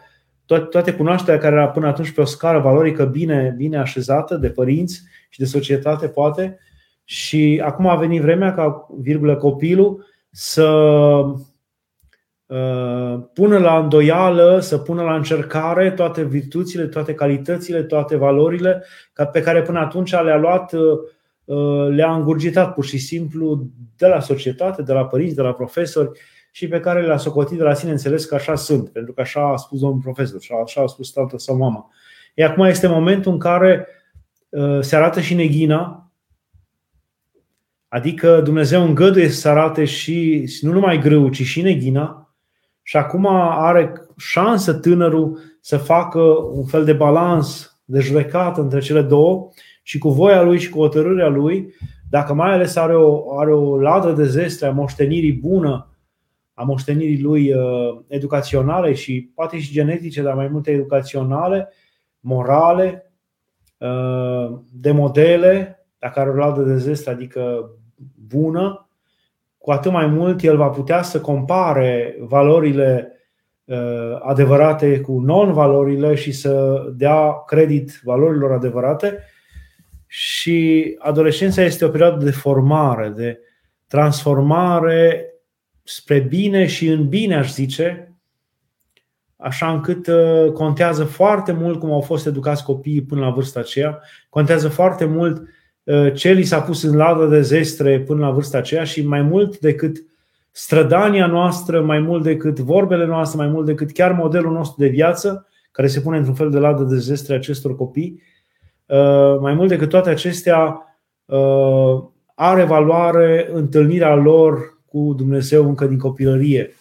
toate 0.69 0.93
cunoașterea 0.93 1.39
care 1.39 1.55
era 1.55 1.67
până 1.67 1.87
atunci 1.87 2.11
pe 2.11 2.21
o 2.21 2.25
scară 2.25 2.59
valorică 2.59 3.05
bine, 3.05 3.53
bine 3.57 3.77
așezată 3.77 4.35
de 4.35 4.49
părinți 4.49 5.03
și 5.29 5.39
de 5.39 5.45
societate, 5.45 6.07
poate. 6.07 6.59
Și 7.03 7.61
acum 7.63 7.87
a 7.87 7.95
venit 7.95 8.21
vremea 8.21 8.53
ca, 8.53 8.87
virgulă, 8.99 9.35
copilul 9.35 10.05
să 10.31 10.63
uh, 10.63 11.39
pună 13.33 13.57
la 13.57 13.79
îndoială, 13.79 14.59
să 14.59 14.77
pună 14.77 15.01
la 15.01 15.15
încercare 15.15 15.91
toate 15.91 16.23
virtuțile, 16.23 16.85
toate 16.85 17.13
calitățile, 17.13 17.83
toate 17.83 18.15
valorile 18.15 18.83
pe 19.31 19.41
care 19.41 19.61
până 19.61 19.79
atunci 19.79 20.11
le-a 20.11 20.37
luat, 20.37 20.73
uh, 20.73 21.87
le-a 21.89 22.13
îngurgitat 22.13 22.73
pur 22.73 22.85
și 22.85 22.97
simplu 22.97 23.67
de 23.97 24.07
la 24.07 24.19
societate, 24.19 24.81
de 24.81 24.93
la 24.93 25.05
părinți, 25.05 25.35
de 25.35 25.41
la 25.41 25.53
profesori 25.53 26.19
și 26.51 26.67
pe 26.67 26.79
care 26.79 27.05
le-a 27.05 27.17
socotit 27.17 27.57
de 27.57 27.63
la 27.63 27.73
sine 27.73 27.91
înțeles 27.91 28.25
că 28.25 28.35
așa 28.35 28.55
sunt, 28.55 28.89
pentru 28.89 29.13
că 29.13 29.21
așa 29.21 29.51
a 29.51 29.55
spus 29.55 29.79
domnul 29.79 29.99
profesor, 29.99 30.41
și 30.41 30.51
așa 30.63 30.81
a 30.81 30.85
spus 30.85 31.11
tată 31.11 31.37
sau 31.37 31.57
mama. 31.57 31.91
E 32.33 32.43
acum 32.43 32.63
este 32.63 32.87
momentul 32.87 33.31
în 33.31 33.39
care 33.39 33.87
uh, 34.49 34.79
se 34.81 34.95
arată 34.95 35.19
și 35.19 35.33
neghina, 35.33 36.11
adică 37.87 38.41
Dumnezeu 38.41 38.83
îngăduie 38.83 39.29
să 39.29 39.39
se 39.39 39.49
arate 39.49 39.85
și 39.85 40.49
nu 40.61 40.71
numai 40.71 40.99
grâu, 40.99 41.29
ci 41.29 41.41
și 41.41 41.61
neghina, 41.61 42.26
și 42.87 42.97
acum 42.97 43.25
are 43.25 43.93
șansă 44.17 44.73
tânărul 44.73 45.39
să 45.61 45.77
facă 45.77 46.19
un 46.51 46.65
fel 46.65 46.85
de 46.85 46.93
balans, 46.93 47.79
de 47.85 47.99
judecată 47.99 48.61
între 48.61 48.79
cele 48.79 49.01
două 49.01 49.49
și 49.83 49.97
cu 49.97 50.09
voia 50.09 50.41
lui 50.41 50.59
și 50.59 50.69
cu 50.69 50.79
hotărârea 50.79 51.27
lui, 51.27 51.73
dacă 52.09 52.33
mai 52.33 52.53
ales 52.53 52.75
are 52.75 52.95
o, 52.95 53.39
are 53.39 53.53
o 53.53 53.79
ladă 53.79 54.11
de 54.11 54.25
zestre 54.25 54.67
a 54.67 54.71
moștenirii 54.71 55.33
bună 55.33 55.95
a 56.53 56.63
moștenirii 56.63 57.21
lui 57.21 57.53
uh, 57.53 57.99
educaționale 58.07 58.93
și 58.93 59.31
poate 59.35 59.59
și 59.59 59.71
genetice, 59.71 60.21
dar 60.21 60.33
mai 60.33 60.47
multe 60.47 60.71
educaționale, 60.71 61.73
morale, 62.19 63.13
uh, 63.77 64.59
de 64.71 64.91
modele, 64.91 65.85
dacă 65.99 66.19
are 66.19 66.29
o 66.29 66.35
ladă 66.35 66.61
de 66.61 66.77
zestre, 66.77 67.11
adică 67.11 67.69
bună, 68.27 68.86
cu 69.67 69.73
atât 69.73 69.91
mai 69.91 70.05
mult 70.05 70.41
el 70.41 70.57
va 70.57 70.67
putea 70.67 71.01
să 71.01 71.21
compare 71.21 72.15
valorile 72.19 73.11
uh, 73.63 73.77
adevărate 74.21 74.99
cu 74.99 75.19
non-valorile 75.19 76.15
și 76.15 76.31
să 76.31 76.83
dea 76.95 77.43
credit 77.45 77.99
valorilor 78.03 78.51
adevărate. 78.51 79.23
Și 80.05 80.95
adolescența 80.99 81.61
este 81.61 81.85
o 81.85 81.89
perioadă 81.89 82.25
de 82.25 82.31
formare, 82.31 83.09
de 83.09 83.39
transformare 83.87 85.33
spre 85.83 86.19
bine 86.19 86.65
și 86.65 86.87
în 86.87 87.07
bine, 87.07 87.35
aș 87.35 87.51
zice, 87.51 88.15
așa 89.37 89.71
încât 89.71 90.07
uh, 90.07 90.51
contează 90.51 91.03
foarte 91.03 91.51
mult 91.51 91.79
cum 91.79 91.91
au 91.91 92.01
fost 92.01 92.25
educați 92.25 92.63
copiii 92.63 93.03
până 93.03 93.21
la 93.21 93.29
vârsta 93.29 93.59
aceea, 93.59 93.99
contează 94.29 94.67
foarte 94.67 95.05
mult 95.05 95.37
uh, 95.37 95.47
ce 96.13 96.31
li 96.31 96.43
s-a 96.43 96.61
pus 96.61 96.83
în 96.83 96.95
ladă 96.95 97.25
de 97.25 97.41
zestre 97.41 97.99
până 97.99 98.19
la 98.19 98.31
vârsta 98.31 98.57
aceea 98.57 98.83
și 98.83 99.05
mai 99.05 99.21
mult 99.21 99.59
decât 99.59 100.03
strădania 100.51 101.27
noastră, 101.27 101.81
mai 101.81 101.99
mult 101.99 102.23
decât 102.23 102.59
vorbele 102.59 103.05
noastre, 103.05 103.37
mai 103.37 103.47
mult 103.47 103.65
decât 103.65 103.91
chiar 103.91 104.11
modelul 104.11 104.51
nostru 104.51 104.83
de 104.83 104.87
viață, 104.87 105.47
care 105.71 105.87
se 105.87 106.01
pune 106.01 106.17
într-un 106.17 106.35
fel 106.35 106.49
de 106.49 106.57
ladă 106.57 106.83
de 106.83 106.97
zestre 106.97 107.35
acestor 107.35 107.75
copii, 107.75 108.21
uh, 108.85 109.39
mai 109.39 109.53
mult 109.53 109.69
decât 109.69 109.89
toate 109.89 110.09
acestea, 110.09 110.81
are 112.35 112.63
valoare 112.63 113.49
întâlnirea 113.53 114.15
lor 114.15 114.79
cu 114.85 115.13
Dumnezeu 115.17 115.67
încă 115.67 115.85
din 115.85 115.97
copilărie. 115.97 116.75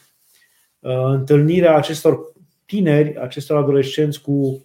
Uh, 0.79 1.05
întâlnirea 1.05 1.77
acestor 1.77 2.19
tineri, 2.67 3.19
acestor 3.19 3.57
adolescenți 3.57 4.21
cu, 4.23 4.65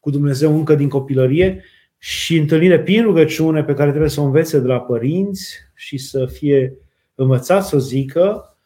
cu 0.00 0.10
Dumnezeu 0.10 0.54
încă 0.54 0.74
din 0.74 0.88
copilărie 0.88 1.64
și 2.08 2.36
întâlnire 2.36 2.80
prin 2.80 3.02
rugăciune 3.02 3.64
pe 3.64 3.74
care 3.74 3.88
trebuie 3.88 4.10
să 4.10 4.20
o 4.20 4.24
învețe 4.24 4.60
de 4.60 4.66
la 4.66 4.80
părinți 4.80 5.54
și 5.74 5.98
să 5.98 6.26
fie 6.26 6.72
învățat 7.14 7.64
să 7.64 7.76
o 7.76 7.78
zică, 7.78 8.56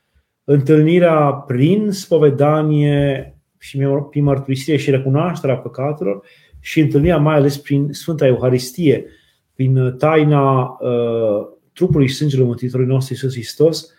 întâlnirea 0.45 1.20
prin 1.32 1.91
spovedanie 1.91 3.34
și 3.59 3.86
prin 4.11 4.24
mărturisire 4.24 4.76
și 4.76 4.91
recunoașterea 4.91 5.57
păcatelor 5.57 6.22
și 6.61 6.80
întâlnirea 6.80 7.16
mai 7.16 7.34
ales 7.34 7.59
prin 7.59 7.93
Sfânta 7.93 8.26
Euharistie, 8.26 9.05
prin 9.55 9.95
taina 9.99 10.61
uh, 10.80 11.47
trupului 11.72 12.09
și 12.09 12.14
sângelui 12.14 12.47
Mântuitorului 12.47 12.93
nostru 12.93 13.12
Iisus 13.12 13.32
Hristos, 13.32 13.95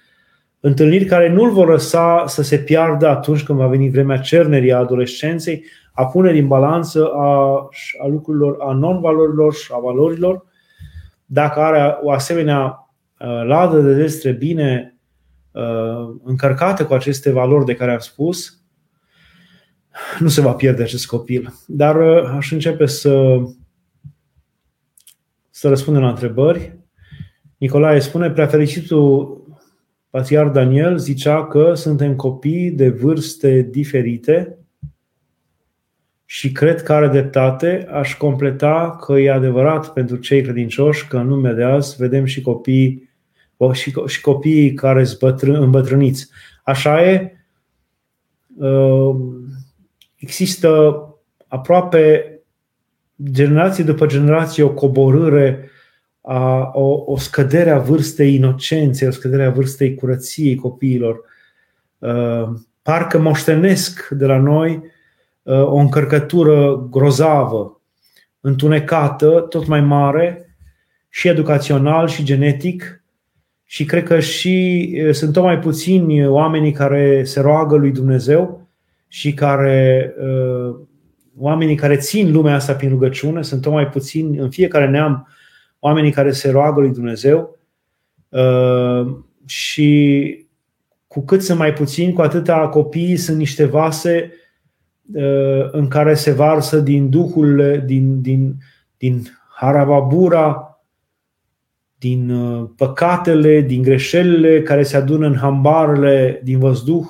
Întâlniri 0.63 1.05
care 1.05 1.29
nu-l 1.29 1.51
vor 1.51 1.67
lăsa 1.67 2.23
să 2.27 2.41
se 2.41 2.57
piardă 2.57 3.07
atunci 3.07 3.43
când 3.43 3.57
va 3.57 3.67
veni 3.67 3.89
vremea 3.89 4.17
cernerii 4.17 4.71
a 4.71 4.77
adolescenței, 4.77 5.63
a 5.91 6.05
punerii 6.05 6.39
în 6.39 6.47
balanță 6.47 7.11
a, 7.13 7.55
a 8.03 8.07
lucrurilor, 8.07 8.57
a 8.59 8.73
non-valorilor 8.73 9.53
și 9.53 9.71
a 9.73 9.79
valorilor. 9.79 10.45
Dacă 11.25 11.59
are 11.59 11.97
o 12.01 12.11
asemenea 12.11 12.89
uh, 13.19 13.43
ladă 13.45 13.81
de 13.81 13.93
destre 13.93 14.31
bine 14.31 14.97
uh, 15.51 16.15
încărcată 16.23 16.85
cu 16.85 16.93
aceste 16.93 17.31
valori 17.31 17.65
de 17.65 17.75
care 17.75 17.91
am 17.91 17.99
spus, 17.99 18.61
nu 20.19 20.27
se 20.27 20.41
va 20.41 20.53
pierde 20.53 20.83
acest 20.83 21.07
copil. 21.07 21.53
Dar 21.67 21.95
uh, 21.95 22.33
aș 22.35 22.51
începe 22.51 22.85
să, 22.85 23.37
să 25.49 25.69
răspundem 25.69 26.01
la 26.01 26.09
întrebări. 26.09 26.79
Nicolae 27.57 27.99
spune, 27.99 28.31
prea 28.31 28.47
fericitul 28.47 29.39
Patriar 30.09 30.47
Daniel 30.47 30.97
zicea 30.97 31.47
că 31.47 31.73
suntem 31.73 32.15
copii 32.15 32.71
de 32.71 32.89
vârste 32.89 33.61
diferite 33.61 34.60
și 36.31 36.51
cred 36.51 36.83
că 36.83 36.93
are 36.93 37.07
dreptate. 37.07 37.87
Aș 37.91 38.15
completa 38.15 38.97
că 39.01 39.13
e 39.13 39.31
adevărat 39.31 39.93
pentru 39.93 40.15
cei 40.15 40.41
credincioși 40.41 41.07
că 41.07 41.17
în 41.17 41.27
lumea 41.27 41.53
de 41.53 41.63
azi 41.63 41.95
vedem 41.97 42.25
și 42.25 42.41
copii 42.41 43.09
și, 43.71 43.93
și 44.07 44.21
copiii 44.21 44.73
care 44.73 45.03
sunt 45.03 45.41
îmbătrâniți. 45.41 46.29
Așa 46.63 47.09
e. 47.09 47.35
Uh, 48.57 49.15
există 50.15 51.03
aproape 51.47 52.25
generație 53.31 53.83
după 53.83 54.05
generație 54.05 54.63
o 54.63 54.73
coborâre 54.73 55.69
a, 56.21 56.71
o, 56.73 57.03
o 57.05 57.17
scădere 57.17 57.69
a 57.69 57.79
vârstei 57.79 58.35
inocenței, 58.35 59.07
o 59.07 59.11
scădere 59.11 59.45
a 59.45 59.51
vârstei 59.51 59.95
curăției 59.95 60.55
copiilor. 60.55 61.21
Uh, 61.97 62.49
parcă 62.81 63.19
moștenesc 63.19 64.07
de 64.09 64.25
la 64.25 64.37
noi 64.37 64.71
uh, 64.71 64.90
o 65.43 65.75
încărcătură 65.75 66.87
grozavă, 66.89 67.81
întunecată, 68.39 69.45
tot 69.49 69.67
mai 69.67 69.81
mare, 69.81 70.55
și 71.09 71.27
educațional 71.27 72.07
și 72.07 72.23
genetic, 72.23 73.03
și 73.63 73.85
cred 73.85 74.03
că 74.03 74.19
și 74.19 74.89
uh, 75.07 75.13
sunt 75.13 75.33
tot 75.33 75.43
mai 75.43 75.59
puțini 75.59 76.27
oamenii 76.27 76.71
care 76.71 77.23
se 77.23 77.39
roagă 77.39 77.75
lui 77.75 77.91
Dumnezeu 77.91 78.69
și 79.07 79.33
care 79.33 80.13
oamenii 81.37 81.75
care 81.75 81.95
țin 81.95 82.31
lumea 82.31 82.55
asta 82.55 82.73
prin 82.73 82.89
rugăciune, 82.89 83.41
sunt 83.41 83.61
tot 83.61 83.71
mai 83.71 83.87
puțini 83.87 84.37
în 84.37 84.49
fiecare 84.49 84.87
neam 84.87 85.27
oamenii 85.79 86.11
care 86.11 86.31
se 86.31 86.51
roagă 86.51 86.79
lui 86.79 86.91
Dumnezeu. 86.91 87.59
Uh, 88.29 89.15
și 89.45 90.45
cu 91.07 91.25
cât 91.25 91.43
sunt 91.43 91.57
mai 91.57 91.73
puțini, 91.73 92.13
cu 92.13 92.21
atâta 92.21 92.67
copiii 92.67 93.17
sunt 93.17 93.37
niște 93.37 93.65
vase 93.65 94.31
uh, 94.31 94.40
în 95.71 95.87
care 95.87 96.13
se 96.13 96.31
varsă 96.31 96.79
din 96.79 97.09
Duhul, 97.09 97.81
din, 97.85 98.21
din, 98.21 98.55
din 98.97 99.23
Harababura, 99.55 100.71
din 101.97 102.29
uh, 102.29 102.69
păcatele, 102.75 103.61
din 103.61 103.81
greșelile 103.81 104.61
care 104.61 104.83
se 104.83 104.97
adună 104.97 105.27
în 105.27 105.35
hambarele 105.35 106.41
din 106.43 106.59
văzduh 106.59 107.05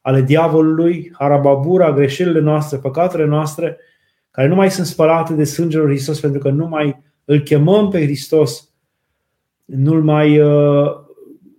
ale 0.00 0.22
diavolului, 0.22 1.12
Harababura, 1.18 1.92
greșelile 1.92 2.40
noastre, 2.40 2.78
păcatele 2.78 3.24
noastre, 3.24 3.76
care 4.30 4.48
nu 4.48 4.54
mai 4.54 4.70
sunt 4.70 4.86
spălate 4.86 5.34
de 5.34 5.44
sângele 5.44 5.82
lui 5.82 5.92
Hristos 5.92 6.20
pentru 6.20 6.40
că 6.40 6.50
nu 6.50 6.66
mai 6.66 7.02
îl 7.24 7.40
chemăm 7.40 7.88
pe 7.88 8.02
Hristos, 8.02 8.70
nu-l 9.64 10.02
mai, 10.02 10.40
uh, 10.40 10.90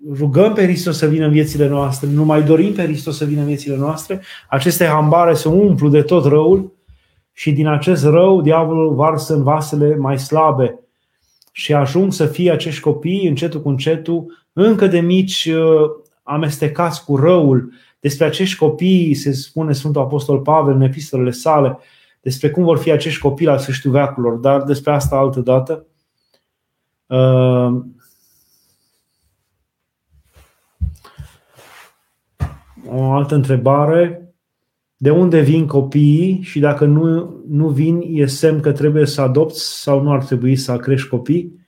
rugăm 0.09 0.53
pe 0.53 0.63
Hristos 0.63 0.97
să 0.97 1.07
vină 1.07 1.25
în 1.25 1.31
viețile 1.31 1.67
noastre, 1.67 2.07
nu 2.07 2.25
mai 2.25 2.43
dorim 2.43 2.73
pe 2.73 2.83
Hristos 2.83 3.17
să 3.17 3.25
vină 3.25 3.39
în 3.39 3.47
viețile 3.47 3.75
noastre, 3.75 4.21
aceste 4.49 4.85
hambare 4.85 5.33
se 5.33 5.47
umplu 5.47 5.89
de 5.89 6.01
tot 6.01 6.25
răul 6.25 6.73
și 7.31 7.51
din 7.51 7.67
acest 7.67 8.03
rău 8.03 8.41
diavolul 8.41 8.95
varsă 8.95 9.33
în 9.33 9.43
vasele 9.43 9.95
mai 9.95 10.19
slabe 10.19 10.79
și 11.51 11.73
ajung 11.73 12.13
să 12.13 12.25
fie 12.25 12.51
acești 12.51 12.81
copii 12.81 13.27
încetul 13.27 13.61
cu 13.61 13.69
încetul, 13.69 14.45
încă 14.53 14.87
de 14.87 14.99
mici 14.99 15.45
uh, 15.45 15.89
amestecați 16.23 17.05
cu 17.05 17.15
răul. 17.15 17.73
Despre 17.99 18.25
acești 18.25 18.57
copii 18.57 19.13
se 19.13 19.31
spune 19.31 19.73
Sfântul 19.73 20.01
Apostol 20.01 20.39
Pavel 20.39 20.73
în 20.73 20.81
epistolele 20.81 21.31
sale, 21.31 21.77
despre 22.21 22.49
cum 22.49 22.63
vor 22.63 22.77
fi 22.77 22.91
acești 22.91 23.21
copii 23.21 23.45
la 23.45 23.57
sfârșitul 23.57 23.91
veacurilor, 23.91 24.33
dar 24.33 24.61
despre 24.61 24.91
asta 24.91 25.15
altă 25.15 25.39
dată. 25.39 25.85
O 32.93 33.11
altă 33.11 33.35
întrebare. 33.35 34.33
De 34.97 35.09
unde 35.09 35.39
vin 35.39 35.67
copiii 35.67 36.39
și 36.41 36.59
dacă 36.59 36.85
nu, 36.85 37.35
nu 37.47 37.67
vin, 37.67 38.01
e 38.07 38.25
semn 38.25 38.59
că 38.59 38.71
trebuie 38.71 39.05
să 39.05 39.21
adopți 39.21 39.81
sau 39.81 40.01
nu 40.01 40.11
ar 40.11 40.23
trebui 40.23 40.55
să 40.55 40.77
crești 40.77 41.07
copii? 41.07 41.59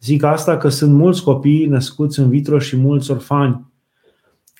Zic 0.00 0.22
asta 0.22 0.56
că 0.56 0.68
sunt 0.68 0.92
mulți 0.92 1.22
copii 1.22 1.66
născuți 1.66 2.18
în 2.20 2.28
vitro 2.28 2.58
și 2.58 2.76
mulți 2.76 3.10
orfani. 3.10 3.66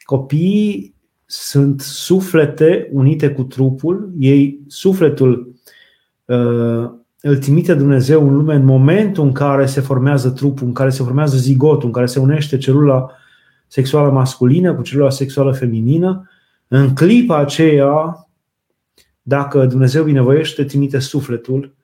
Copiii 0.02 0.94
sunt 1.26 1.80
suflete 1.80 2.88
unite 2.92 3.30
cu 3.30 3.42
trupul, 3.42 4.12
ei, 4.18 4.60
sufletul 4.66 5.54
uh, 6.24 6.90
îl 7.20 7.36
trimite 7.36 7.74
Dumnezeu 7.74 8.28
în 8.28 8.34
lume 8.34 8.54
în 8.54 8.64
momentul 8.64 9.24
în 9.24 9.32
care 9.32 9.66
se 9.66 9.80
formează 9.80 10.30
trupul, 10.30 10.66
în 10.66 10.72
care 10.72 10.90
se 10.90 11.02
formează 11.02 11.36
zigotul, 11.36 11.86
în 11.86 11.92
care 11.92 12.06
se 12.06 12.18
unește 12.18 12.56
celula 12.56 13.10
sexuală 13.68 14.10
masculină 14.10 14.74
cu 14.74 14.82
celula 14.82 15.10
sexuală 15.10 15.52
feminină, 15.52 16.30
în 16.68 16.94
clipa 16.94 17.36
aceea, 17.36 18.28
dacă 19.22 19.66
Dumnezeu 19.66 20.04
binevoiește, 20.04 20.64
trimite 20.64 20.98
sufletul 20.98 21.74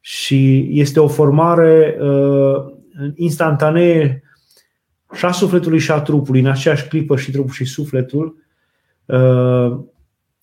și 0.00 0.68
este 0.70 1.00
o 1.00 1.08
formare 1.08 1.98
uh, 2.00 2.72
instantanee 3.14 4.22
și 5.12 5.24
a 5.24 5.32
sufletului 5.32 5.78
și 5.78 5.90
a 5.90 6.00
trupului, 6.00 6.40
în 6.40 6.46
aceeași 6.46 6.88
clipă 6.88 7.16
și 7.16 7.30
trupul 7.30 7.52
și 7.52 7.64
sufletul. 7.64 8.36
Uh, 9.04 9.78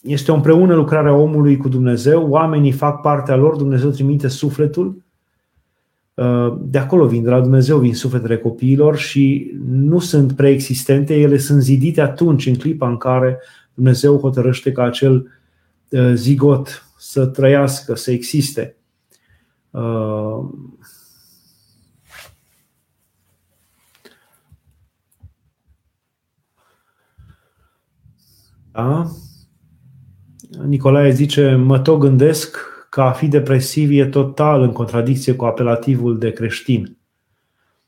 este 0.02 0.32
o 0.32 0.36
împreună 0.36 0.76
lucrarea 0.76 1.14
omului 1.14 1.58
cu 1.58 1.70
Dumnezeu, 1.70 2.30
oamenii 2.30 2.72
fac 2.72 3.02
partea 3.02 3.36
lor, 3.36 3.56
Dumnezeu 3.56 3.90
trimite 3.90 4.28
sufletul 4.28 4.88
Uh, 4.88 5.11
de 6.60 6.78
acolo 6.78 7.08
vin, 7.08 7.24
de 7.24 7.30
la 7.30 7.42
Dumnezeu 7.42 7.78
vin 7.78 7.96
sufletele 7.96 8.38
copiilor 8.38 8.98
și 8.98 9.52
nu 9.66 10.00
sunt 10.00 10.34
preexistente, 10.34 11.16
ele 11.16 11.38
sunt 11.38 11.62
zidite 11.62 12.02
atunci, 12.02 12.46
în 12.46 12.56
clipa 12.56 12.88
în 12.90 12.98
care 12.98 13.40
Dumnezeu 13.74 14.18
hotărăște 14.18 14.72
ca 14.72 14.84
acel 14.84 15.32
uh, 15.90 16.12
zigot 16.14 16.86
să 16.98 17.26
trăiască, 17.26 17.96
să 17.96 18.12
existe. 18.12 18.76
Uh, 19.70 20.50
da? 28.72 29.12
Nicolae 30.66 31.12
zice, 31.12 31.56
mă 31.56 31.80
tot 31.80 32.00
gândesc 32.00 32.58
că 32.92 33.02
a 33.02 33.12
fi 33.12 33.28
depresiv 33.28 33.92
e 33.92 34.06
total 34.06 34.62
în 34.62 34.72
contradicție 34.72 35.34
cu 35.34 35.46
apelativul 35.46 36.18
de 36.18 36.32
creștin. 36.32 36.98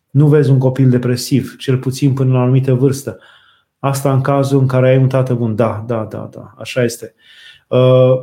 Nu 0.10 0.28
vezi 0.28 0.50
un 0.50 0.58
copil 0.58 0.90
depresiv, 0.90 1.56
cel 1.58 1.78
puțin 1.78 2.14
până 2.14 2.32
la 2.32 2.38
o 2.38 2.42
anumită 2.42 2.74
vârstă. 2.74 3.20
Asta 3.80 4.14
în 4.14 4.22
cazul 4.22 4.60
în 4.60 4.68
care 4.68 4.90
ai 4.90 4.98
un 4.98 5.08
tată 5.08 5.34
bun. 5.34 5.56
Da, 5.56 5.84
da, 5.88 6.08
da, 6.10 6.30
da, 6.32 6.54
așa 6.58 6.84
este. 6.84 7.14
Uh, 7.68 8.14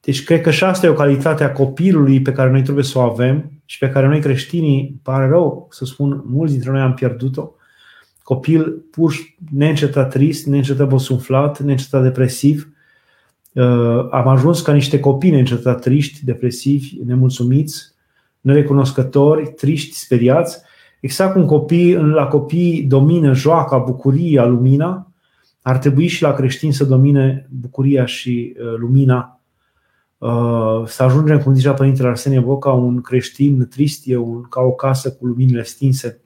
deci 0.00 0.24
cred 0.24 0.40
că 0.40 0.50
și 0.50 0.64
asta 0.64 0.86
e 0.86 0.90
o 0.90 0.94
calitate 0.94 1.44
a 1.44 1.52
copilului 1.52 2.22
pe 2.22 2.32
care 2.32 2.50
noi 2.50 2.62
trebuie 2.62 2.84
să 2.84 2.98
o 2.98 3.02
avem 3.02 3.50
și 3.64 3.78
pe 3.78 3.90
care 3.90 4.06
noi 4.06 4.20
creștinii, 4.20 5.00
pare 5.02 5.26
rău 5.28 5.68
să 5.70 5.84
spun, 5.84 6.22
mulți 6.26 6.52
dintre 6.52 6.70
noi 6.70 6.80
am 6.80 6.94
pierdut-o. 6.94 7.50
Copil 8.22 8.84
pur 8.90 9.14
neîncetat 9.50 10.10
trist, 10.10 10.46
neîncetat 10.46 10.88
bosunflat, 10.88 11.60
neîncetat 11.60 12.02
depresiv, 12.02 12.67
Uh, 12.67 12.67
am 14.10 14.28
ajuns 14.28 14.60
ca 14.60 14.72
niște 14.72 15.00
copii 15.00 15.30
neîncetat 15.30 15.80
triști, 15.80 16.24
depresivi, 16.24 16.96
nemulțumiți, 17.04 17.92
nerecunoscători, 18.40 19.48
triști, 19.48 19.96
speriați. 19.96 20.58
Exact 21.00 21.32
cum 21.32 21.46
copii, 21.46 21.96
la 21.96 22.26
copii 22.26 22.82
domină 22.82 23.32
joaca, 23.32 23.78
bucuria, 23.78 24.44
lumina, 24.44 25.12
ar 25.62 25.78
trebui 25.78 26.06
și 26.06 26.22
la 26.22 26.32
creștini 26.32 26.72
să 26.72 26.84
domine 26.84 27.48
bucuria 27.50 28.06
și 28.06 28.56
uh, 28.58 28.74
lumina. 28.78 29.40
Uh, 30.18 30.82
să 30.86 31.02
ajungem, 31.02 31.38
cum 31.38 31.54
zicea 31.54 31.74
Părintele 31.74 32.08
Arsenie 32.08 32.40
Boca, 32.40 32.70
un 32.70 33.00
creștin 33.00 33.68
trist 33.68 34.02
e 34.06 34.16
un, 34.16 34.42
ca 34.42 34.60
o 34.60 34.72
casă 34.72 35.12
cu 35.12 35.26
luminile 35.26 35.62
stinse. 35.62 36.20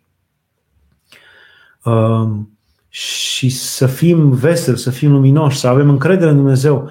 Și 2.89 3.49
să 3.49 3.87
fim 3.87 4.31
veseli, 4.31 4.79
să 4.79 4.91
fim 4.91 5.13
luminoși, 5.13 5.59
să 5.59 5.67
avem 5.67 5.89
încredere 5.89 6.31
în 6.31 6.37
Dumnezeu 6.37 6.89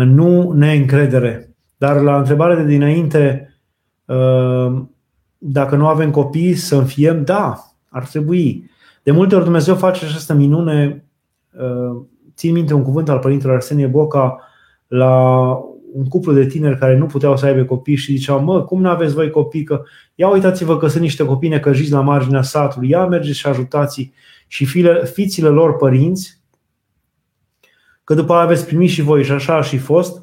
nu 0.00 0.52
neîncredere. 0.52 1.54
Dar 1.76 2.00
la 2.00 2.18
întrebarea 2.18 2.56
de 2.56 2.64
dinainte, 2.64 3.54
uh, 4.04 4.82
dacă 5.38 5.76
nu 5.76 5.86
avem 5.86 6.10
copii 6.10 6.54
să 6.54 6.76
înfiem, 6.76 7.24
da, 7.24 7.64
ar 7.88 8.06
trebui. 8.06 8.70
De 9.02 9.10
multe 9.10 9.34
ori 9.34 9.44
Dumnezeu 9.44 9.74
face 9.74 10.04
această 10.04 10.34
minune. 10.34 11.04
Uh, 11.52 12.02
țin 12.34 12.52
minte 12.52 12.74
un 12.74 12.82
cuvânt 12.82 13.08
al 13.08 13.18
Părintelor 13.18 13.54
Arsenie 13.54 13.86
Boca 13.86 14.38
la 14.86 15.48
un 15.92 16.04
cuplu 16.08 16.32
de 16.32 16.46
tineri 16.46 16.78
care 16.78 16.96
nu 16.96 17.06
puteau 17.06 17.36
să 17.36 17.46
aibă 17.46 17.64
copii 17.64 17.96
și 17.96 18.16
ziceau, 18.16 18.42
mă, 18.42 18.62
cum 18.62 18.80
nu 18.80 18.88
aveți 18.88 19.14
voi 19.14 19.30
copii? 19.30 19.62
Că 19.62 19.82
ia 20.14 20.28
uitați-vă 20.28 20.76
că 20.76 20.86
sunt 20.86 21.02
niște 21.02 21.24
copii 21.24 21.48
necăjiți 21.48 21.92
la 21.92 22.00
marginea 22.00 22.42
satului, 22.42 22.88
ia 22.88 23.06
mergeți 23.06 23.38
și 23.38 23.46
ajutați 23.46 24.12
și 24.46 24.64
fiile, 24.64 25.04
fițile 25.04 25.48
lor 25.48 25.76
părinți 25.76 26.41
că 28.14 28.20
după 28.20 28.34
aia 28.34 28.46
veți 28.46 28.66
primi 28.66 28.86
și 28.86 29.02
voi 29.02 29.24
și 29.24 29.32
așa 29.32 29.56
a 29.56 29.62
și 29.62 29.78
fost. 29.78 30.22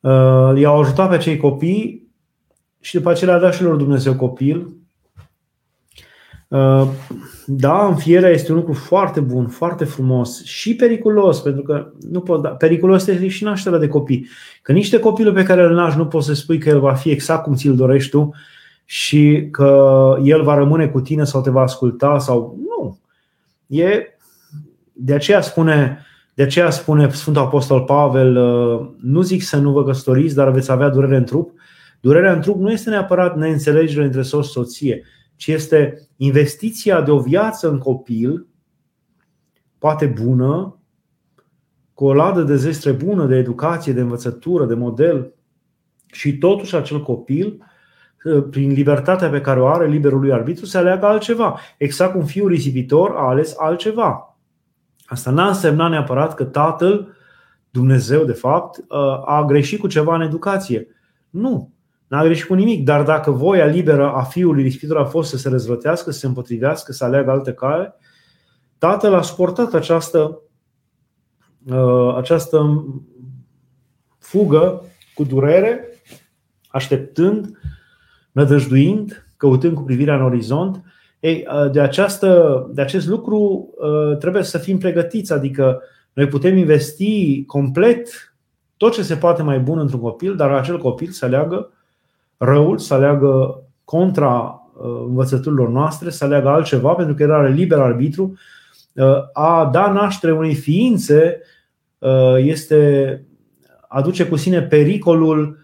Uh, 0.00 0.52
i-au 0.56 0.80
ajutat 0.80 1.08
pe 1.08 1.14
acei 1.14 1.36
copii 1.36 2.08
și 2.80 2.94
după 2.94 3.10
aceea 3.10 3.30
le-a 3.30 3.40
dat 3.40 3.54
și 3.54 3.62
lor 3.62 3.76
Dumnezeu 3.76 4.14
copil. 4.14 4.72
Uh, 6.48 6.88
da, 7.46 7.86
înfierea 7.86 8.30
este 8.30 8.52
un 8.52 8.58
lucru 8.58 8.72
foarte 8.72 9.20
bun, 9.20 9.48
foarte 9.48 9.84
frumos 9.84 10.44
și 10.44 10.76
periculos, 10.76 11.40
pentru 11.40 11.62
că 11.62 11.92
nu 12.10 12.20
pot 12.20 12.42
da. 12.42 12.48
Periculos 12.48 13.06
este 13.06 13.28
și 13.28 13.44
nașterea 13.44 13.78
de 13.78 13.88
copii. 13.88 14.28
Că 14.62 14.72
niște 14.72 14.98
copilul 14.98 15.32
pe 15.32 15.42
care 15.42 15.62
îl 15.62 15.74
naști 15.74 15.98
nu 15.98 16.06
poți 16.06 16.26
să 16.26 16.34
spui 16.34 16.58
că 16.58 16.68
el 16.68 16.80
va 16.80 16.94
fi 16.94 17.10
exact 17.10 17.42
cum 17.42 17.54
ți-l 17.54 17.74
dorești 17.74 18.10
tu 18.10 18.34
și 18.84 19.48
că 19.50 20.16
el 20.22 20.42
va 20.42 20.54
rămâne 20.54 20.88
cu 20.88 21.00
tine 21.00 21.24
sau 21.24 21.40
te 21.40 21.50
va 21.50 21.60
asculta 21.60 22.18
sau 22.18 22.58
nu. 22.58 22.98
E 23.66 24.18
de 25.02 25.14
aceea 25.14 25.40
spune, 25.40 26.04
de 26.34 26.42
aceea 26.42 26.70
spune 26.70 27.10
Sfântul 27.10 27.42
Apostol 27.42 27.82
Pavel, 27.82 28.36
uh, 28.36 28.90
nu 29.00 29.20
zic 29.22 29.42
să 29.42 29.56
nu 29.56 29.72
vă 29.72 29.84
căsătoriți, 29.84 30.34
dar 30.34 30.50
veți 30.50 30.70
avea 30.70 30.88
durere 30.88 31.16
în 31.16 31.24
trup. 31.24 31.52
Durerea 32.00 32.32
în 32.32 32.40
trup 32.40 32.60
nu 32.60 32.70
este 32.70 32.90
neapărat 32.90 33.36
neînțelegere 33.36 34.04
între 34.04 34.22
soț 34.22 34.46
și 34.46 34.52
soție, 34.52 35.02
ci 35.36 35.46
este 35.46 36.08
investiția 36.16 37.00
de 37.00 37.10
o 37.10 37.20
viață 37.20 37.68
în 37.68 37.78
copil, 37.78 38.46
poate 39.78 40.06
bună, 40.06 40.80
cu 41.94 42.04
o 42.04 42.14
ladă 42.14 42.42
de 42.42 42.56
zestre 42.56 42.90
bună, 42.90 43.26
de 43.26 43.36
educație, 43.36 43.92
de 43.92 44.00
învățătură, 44.00 44.66
de 44.66 44.74
model, 44.74 45.34
și 46.06 46.38
totuși 46.38 46.76
acel 46.76 47.02
copil, 47.02 47.66
uh, 48.24 48.44
prin 48.50 48.72
libertatea 48.72 49.28
pe 49.28 49.40
care 49.40 49.60
o 49.60 49.66
are 49.66 49.86
liberul 49.86 50.20
lui 50.20 50.32
arbitru, 50.32 50.64
se 50.64 50.78
aleagă 50.78 51.06
altceva. 51.06 51.58
Exact 51.78 52.12
cum 52.12 52.24
fiul 52.24 52.48
risipitor 52.48 53.10
a 53.10 53.28
ales 53.28 53.54
altceva. 53.58 54.29
Asta 55.10 55.30
n-a 55.30 55.46
însemnat 55.46 55.90
neapărat 55.90 56.34
că 56.34 56.44
tatăl, 56.44 57.14
Dumnezeu 57.70 58.24
de 58.24 58.32
fapt, 58.32 58.78
uh, 58.78 59.22
a 59.24 59.44
greșit 59.46 59.80
cu 59.80 59.86
ceva 59.86 60.14
în 60.14 60.20
educație. 60.20 60.86
Nu, 61.30 61.72
n-a 62.06 62.24
greșit 62.24 62.46
cu 62.46 62.54
nimic, 62.54 62.84
dar 62.84 63.02
dacă 63.02 63.30
voia 63.30 63.64
liberă 63.64 64.12
a 64.12 64.22
fiului 64.22 64.66
ispitor 64.66 64.96
a 64.96 65.04
fost 65.04 65.30
să 65.30 65.36
se 65.36 65.48
răzvrătească, 65.48 66.10
să 66.10 66.18
se 66.18 66.26
împotrivească, 66.26 66.92
să 66.92 67.04
aleagă 67.04 67.30
alte 67.30 67.52
cale, 67.52 67.94
tatăl 68.78 69.14
a 69.14 69.22
suportat 69.22 69.74
această, 69.74 70.40
uh, 71.66 72.14
această 72.16 72.84
fugă 74.18 74.82
cu 75.14 75.24
durere, 75.24 75.84
așteptând, 76.68 77.58
nădăjduind, 78.32 79.26
căutând 79.36 79.74
cu 79.74 79.82
privirea 79.82 80.14
în 80.14 80.22
orizont 80.22 80.84
ei, 81.20 81.46
de, 81.72 81.80
această, 81.80 82.66
de 82.72 82.80
acest 82.80 83.06
lucru 83.06 83.70
trebuie 84.18 84.42
să 84.42 84.58
fim 84.58 84.78
pregătiți, 84.78 85.32
adică 85.32 85.82
noi 86.12 86.26
putem 86.26 86.56
investi 86.56 87.44
complet 87.44 88.34
tot 88.76 88.92
ce 88.92 89.02
se 89.02 89.16
poate 89.16 89.42
mai 89.42 89.58
bun 89.58 89.78
într-un 89.78 90.00
copil, 90.00 90.36
dar 90.36 90.50
acel 90.50 90.78
copil 90.78 91.10
să 91.10 91.24
aleagă 91.24 91.72
răul, 92.36 92.78
să 92.78 92.94
aleagă 92.94 93.62
contra 93.84 94.62
învățăturilor 95.06 95.68
noastre, 95.68 96.10
să 96.10 96.24
aleagă 96.24 96.48
altceva, 96.48 96.94
pentru 96.94 97.14
că 97.14 97.22
el 97.22 97.32
are 97.32 97.50
liber 97.50 97.78
arbitru, 97.78 98.38
a 99.32 99.70
da 99.72 99.92
naștere 99.92 100.32
unei 100.32 100.54
ființe 100.54 101.40
este, 102.36 103.24
aduce 103.88 104.26
cu 104.26 104.36
sine 104.36 104.62
pericolul 104.62 105.58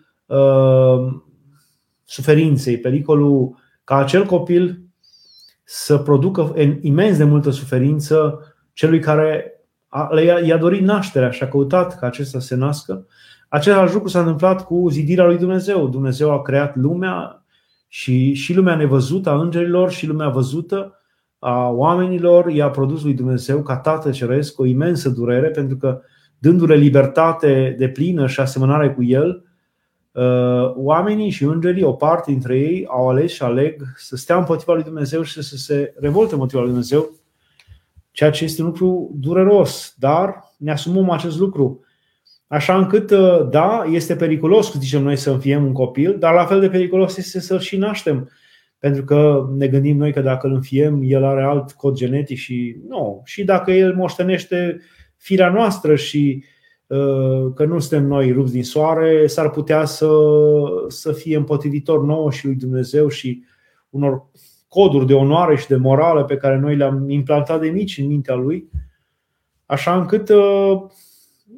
suferinței, 2.05 2.79
pericolul 2.79 3.57
ca 3.85 3.97
acel 3.97 4.25
copil 4.25 4.81
să 5.69 5.99
producă 5.99 6.55
imens 6.81 7.17
de 7.17 7.25
multă 7.25 7.51
suferință 7.51 8.41
celui 8.73 9.01
care 9.01 9.53
i-a 10.45 10.57
dorit 10.57 10.83
nașterea 10.83 11.31
și 11.31 11.43
a 11.43 11.49
căutat 11.49 11.99
ca 11.99 12.07
acesta 12.07 12.39
să 12.39 12.47
se 12.47 12.55
nască. 12.55 13.07
Același 13.49 13.93
lucru 13.95 14.09
s-a 14.09 14.19
întâmplat 14.19 14.65
cu 14.65 14.89
zidirea 14.91 15.25
lui 15.25 15.39
Dumnezeu. 15.39 15.89
Dumnezeu 15.89 16.33
a 16.33 16.43
creat 16.43 16.77
lumea 16.77 17.45
și, 17.89 18.33
și 18.33 18.55
lumea 18.55 18.77
nevăzută 18.77 19.31
a 19.31 19.41
îngerilor 19.41 19.91
și 19.91 20.07
lumea 20.07 20.29
văzută 20.29 21.01
a 21.39 21.69
oamenilor 21.69 22.49
i-a 22.49 22.71
produs 22.71 23.03
lui 23.03 23.15
Dumnezeu 23.15 23.63
ca 23.63 23.77
Tată 23.77 24.11
Ceresc 24.11 24.59
o 24.59 24.65
imensă 24.65 25.09
durere 25.09 25.49
pentru 25.49 25.77
că 25.77 26.01
dându-le 26.39 26.75
libertate 26.75 27.75
de 27.79 27.89
plină 27.89 28.27
și 28.27 28.41
asemănare 28.41 28.93
cu 28.93 29.03
El, 29.03 29.29
uh, 29.29 29.46
oamenii 30.75 31.31
și 31.31 31.45
îngerii, 31.45 31.83
o 31.83 31.93
parte 31.93 32.31
dintre 32.31 32.59
ei, 32.59 32.87
au 32.89 33.09
ales 33.09 33.33
și 33.33 33.43
aleg 33.43 33.83
să 33.97 34.17
stea 34.17 34.37
împotriva 34.37 34.75
lui 34.75 34.83
Dumnezeu 34.83 35.23
și 35.23 35.43
să 35.43 35.57
se 35.57 35.95
revolte 35.97 36.33
împotriva 36.33 36.63
lui 36.63 36.71
Dumnezeu, 36.71 37.11
ceea 38.11 38.31
ce 38.31 38.45
este 38.45 38.61
un 38.63 38.67
lucru 38.67 39.11
dureros, 39.15 39.95
dar 39.99 40.53
ne 40.59 40.71
asumăm 40.71 41.11
acest 41.11 41.39
lucru. 41.39 41.81
Așa 42.47 42.77
încât, 42.77 43.11
uh, 43.11 43.49
da, 43.51 43.85
este 43.91 44.17
periculos, 44.17 44.73
zicem 44.79 45.03
noi, 45.03 45.17
să 45.17 45.31
înfiem 45.31 45.65
un 45.65 45.73
copil, 45.73 46.19
dar 46.19 46.35
la 46.35 46.45
fel 46.45 46.61
de 46.61 46.69
periculos 46.69 47.17
este 47.17 47.41
să-l 47.41 47.59
și 47.59 47.77
naștem. 47.77 48.31
Pentru 48.79 49.05
că 49.05 49.49
ne 49.57 49.69
gândim 49.69 49.97
noi 49.97 50.13
că 50.13 50.21
dacă 50.21 50.47
îl 50.47 50.53
înfiem, 50.53 51.01
el 51.05 51.25
are 51.25 51.43
alt 51.43 51.73
cod 51.73 51.95
genetic 51.95 52.37
și 52.37 52.77
nu. 52.89 53.23
Și 53.25 53.45
dacă 53.45 53.71
el 53.71 53.95
moștenește 53.95 54.81
firea 55.17 55.49
noastră 55.49 55.95
și 55.95 56.43
uh, 56.43 56.56
că 57.55 57.65
nu 57.65 57.79
suntem 57.79 58.07
noi 58.07 58.33
rupți 58.33 58.53
din 58.53 58.65
soare, 58.65 59.27
s-ar 59.27 59.51
putea 59.51 59.85
să, 59.85 60.09
să 60.89 61.13
fie 61.13 61.37
împotrivitor 61.37 62.05
nouă 62.05 62.31
și 62.31 62.47
lui 62.47 62.55
Dumnezeu 62.55 63.09
și 63.09 63.45
unor 63.91 64.27
coduri 64.69 65.07
de 65.07 65.15
onoare 65.15 65.57
și 65.57 65.67
de 65.67 65.77
morală 65.77 66.25
pe 66.25 66.37
care 66.37 66.57
noi 66.59 66.77
le-am 66.77 67.11
implantat 67.11 67.61
de 67.61 67.69
mici 67.69 67.99
în 67.99 68.07
mintea 68.07 68.35
lui, 68.35 68.69
așa 69.67 69.97
încât 69.97 70.29
uh, 70.29 70.83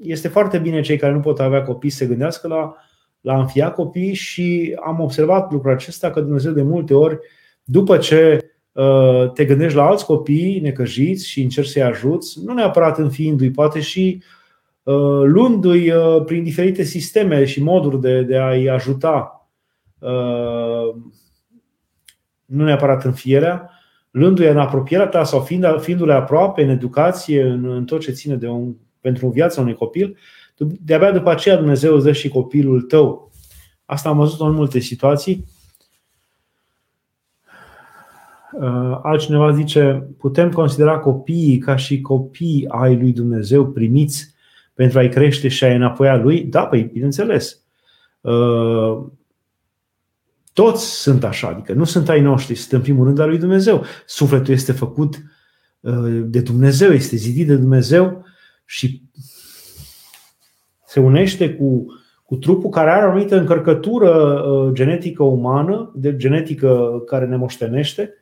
este 0.03 0.29
foarte 0.29 0.59
bine 0.59 0.81
cei 0.81 0.97
care 0.97 1.13
nu 1.13 1.21
pot 1.21 1.41
avea 1.41 1.63
copii 1.63 1.91
să 1.91 1.97
se 1.97 2.07
gândească 2.07 2.49
la, 2.49 2.75
la 3.21 3.33
a 3.33 3.41
înfia 3.41 3.71
copii 3.71 4.15
și 4.15 4.77
am 4.85 5.01
observat 5.01 5.53
lucrul 5.53 5.73
acesta 5.73 6.11
că 6.11 6.21
Dumnezeu 6.21 6.53
de 6.53 6.63
multe 6.63 6.95
ori, 6.95 7.19
după 7.65 7.97
ce 7.97 8.51
uh, 8.73 9.31
te 9.33 9.45
gândești 9.45 9.77
la 9.77 9.87
alți 9.87 10.05
copii 10.05 10.61
necăjiți 10.61 11.29
și 11.29 11.43
încerci 11.43 11.69
să-i 11.69 11.83
ajuți, 11.83 12.45
nu 12.45 12.53
neapărat 12.53 12.99
înfiindu-i, 12.99 13.51
poate 13.51 13.81
și 13.81 14.23
uh, 14.23 14.38
luându-i 15.25 15.93
prin 16.25 16.43
diferite 16.43 16.83
sisteme 16.83 17.45
și 17.45 17.63
moduri 17.63 18.01
de, 18.01 18.23
de 18.23 18.39
a-i 18.39 18.69
ajuta 18.69 19.49
nu 22.45 22.65
neapărat 22.65 23.05
în 23.05 23.13
fierea, 23.13 23.71
luându-i 24.11 24.47
în 24.47 24.59
apropierea 24.59 25.07
ta 25.07 25.25
sau 25.25 25.41
fiind, 25.41 25.81
fiindu-le 25.81 26.13
aproape 26.13 26.63
în 26.63 26.69
educație, 26.69 27.43
în, 27.43 27.65
în 27.71 27.85
tot 27.85 28.01
ce 28.01 28.11
ține 28.11 28.35
de 28.35 28.49
un, 28.49 28.75
pentru 29.01 29.29
viața 29.29 29.61
unui 29.61 29.75
copil, 29.75 30.17
de-abia 30.57 31.13
după 31.13 31.31
aceea 31.31 31.57
Dumnezeu 31.57 31.95
îți 31.95 32.05
dă 32.05 32.13
și 32.13 32.29
copilul 32.29 32.83
tău. 32.83 33.31
Asta 33.85 34.09
am 34.09 34.17
văzut 34.17 34.41
în 34.41 34.53
multe 34.53 34.79
situații. 34.79 35.45
Uh, 38.53 38.99
altcineva 39.03 39.53
zice, 39.53 40.09
putem 40.19 40.51
considera 40.51 40.99
copiii 40.99 41.59
ca 41.59 41.77
și 41.77 42.01
copii 42.01 42.65
ai 42.69 42.97
lui 42.97 43.13
Dumnezeu 43.13 43.67
primiți 43.67 44.35
pentru 44.79 44.99
a-i 44.99 45.09
crește 45.09 45.49
și 45.49 45.65
a-i 45.65 45.77
înapoi 45.77 46.09
a 46.09 46.17
lui? 46.17 46.45
Da, 46.45 46.67
păi, 46.67 46.83
bineînțeles. 46.83 47.61
Uh, 48.21 49.07
toți 50.53 51.01
sunt 51.01 51.25
așa, 51.25 51.49
adică 51.49 51.73
nu 51.73 51.85
sunt 51.85 52.09
ai 52.09 52.21
noștri, 52.21 52.55
sunt 52.55 52.73
în 52.73 52.81
primul 52.81 53.05
rând 53.05 53.19
al 53.19 53.29
lui 53.29 53.39
Dumnezeu. 53.39 53.85
Sufletul 54.07 54.55
este 54.55 54.73
făcut 54.73 55.15
uh, 55.81 56.21
de 56.25 56.41
Dumnezeu, 56.41 56.91
este 56.91 57.17
zidit 57.17 57.47
de 57.47 57.57
Dumnezeu 57.57 58.25
și 58.65 59.03
se 60.87 61.01
unește 61.01 61.55
cu, 61.55 61.87
cu 62.25 62.37
trupul 62.37 62.71
care 62.71 62.91
are 62.91 63.07
o 63.07 63.11
anumită 63.11 63.37
încărcătură 63.39 64.43
uh, 64.43 64.73
genetică 64.73 65.23
umană, 65.23 65.93
de 65.95 66.17
genetică 66.17 67.03
care 67.07 67.27
ne 67.27 67.37
moștenește, 67.37 68.15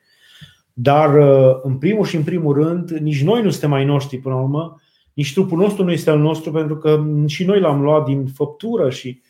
dar 0.73 1.15
uh, 1.15 1.61
în 1.63 1.79
primul 1.79 2.05
și 2.05 2.17
în 2.17 2.23
primul 2.23 2.55
rând, 2.55 2.91
nici 2.91 3.23
noi 3.23 3.43
nu 3.43 3.51
suntem 3.51 3.73
ai 3.73 3.85
noștri 3.85 4.19
până 4.19 4.35
la 4.35 4.41
urmă, 4.41 4.81
nici 5.17 5.33
trupul 5.33 5.59
nostru 5.59 5.85
nu 5.85 5.93
este 5.93 6.11
al 6.11 6.19
nostru, 6.19 6.51
pentru 6.51 6.77
că 6.77 7.05
și 7.27 7.45
noi 7.45 7.61
l-am 7.61 7.83
luat 7.83 8.05
din 8.05 8.27
făptură 8.27 8.91
și 8.91 9.23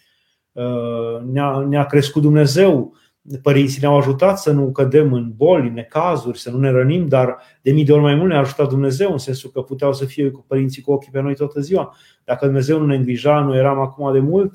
Uh, 0.56 1.22
ne-a, 1.32 1.58
ne-a 1.68 1.86
crescut 1.86 2.22
Dumnezeu. 2.22 2.94
Părinții 3.42 3.80
ne-au 3.80 3.96
ajutat 3.96 4.38
să 4.38 4.52
nu 4.52 4.70
cădem 4.72 5.12
în 5.12 5.32
boli, 5.36 5.68
în 5.68 5.72
necazuri, 5.72 6.38
să 6.38 6.50
nu 6.50 6.58
ne 6.58 6.70
rănim, 6.70 7.06
dar 7.06 7.36
de 7.62 7.72
mii 7.72 7.84
de 7.84 7.92
ori 7.92 8.02
mai 8.02 8.14
mult 8.14 8.28
ne-a 8.28 8.38
ajutat 8.38 8.68
Dumnezeu, 8.68 9.12
în 9.12 9.18
sensul 9.18 9.50
că 9.50 9.60
puteau 9.60 9.92
să 9.92 10.04
fie 10.04 10.30
cu 10.30 10.44
părinții 10.48 10.82
cu 10.82 10.92
ochii 10.92 11.10
pe 11.12 11.20
noi 11.20 11.34
toată 11.34 11.60
ziua. 11.60 11.94
Dacă 12.24 12.44
Dumnezeu 12.44 12.78
nu 12.78 12.86
ne 12.86 12.94
îngrija, 12.94 13.40
noi 13.40 13.58
eram 13.58 13.78
acum 13.78 14.12
de 14.12 14.18
mult 14.18 14.54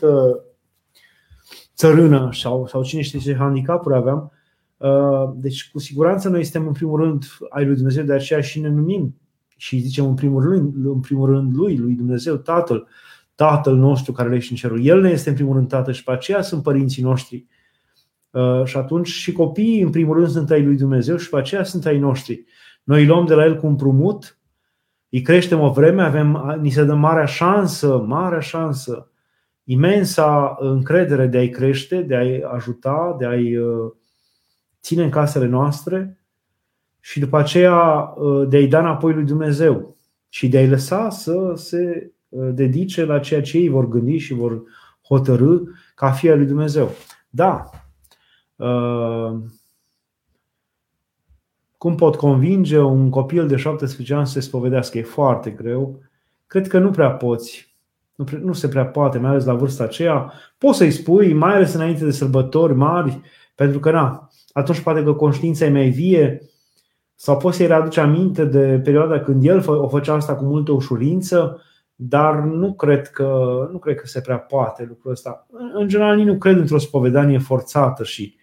țărână 1.75 2.29
sau, 2.33 2.67
sau 2.67 2.83
cine 2.83 3.01
știe 3.01 3.19
ce 3.19 3.35
handicapuri 3.35 3.95
aveam. 3.95 4.31
Uh, 4.77 5.29
deci, 5.35 5.69
cu 5.71 5.79
siguranță, 5.79 6.29
noi 6.29 6.43
suntem 6.43 6.67
în 6.67 6.73
primul 6.73 6.99
rând 6.99 7.23
ai 7.49 7.65
lui 7.65 7.75
Dumnezeu, 7.75 8.03
de 8.03 8.13
aceea 8.13 8.41
și 8.41 8.59
ne 8.59 8.69
numim 8.69 9.20
și 9.61 9.77
zicem 9.77 10.05
în 10.05 10.13
primul 10.13 10.43
rând, 10.43 10.85
în 10.85 10.99
primul 10.99 11.29
rând 11.29 11.55
lui, 11.55 11.77
lui 11.77 11.93
Dumnezeu, 11.93 12.35
Tatăl. 12.35 12.87
Tatăl 13.35 13.75
nostru 13.75 14.11
care 14.11 14.35
ești 14.35 14.51
în 14.51 14.57
cerul. 14.57 14.85
El 14.85 15.01
ne 15.01 15.09
este 15.09 15.29
în 15.29 15.35
primul 15.35 15.55
rând 15.55 15.67
Tatăl 15.67 15.93
și 15.93 16.03
pe 16.03 16.11
aceea 16.11 16.41
sunt 16.41 16.63
părinții 16.63 17.03
noștri. 17.03 17.45
Uh, 18.29 18.63
și 18.65 18.77
atunci 18.77 19.07
și 19.07 19.31
copiii 19.31 19.81
în 19.81 19.89
primul 19.89 20.15
rând 20.15 20.29
sunt 20.29 20.51
ai 20.51 20.63
lui 20.63 20.75
Dumnezeu 20.75 21.17
și 21.17 21.29
pe 21.29 21.37
aceea 21.37 21.63
sunt 21.63 21.85
ai 21.85 21.99
noștri. 21.99 22.45
Noi 22.83 23.01
îi 23.01 23.07
luăm 23.07 23.25
de 23.25 23.33
la 23.33 23.45
el 23.45 23.55
cu 23.55 23.67
împrumut, 23.67 24.39
îi 25.09 25.21
creștem 25.21 25.59
o 25.59 25.71
vreme, 25.71 26.03
avem, 26.03 26.57
ni 26.61 26.69
se 26.69 26.83
dă 26.83 26.93
marea 26.93 27.25
șansă, 27.25 27.97
marea 27.97 28.39
șansă, 28.39 29.11
imensa 29.63 30.55
încredere 30.59 31.27
de 31.27 31.37
a-i 31.37 31.49
crește, 31.49 32.01
de 32.01 32.15
a-i 32.15 32.41
ajuta, 32.41 33.15
de 33.19 33.25
a-i 33.25 33.57
uh, 33.57 33.91
ține 34.81 35.03
în 35.03 35.09
casele 35.09 35.45
noastre 35.45 36.20
și 37.01 37.19
după 37.19 37.37
aceea 37.37 37.75
uh, 38.17 38.47
de 38.47 38.57
a-i 38.57 38.67
da 38.67 38.79
înapoi 38.79 39.13
lui 39.13 39.23
Dumnezeu 39.23 39.95
și 40.29 40.49
de 40.49 40.57
a-i 40.57 40.69
lăsa 40.69 41.09
să 41.09 41.53
se 41.55 42.11
Uh, 42.31 42.49
dedice 42.53 43.05
la 43.05 43.19
ceea 43.19 43.41
ce 43.41 43.57
ei 43.57 43.69
vor 43.69 43.87
gândi 43.87 44.17
și 44.17 44.33
vor 44.33 44.63
hotărâ 45.07 45.57
ca 45.95 46.11
fie 46.11 46.35
lui 46.35 46.45
Dumnezeu. 46.45 46.91
Da. 47.29 47.69
Uh, 48.55 49.39
cum 51.77 51.95
pot 51.95 52.15
convinge 52.15 52.79
un 52.79 53.09
copil 53.09 53.47
de 53.47 53.55
17 53.55 54.13
ani 54.13 54.27
să 54.27 54.31
se 54.31 54.39
spovedească? 54.39 54.97
E 54.97 55.03
foarte 55.03 55.49
greu. 55.49 55.99
Cred 56.47 56.67
că 56.67 56.79
nu 56.79 56.89
prea 56.89 57.11
poți. 57.11 57.75
Nu, 58.15 58.23
pre- 58.23 58.39
nu 58.43 58.53
se 58.53 58.67
prea 58.67 58.85
poate, 58.85 59.17
mai 59.17 59.29
ales 59.29 59.45
la 59.45 59.53
vârsta 59.53 59.83
aceea. 59.83 60.33
Poți 60.57 60.77
să-i 60.77 60.91
spui, 60.91 61.33
mai 61.33 61.55
ales 61.55 61.73
înainte 61.73 62.03
de 62.03 62.11
sărbători 62.11 62.73
mari, 62.73 63.21
pentru 63.55 63.79
că, 63.79 63.91
na, 63.91 64.29
atunci 64.53 64.79
poate 64.79 65.03
că 65.03 65.13
conștiința 65.13 65.65
e 65.65 65.69
mai 65.69 65.89
vie 65.89 66.41
sau 67.23 67.37
poți 67.37 67.57
să-i 67.57 67.67
readuce 67.67 67.99
aminte 67.99 68.45
de 68.45 68.81
perioada 68.83 69.19
când 69.19 69.45
el 69.45 69.63
o 69.67 69.87
făcea 69.87 70.13
asta 70.13 70.35
cu 70.35 70.43
multă 70.43 70.71
ușurință 70.71 71.61
dar 71.95 72.39
nu 72.39 72.73
cred 72.73 73.07
că, 73.07 73.27
nu 73.71 73.77
cred 73.77 73.95
că 73.95 74.07
se 74.07 74.21
prea 74.21 74.37
poate 74.37 74.85
lucrul 74.87 75.11
ăsta. 75.11 75.47
În 75.73 75.87
general, 75.87 76.15
nici 76.15 76.25
nu 76.25 76.37
cred 76.37 76.57
într-o 76.57 76.77
spovedanie 76.77 77.37
forțată 77.37 78.03
și 78.03 78.35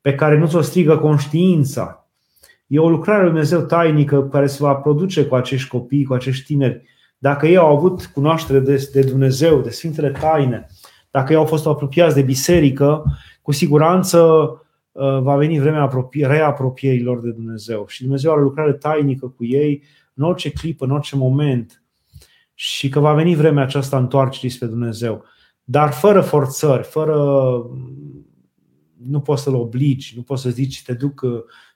pe 0.00 0.14
care 0.14 0.38
nu 0.38 0.46
ți-o 0.46 0.60
strigă 0.60 0.96
conștiința. 0.96 2.08
E 2.66 2.78
o 2.78 2.88
lucrare 2.88 3.20
lui 3.20 3.30
Dumnezeu 3.30 3.60
tainică 3.60 4.22
care 4.22 4.46
se 4.46 4.56
va 4.60 4.74
produce 4.74 5.24
cu 5.24 5.34
acești 5.34 5.68
copii, 5.68 6.04
cu 6.04 6.14
acești 6.14 6.44
tineri. 6.44 6.82
Dacă 7.18 7.46
ei 7.46 7.56
au 7.56 7.76
avut 7.76 8.04
cunoaștere 8.04 8.58
de, 8.58 8.88
de 8.92 9.00
Dumnezeu, 9.00 9.60
de 9.60 9.70
Sfintele 9.70 10.10
Taine, 10.10 10.66
dacă 11.10 11.32
ei 11.32 11.38
au 11.38 11.44
fost 11.44 11.66
apropiați 11.66 12.14
de 12.14 12.22
biserică, 12.22 13.04
cu 13.42 13.52
siguranță 13.52 14.18
uh, 14.18 14.66
va 15.20 15.36
veni 15.36 15.60
vremea 15.60 15.90
reapropierilor 16.12 17.20
de 17.20 17.30
Dumnezeu. 17.30 17.84
Și 17.88 18.02
Dumnezeu 18.02 18.30
are 18.30 18.40
o 18.40 18.44
lucrare 18.44 18.72
tainică 18.72 19.28
cu 19.28 19.44
ei 19.44 19.82
în 20.14 20.24
orice 20.24 20.50
clipă, 20.50 20.84
în 20.84 20.90
orice 20.90 21.16
moment 21.16 21.82
și 22.54 22.88
că 22.88 23.00
va 23.00 23.14
veni 23.14 23.34
vremea 23.34 23.62
aceasta 23.62 23.98
întoarcerii 23.98 24.48
spre 24.48 24.66
Dumnezeu. 24.66 25.24
Dar 25.64 25.92
fără 25.92 26.20
forțări, 26.20 26.82
fără 26.82 27.14
nu 29.08 29.20
poți 29.20 29.42
să-l 29.42 29.54
obligi, 29.54 30.12
nu 30.16 30.22
poți 30.22 30.42
să 30.42 30.50
zici 30.50 30.82
te 30.82 30.92
duc 30.92 31.20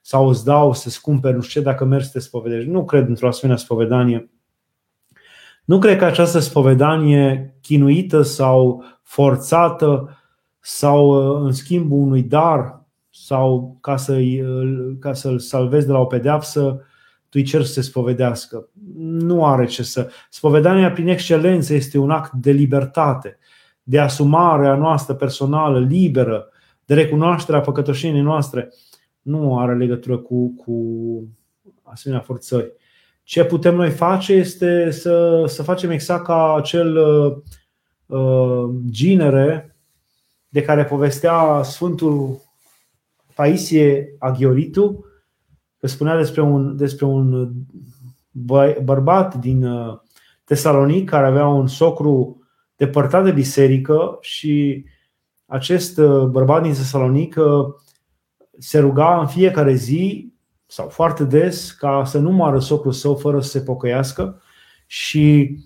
sau 0.01 0.27
îți 0.27 0.45
dau 0.45 0.73
să-ți 0.73 1.01
cumperi 1.01 1.35
nu 1.35 1.41
știu 1.41 1.61
ce 1.61 1.67
dacă 1.67 1.85
mergi 1.85 2.05
să 2.05 2.11
te 2.11 2.19
spovedești. 2.19 2.69
Nu 2.69 2.85
cred 2.85 3.07
într-o 3.07 3.27
asemenea 3.27 3.61
spovedanie. 3.61 4.31
Nu 5.65 5.79
cred 5.79 5.97
că 5.97 6.05
această 6.05 6.39
spovedanie 6.39 7.57
chinuită 7.61 8.21
sau 8.21 8.83
forțată 9.01 10.17
sau 10.59 11.09
în 11.43 11.51
schimbul 11.51 11.97
unui 11.97 12.23
dar 12.23 12.82
sau 13.15 13.77
ca, 13.81 13.97
să 13.97 14.19
ca 14.99 15.13
să-l 15.13 15.39
salvezi 15.39 15.85
de 15.85 15.91
la 15.91 15.99
o 15.99 16.05
pedeapsă, 16.05 16.81
tu 17.23 17.39
îi 17.39 17.43
cer 17.43 17.63
să 17.63 17.71
se 17.71 17.81
spovedească. 17.81 18.69
Nu 19.01 19.45
are 19.45 19.65
ce 19.65 19.83
să. 19.83 20.09
Spovedania 20.29 20.91
prin 20.91 21.07
excelență 21.07 21.73
este 21.73 21.97
un 21.97 22.11
act 22.11 22.31
de 22.31 22.51
libertate, 22.51 23.37
de 23.83 23.99
asumare 23.99 24.67
a 24.67 24.75
noastră 24.75 25.13
personală, 25.13 25.79
liberă, 25.79 26.49
de 26.85 26.93
recunoașterea 26.93 27.61
păcătoșenii 27.61 28.21
noastre. 28.21 28.69
Nu 29.21 29.59
are 29.59 29.75
legătură 29.75 30.17
cu, 30.17 30.55
cu 30.55 30.73
asemenea 31.83 32.23
forțări. 32.23 32.73
Ce 33.23 33.43
putem 33.43 33.75
noi 33.75 33.89
face 33.89 34.33
este 34.33 34.91
să, 34.91 35.43
să 35.47 35.63
facem 35.63 35.89
exact 35.89 36.23
ca 36.23 36.55
acel 36.55 36.97
uh, 36.97 37.35
uh 38.05 38.69
ginere 38.89 39.75
de 40.49 40.61
care 40.61 40.85
povestea 40.85 41.61
Sfântul 41.63 42.41
Paisie 43.35 44.15
Aghioritu, 44.19 45.05
că 45.77 45.87
spunea 45.87 46.17
despre 46.17 46.41
un, 46.41 46.75
despre 46.75 47.05
un 47.05 47.51
bărbat 48.83 49.35
din 49.35 49.63
uh, 49.63 49.99
Tesalonic 50.43 51.09
care 51.09 51.25
avea 51.25 51.47
un 51.47 51.67
socru 51.67 52.41
depărtat 52.75 53.23
de 53.23 53.31
biserică 53.31 54.17
și 54.21 54.85
acest 55.45 55.97
uh, 55.97 56.23
bărbat 56.23 56.61
din 56.61 56.73
Tesalonic 56.73 57.35
se 58.57 58.79
ruga 58.79 59.19
în 59.19 59.27
fiecare 59.27 59.73
zi 59.73 60.33
sau 60.65 60.87
foarte 60.87 61.23
des 61.23 61.71
ca 61.71 62.03
să 62.05 62.19
nu 62.19 62.31
moară 62.31 62.59
socrul 62.59 62.91
său 62.91 63.15
fără 63.15 63.41
să 63.41 63.49
se 63.49 63.61
pocăiască 63.61 64.41
și 64.85 65.57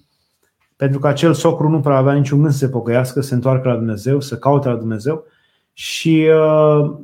pentru 0.76 1.00
că 1.00 1.08
acel 1.08 1.34
socru 1.34 1.70
nu 1.70 1.80
prea 1.80 1.98
avea 1.98 2.14
niciun 2.14 2.42
gând 2.42 2.52
să 2.52 2.58
se 2.58 2.70
pocăiască, 2.70 3.22
să 3.22 3.28
se 3.28 3.34
întoarcă 3.34 3.68
la 3.68 3.76
Dumnezeu, 3.76 4.20
să 4.20 4.38
caute 4.38 4.68
la 4.68 4.76
Dumnezeu 4.76 5.24
și 5.74 6.30
uh, 6.32 6.96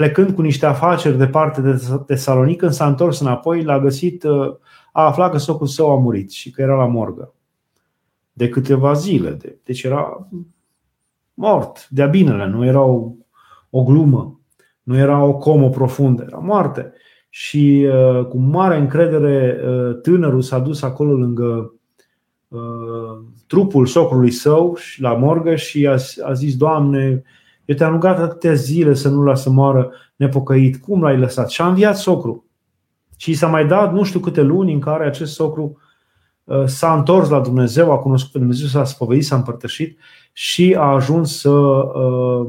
plecând 0.00 0.34
cu 0.34 0.42
niște 0.42 0.66
afaceri 0.66 1.18
departe 1.18 1.60
de 1.60 1.80
Tesalonic, 2.06 2.58
când 2.58 2.72
s-a 2.72 2.86
întors 2.86 3.20
înapoi, 3.20 3.62
l-a 3.62 3.80
găsit, 3.80 4.22
uh, 4.22 4.54
a 4.92 5.04
aflat 5.04 5.30
că 5.30 5.38
socrul 5.38 5.66
său 5.66 5.90
a 5.90 5.96
murit 5.96 6.30
și 6.30 6.50
că 6.50 6.62
era 6.62 6.74
la 6.74 6.86
morgă 6.86 7.34
de 8.32 8.48
câteva 8.48 8.92
zile. 8.92 9.36
Deci 9.64 9.82
era 9.82 10.28
mort, 11.34 11.88
de-a 11.88 12.06
binele, 12.06 12.46
nu 12.46 12.64
era 12.64 12.80
o, 12.82 13.12
o 13.70 13.82
glumă, 13.82 14.40
nu 14.82 14.96
era 14.96 15.24
o 15.24 15.34
comă 15.34 15.68
profundă, 15.68 16.24
era 16.26 16.38
moarte. 16.38 16.92
Și 17.28 17.88
uh, 17.92 18.24
cu 18.24 18.38
mare 18.38 18.76
încredere 18.76 19.60
tânărul 20.02 20.42
s-a 20.42 20.58
dus 20.58 20.82
acolo 20.82 21.12
lângă 21.12 21.74
trupul 23.46 23.86
socrului 23.86 24.30
său 24.30 24.74
și 24.74 25.00
la 25.00 25.14
morgă 25.14 25.54
și 25.54 25.86
a, 25.86 25.96
a 26.24 26.32
zis, 26.32 26.56
Doamne, 26.56 27.22
eu 27.70 27.76
te-am 27.76 27.92
rugat 27.92 28.18
atâtea 28.18 28.52
zile 28.52 28.94
să 28.94 29.08
nu-l 29.08 29.24
las 29.24 29.42
să 29.42 29.50
moară 29.50 29.92
nepocăit. 30.16 30.76
Cum 30.76 31.02
l-ai 31.02 31.18
lăsat? 31.18 31.50
Și 31.50 31.60
a 31.60 31.68
înviat 31.68 31.96
socru. 31.96 32.44
Și 33.16 33.34
s-a 33.34 33.46
mai 33.46 33.66
dat 33.66 33.92
nu 33.92 34.04
știu 34.04 34.20
câte 34.20 34.40
luni 34.40 34.72
în 34.72 34.80
care 34.80 35.06
acest 35.06 35.32
socru 35.32 35.78
uh, 36.44 36.64
s-a 36.66 36.94
întors 36.94 37.28
la 37.28 37.40
Dumnezeu, 37.40 37.92
a 37.92 37.98
cunoscut 37.98 38.32
pe 38.32 38.38
Dumnezeu, 38.38 38.66
s-a 38.66 38.84
spovedit, 38.84 39.24
s-a 39.24 39.36
împărtășit 39.36 39.98
și 40.32 40.74
a 40.78 40.82
ajuns 40.82 41.40
să, 41.40 41.50
uh, 41.50 42.46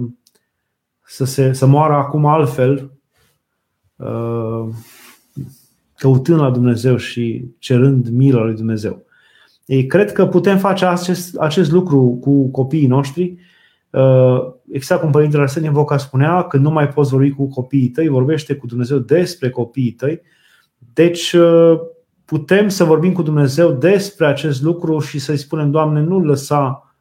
să, 1.05 1.25
se, 1.25 1.53
să 1.53 1.65
moară 1.65 1.93
acum 1.93 2.25
altfel, 2.25 2.91
uh, 3.95 4.67
căutând 5.95 6.39
la 6.39 6.49
Dumnezeu 6.49 6.97
și 6.97 7.45
cerând 7.59 8.07
mila 8.09 8.43
lui 8.43 8.55
Dumnezeu. 8.55 9.01
Ei, 9.65 9.85
cred 9.85 10.11
că 10.11 10.25
putem 10.25 10.57
face 10.57 10.85
acest, 10.85 11.37
acest 11.37 11.71
lucru 11.71 12.17
cu 12.21 12.47
copiii 12.47 12.87
noștri. 12.87 13.49
Uh, 14.71 14.75
exact 14.75 15.01
cum 15.01 15.11
Părintele 15.11 15.41
Arsenie 15.41 15.69
Voca 15.69 15.97
spunea, 15.97 16.43
când 16.43 16.63
nu 16.63 16.71
mai 16.71 16.87
poți 16.87 17.11
vorbi 17.11 17.29
cu 17.29 17.47
copiii 17.47 17.87
tăi, 17.87 18.07
vorbește 18.07 18.55
cu 18.55 18.65
Dumnezeu 18.65 18.97
despre 18.97 19.49
copiii 19.49 19.91
tăi. 19.91 20.21
Deci 20.93 21.33
uh, 21.33 21.79
putem 22.25 22.69
să 22.69 22.83
vorbim 22.83 23.11
cu 23.11 23.21
Dumnezeu 23.21 23.71
despre 23.71 24.25
acest 24.25 24.61
lucru 24.61 24.99
și 24.99 25.19
să-i 25.19 25.37
spunem, 25.37 25.71
Doamne, 25.71 26.01
nu 26.01 26.19
lăsa, 26.19 26.95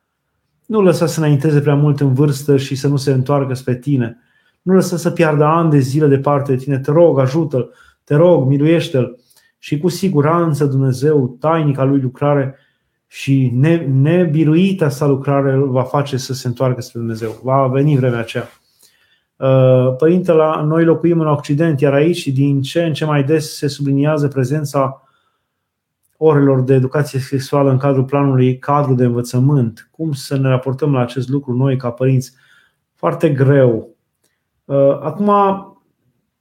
nu 0.66 0.80
lăsa 0.80 1.06
să 1.06 1.20
înainteze 1.20 1.60
prea 1.60 1.74
mult 1.74 2.00
în 2.00 2.14
vârstă 2.14 2.56
și 2.56 2.74
să 2.74 2.88
nu 2.88 2.96
se 2.96 3.12
întoarcă 3.12 3.54
spre 3.54 3.74
Tine. 3.74 4.18
Nu 4.62 4.74
lăsa 4.74 4.96
să 4.96 5.10
piardă 5.10 5.44
ani 5.44 5.70
de 5.70 5.78
zile 5.78 6.06
departe 6.06 6.54
de 6.54 6.62
Tine. 6.62 6.78
Te 6.78 6.90
rog, 6.90 7.18
ajută-L. 7.18 7.74
Te 8.04 8.14
rog, 8.14 8.48
miluiește-L 8.48 9.18
și 9.58 9.78
cu 9.78 9.88
siguranță 9.88 10.64
Dumnezeu, 10.64 11.36
tainica 11.40 11.84
lui 11.84 12.00
lucrare 12.00 12.54
și 13.12 13.52
nebiruita 13.86 14.88
sa 14.88 15.06
lucrare 15.06 15.52
îl 15.52 15.70
va 15.70 15.82
face 15.82 16.16
să 16.16 16.32
se 16.32 16.46
întoarcă 16.46 16.80
spre 16.80 16.98
Dumnezeu. 16.98 17.40
Va 17.42 17.66
veni 17.66 17.96
vremea 17.96 18.18
aceea. 18.18 18.48
Uh, 19.36 19.96
Părintele, 19.96 20.62
noi 20.64 20.84
locuim 20.84 21.20
în 21.20 21.26
Occident, 21.26 21.80
iar 21.80 21.92
aici 21.92 22.26
din 22.26 22.62
ce 22.62 22.82
în 22.82 22.92
ce 22.92 23.04
mai 23.04 23.24
des 23.24 23.56
se 23.56 23.66
subliniază 23.66 24.28
prezența 24.28 25.02
orelor 26.16 26.60
de 26.60 26.74
educație 26.74 27.18
sexuală 27.18 27.70
în 27.70 27.78
cadrul 27.78 28.04
planului 28.04 28.58
cadru 28.58 28.94
de 28.94 29.04
învățământ. 29.04 29.88
Cum 29.90 30.12
să 30.12 30.36
ne 30.36 30.48
raportăm 30.48 30.92
la 30.92 31.00
acest 31.00 31.28
lucru 31.28 31.56
noi 31.56 31.76
ca 31.76 31.90
părinți? 31.90 32.32
Foarte 32.94 33.30
greu. 33.30 33.88
Uh, 34.64 34.98
acum, 35.00 35.30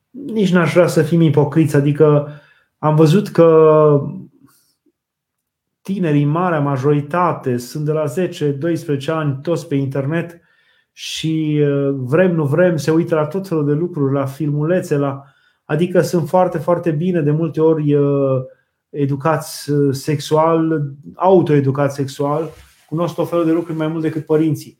nici 0.09 0.51
n-aș 0.51 0.73
vrea 0.73 0.87
să 0.87 1.01
fim 1.01 1.21
ipocriți, 1.21 1.75
adică 1.75 2.27
am 2.77 2.95
văzut 2.95 3.27
că 3.27 3.47
tinerii, 5.93 6.25
marea 6.25 6.59
majoritate, 6.59 7.57
sunt 7.57 7.85
de 7.85 7.91
la 7.91 8.03
10-12 8.03 9.05
ani 9.07 9.39
toți 9.41 9.67
pe 9.67 9.75
internet 9.75 10.41
și 10.91 11.61
uh, 11.61 11.95
vrem, 11.97 12.35
nu 12.35 12.45
vrem, 12.45 12.77
se 12.77 12.91
uită 12.91 13.15
la 13.15 13.25
tot 13.25 13.47
felul 13.47 13.65
de 13.65 13.71
lucruri, 13.71 14.13
la 14.13 14.25
filmulețe, 14.25 14.97
la... 14.97 15.23
adică 15.65 16.01
sunt 16.01 16.27
foarte, 16.27 16.57
foarte 16.57 16.91
bine 16.91 17.21
de 17.21 17.31
multe 17.31 17.61
ori 17.61 17.93
uh, 17.93 18.41
educați 18.89 19.71
uh, 19.71 19.93
sexual, 19.93 20.81
autoeducați 21.15 21.95
sexual, 21.95 22.49
cunosc 22.89 23.15
tot 23.15 23.29
felul 23.29 23.45
de 23.45 23.51
lucruri 23.51 23.77
mai 23.77 23.87
mult 23.87 24.01
decât 24.01 24.25
părinții. 24.25 24.79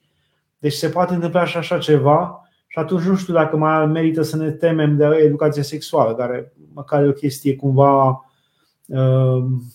Deci 0.58 0.74
se 0.74 0.90
poate 0.90 1.14
întâmpla 1.14 1.46
și 1.46 1.58
așa 1.58 1.78
ceva 1.78 2.42
și 2.68 2.80
atunci 2.80 3.04
nu 3.04 3.16
știu 3.16 3.34
dacă 3.34 3.58
mai 3.58 3.86
merită 3.86 4.22
să 4.22 4.38
ne 4.38 4.52
temem 4.52 4.98
de 4.98 5.06
educație 5.06 5.64
sexuală, 5.64 6.16
care 6.16 6.54
măcar 6.74 7.04
e 7.04 7.08
o 7.08 7.12
chestie 7.12 7.56
cumva 7.56 8.08
uh, 8.08 8.29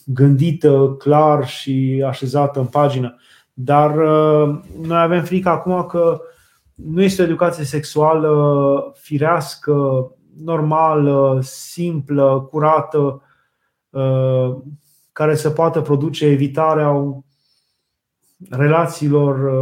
gândită 0.04 0.94
clar 0.98 1.46
și 1.46 2.04
așezată 2.06 2.58
în 2.60 2.66
pagină. 2.66 3.16
Dar 3.52 3.96
uh, 3.96 4.60
noi 4.82 5.00
avem 5.00 5.24
frică 5.24 5.48
acum 5.48 5.86
că 5.86 6.20
nu 6.74 7.02
este 7.02 7.22
o 7.22 7.24
educație 7.24 7.64
sexuală 7.64 8.92
firească, 8.96 10.10
normală, 10.44 11.38
simplă, 11.42 12.46
curată, 12.50 13.22
uh, 13.90 14.56
care 15.12 15.34
să 15.34 15.50
poată 15.50 15.80
produce 15.80 16.26
evitarea 16.26 17.22
relațiilor 18.50 19.52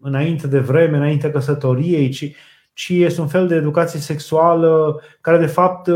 înainte 0.00 0.46
de 0.46 0.58
vreme, 0.58 0.96
înainte 0.96 1.30
căsătoriei, 1.30 2.08
ci, 2.08 2.34
ci 2.72 2.88
este 2.88 3.20
un 3.20 3.28
fel 3.28 3.46
de 3.46 3.54
educație 3.54 4.00
sexuală 4.00 5.00
care 5.20 5.38
de 5.38 5.46
fapt 5.46 5.90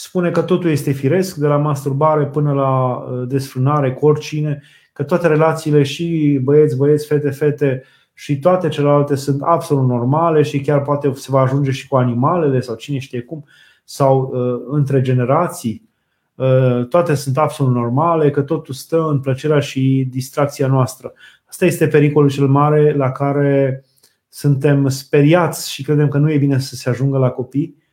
spune 0.00 0.30
că 0.30 0.42
totul 0.42 0.70
este 0.70 0.92
firesc, 0.92 1.36
de 1.36 1.46
la 1.46 1.56
masturbare 1.56 2.26
până 2.26 2.52
la 2.52 2.94
uh, 2.94 3.28
desfrânare 3.28 3.92
cu 3.92 4.06
oricine, 4.06 4.62
că 4.92 5.02
toate 5.02 5.26
relațiile 5.26 5.82
și 5.82 6.38
băieți, 6.42 6.76
băieți, 6.76 7.06
fete, 7.06 7.30
fete 7.30 7.82
și 8.14 8.38
toate 8.38 8.68
celelalte 8.68 9.14
sunt 9.14 9.42
absolut 9.42 9.88
normale 9.88 10.42
și 10.42 10.60
chiar 10.60 10.82
poate 10.82 11.12
se 11.14 11.26
va 11.30 11.40
ajunge 11.40 11.70
și 11.70 11.88
cu 11.88 11.96
animalele 11.96 12.60
sau 12.60 12.74
cine 12.74 12.98
știe 12.98 13.20
cum, 13.20 13.44
sau 13.84 14.30
uh, 14.32 14.74
între 14.76 15.00
generații. 15.00 15.88
Uh, 16.34 16.86
toate 16.88 17.14
sunt 17.14 17.38
absolut 17.38 17.74
normale, 17.74 18.30
că 18.30 18.42
totul 18.42 18.74
stă 18.74 19.08
în 19.10 19.20
plăcerea 19.20 19.60
și 19.60 20.08
distracția 20.10 20.66
noastră. 20.66 21.12
Asta 21.48 21.64
este 21.64 21.86
pericolul 21.86 22.30
cel 22.30 22.46
mare 22.46 22.92
la 22.92 23.12
care 23.12 23.84
suntem 24.28 24.88
speriați 24.88 25.72
și 25.72 25.82
credem 25.82 26.08
că 26.08 26.18
nu 26.18 26.30
e 26.30 26.38
bine 26.38 26.58
să 26.58 26.74
se 26.74 26.88
ajungă 26.88 27.18
la 27.18 27.30
copii, 27.30 27.76
uh, 27.76 27.86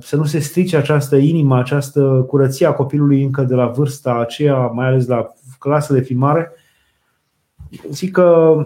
să 0.00 0.16
nu 0.16 0.24
se 0.24 0.38
strice 0.38 0.76
această 0.76 1.16
inimă, 1.16 1.58
această 1.58 2.24
curăție 2.28 2.66
a 2.66 2.72
copilului 2.72 3.22
încă 3.22 3.42
de 3.42 3.54
la 3.54 3.66
vârsta 3.66 4.18
aceea, 4.18 4.66
mai 4.66 4.86
ales 4.86 5.06
la 5.06 5.26
clasele 5.58 6.00
primare. 6.00 6.52
Zic 7.90 8.12
că 8.12 8.56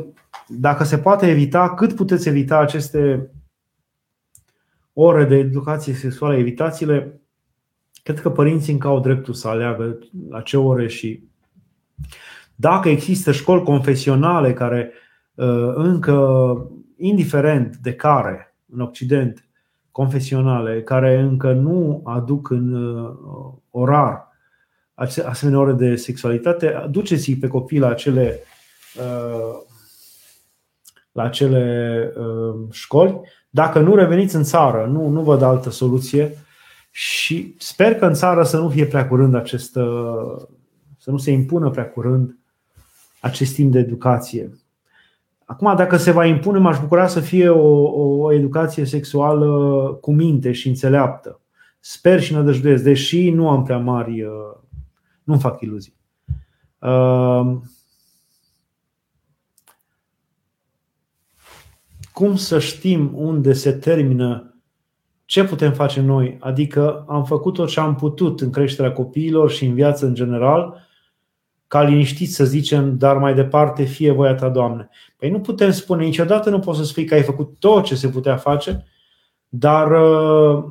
dacă 0.47 0.85
se 0.85 0.99
poate 0.99 1.27
evita, 1.27 1.75
cât 1.75 1.95
puteți 1.95 2.29
evita 2.29 2.59
aceste 2.59 3.31
ore 4.93 5.25
de 5.25 5.37
educație 5.37 5.93
sexuală, 5.93 6.37
evitați-le. 6.37 7.21
Cred 8.03 8.21
că 8.21 8.31
părinții 8.31 8.73
încă 8.73 8.89
au 8.89 9.01
dreptul 9.01 9.35
să 9.35 9.49
aleagă 9.49 9.99
la 10.29 10.41
ce 10.41 10.57
ore 10.57 10.89
și 10.89 11.29
dacă 12.55 12.89
există 12.89 13.33
școli 13.33 13.63
confesionale 13.63 14.53
care 14.53 14.93
uh, 15.35 15.73
încă, 15.75 16.71
indiferent 16.97 17.77
de 17.77 17.95
care, 17.95 18.57
în 18.73 18.81
Occident, 18.81 19.50
confesionale, 19.93 20.83
care 20.83 21.21
încă 21.21 21.53
nu 21.53 22.01
aduc 22.05 22.51
în 22.51 22.73
uh, 22.73 23.53
orar 23.71 24.29
asemenea 25.25 25.61
ore 25.61 25.73
de 25.73 25.97
sexualitate, 25.97 26.87
duceți-i 26.91 27.37
pe 27.37 27.47
copii 27.47 27.79
la 27.79 27.89
acele, 27.89 28.39
uh, 28.99 29.61
la 31.13 31.23
acele 31.23 32.13
școli. 32.71 33.21
Dacă 33.51 33.81
nu 33.81 33.95
reveniți 33.95 34.35
în 34.35 34.43
țară, 34.43 34.87
nu, 34.87 35.09
nu 35.09 35.23
văd 35.23 35.43
altă 35.43 35.71
soluție 35.71 36.37
și 36.91 37.55
sper 37.59 37.95
că 37.95 38.07
în 38.07 38.15
țară 38.15 38.43
să 38.43 38.59
nu 38.59 38.69
fie 38.69 38.87
prea 38.87 39.09
curând 39.09 39.35
acest, 39.35 39.73
să 40.99 41.11
nu 41.11 41.17
se 41.17 41.31
impună 41.31 41.71
prea 41.71 41.89
curând 41.91 42.39
acest 43.21 43.55
timp 43.55 43.73
de 43.73 43.79
educație. 43.79 44.60
Acum, 45.51 45.77
dacă 45.77 45.97
se 45.97 46.11
va 46.11 46.25
impune, 46.25 46.59
m-aș 46.59 46.81
bucura 46.81 47.07
să 47.07 47.21
fie 47.21 47.49
o, 47.49 47.83
o 48.23 48.33
educație 48.33 48.85
sexuală 48.85 49.49
cu 50.01 50.13
minte 50.13 50.53
și 50.53 50.69
înțeleaptă. 50.69 51.41
Sper 51.81 52.21
și 52.21 52.33
nădăjduiesc, 52.33 52.83
deși 52.83 53.31
nu 53.31 53.49
am 53.49 53.63
prea 53.63 53.79
mari, 53.79 54.23
uh, 54.23 54.31
nu-mi 55.23 55.41
fac 55.41 55.61
iluzii. 55.61 55.95
Uh, 56.79 57.57
cum 62.13 62.37
să 62.37 62.59
știm 62.59 63.11
unde 63.15 63.53
se 63.53 63.73
termină 63.73 64.55
ce 65.25 65.45
putem 65.45 65.73
face 65.73 66.01
noi? 66.01 66.37
Adică 66.41 67.05
am 67.09 67.25
făcut 67.25 67.55
tot 67.55 67.69
ce 67.69 67.81
am 67.81 67.95
putut 67.95 68.41
în 68.41 68.51
creșterea 68.51 68.93
copiilor 68.93 69.51
și 69.51 69.65
în 69.65 69.75
viață 69.75 70.07
în 70.07 70.15
general, 70.15 70.89
ca 71.71 71.83
liniștit 71.83 72.33
să 72.33 72.45
zicem, 72.45 72.99
dar 72.99 73.17
mai 73.17 73.35
departe 73.35 73.83
fie 73.83 74.11
voia 74.13 74.35
ta, 74.35 74.49
Doamne. 74.49 74.89
Păi 75.17 75.31
nu 75.31 75.41
putem 75.41 75.71
spune, 75.71 76.05
niciodată 76.05 76.51
nu 76.51 76.59
poți 76.59 76.79
să 76.79 76.85
spui 76.85 77.05
că 77.05 77.15
ai 77.15 77.23
făcut 77.23 77.55
tot 77.59 77.85
ce 77.85 77.95
se 77.95 78.09
putea 78.09 78.37
face, 78.37 78.85
dar 79.49 79.91
uh, 79.91 80.65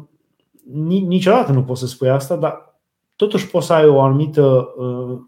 niciodată 1.08 1.52
nu 1.52 1.64
poți 1.64 1.80
să 1.80 1.88
spui 1.88 2.10
asta, 2.10 2.36
dar 2.36 2.82
totuși 3.16 3.47
poți 3.47 3.66
să 3.66 3.74
ai 3.74 3.86
o 3.86 4.02
anumită 4.02 4.74
uh, 4.78 5.20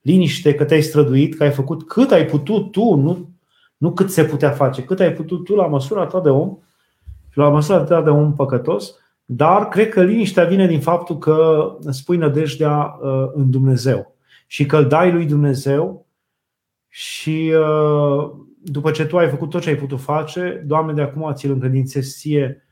liniște 0.00 0.54
că 0.54 0.64
te-ai 0.64 0.82
străduit, 0.82 1.36
că 1.36 1.42
ai 1.42 1.50
făcut 1.50 1.86
cât 1.86 2.10
ai 2.10 2.24
putut 2.24 2.72
tu, 2.72 2.94
nu, 2.94 3.30
nu 3.76 3.92
cât 3.92 4.10
se 4.10 4.24
putea 4.24 4.50
face, 4.50 4.82
cât 4.82 5.00
ai 5.00 5.12
putut 5.12 5.44
tu 5.44 5.54
la 5.54 5.66
măsura 5.66 6.06
ta 6.06 6.20
de 6.20 6.30
om 6.30 6.58
și 7.30 7.38
la 7.38 7.48
măsura 7.48 7.82
ta 7.82 8.02
de 8.02 8.10
om 8.10 8.32
păcătos, 8.32 8.94
dar 9.24 9.68
cred 9.68 9.88
că 9.88 10.02
liniștea 10.02 10.44
vine 10.44 10.66
din 10.66 10.80
faptul 10.80 11.18
că 11.18 11.68
spui 11.90 12.16
nădejdea 12.16 12.98
uh, 13.02 13.30
în 13.34 13.50
Dumnezeu 13.50 14.16
și 14.50 14.66
că 14.66 14.76
îl 14.76 14.86
dai 14.86 15.12
lui 15.12 15.26
Dumnezeu 15.26 16.06
și 16.88 17.52
uh, 17.54 18.30
după 18.62 18.90
ce 18.90 19.06
tu 19.06 19.18
ai 19.18 19.28
făcut 19.28 19.50
tot 19.50 19.60
ce 19.60 19.68
ai 19.68 19.76
putut 19.76 20.00
face, 20.00 20.62
Doamne, 20.66 20.92
de 20.92 21.02
acum 21.02 21.32
ți-l 21.34 21.50
încredințezi 21.50 22.18
ție 22.18 22.62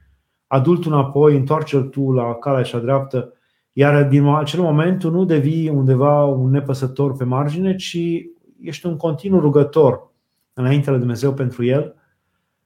adultul 0.47 0.93
înapoi, 0.93 1.37
întoarce-l 1.37 1.83
tu 1.83 2.13
la 2.13 2.35
calea 2.35 2.63
și 2.63 2.77
dreaptă, 2.77 3.33
iar 3.73 4.09
din 4.09 4.27
acel 4.27 4.61
moment 4.61 4.99
tu 4.99 5.11
nu 5.11 5.25
devii 5.25 5.69
undeva 5.69 6.25
un 6.25 6.51
nepăsător 6.51 7.17
pe 7.17 7.25
margine, 7.25 7.75
ci 7.75 7.99
ești 8.61 8.87
un 8.87 8.97
continuu 8.97 9.41
rugător 9.41 10.11
înainte 10.53 10.91
de 10.91 10.97
Dumnezeu 10.97 11.33
pentru 11.33 11.65
el. 11.65 11.95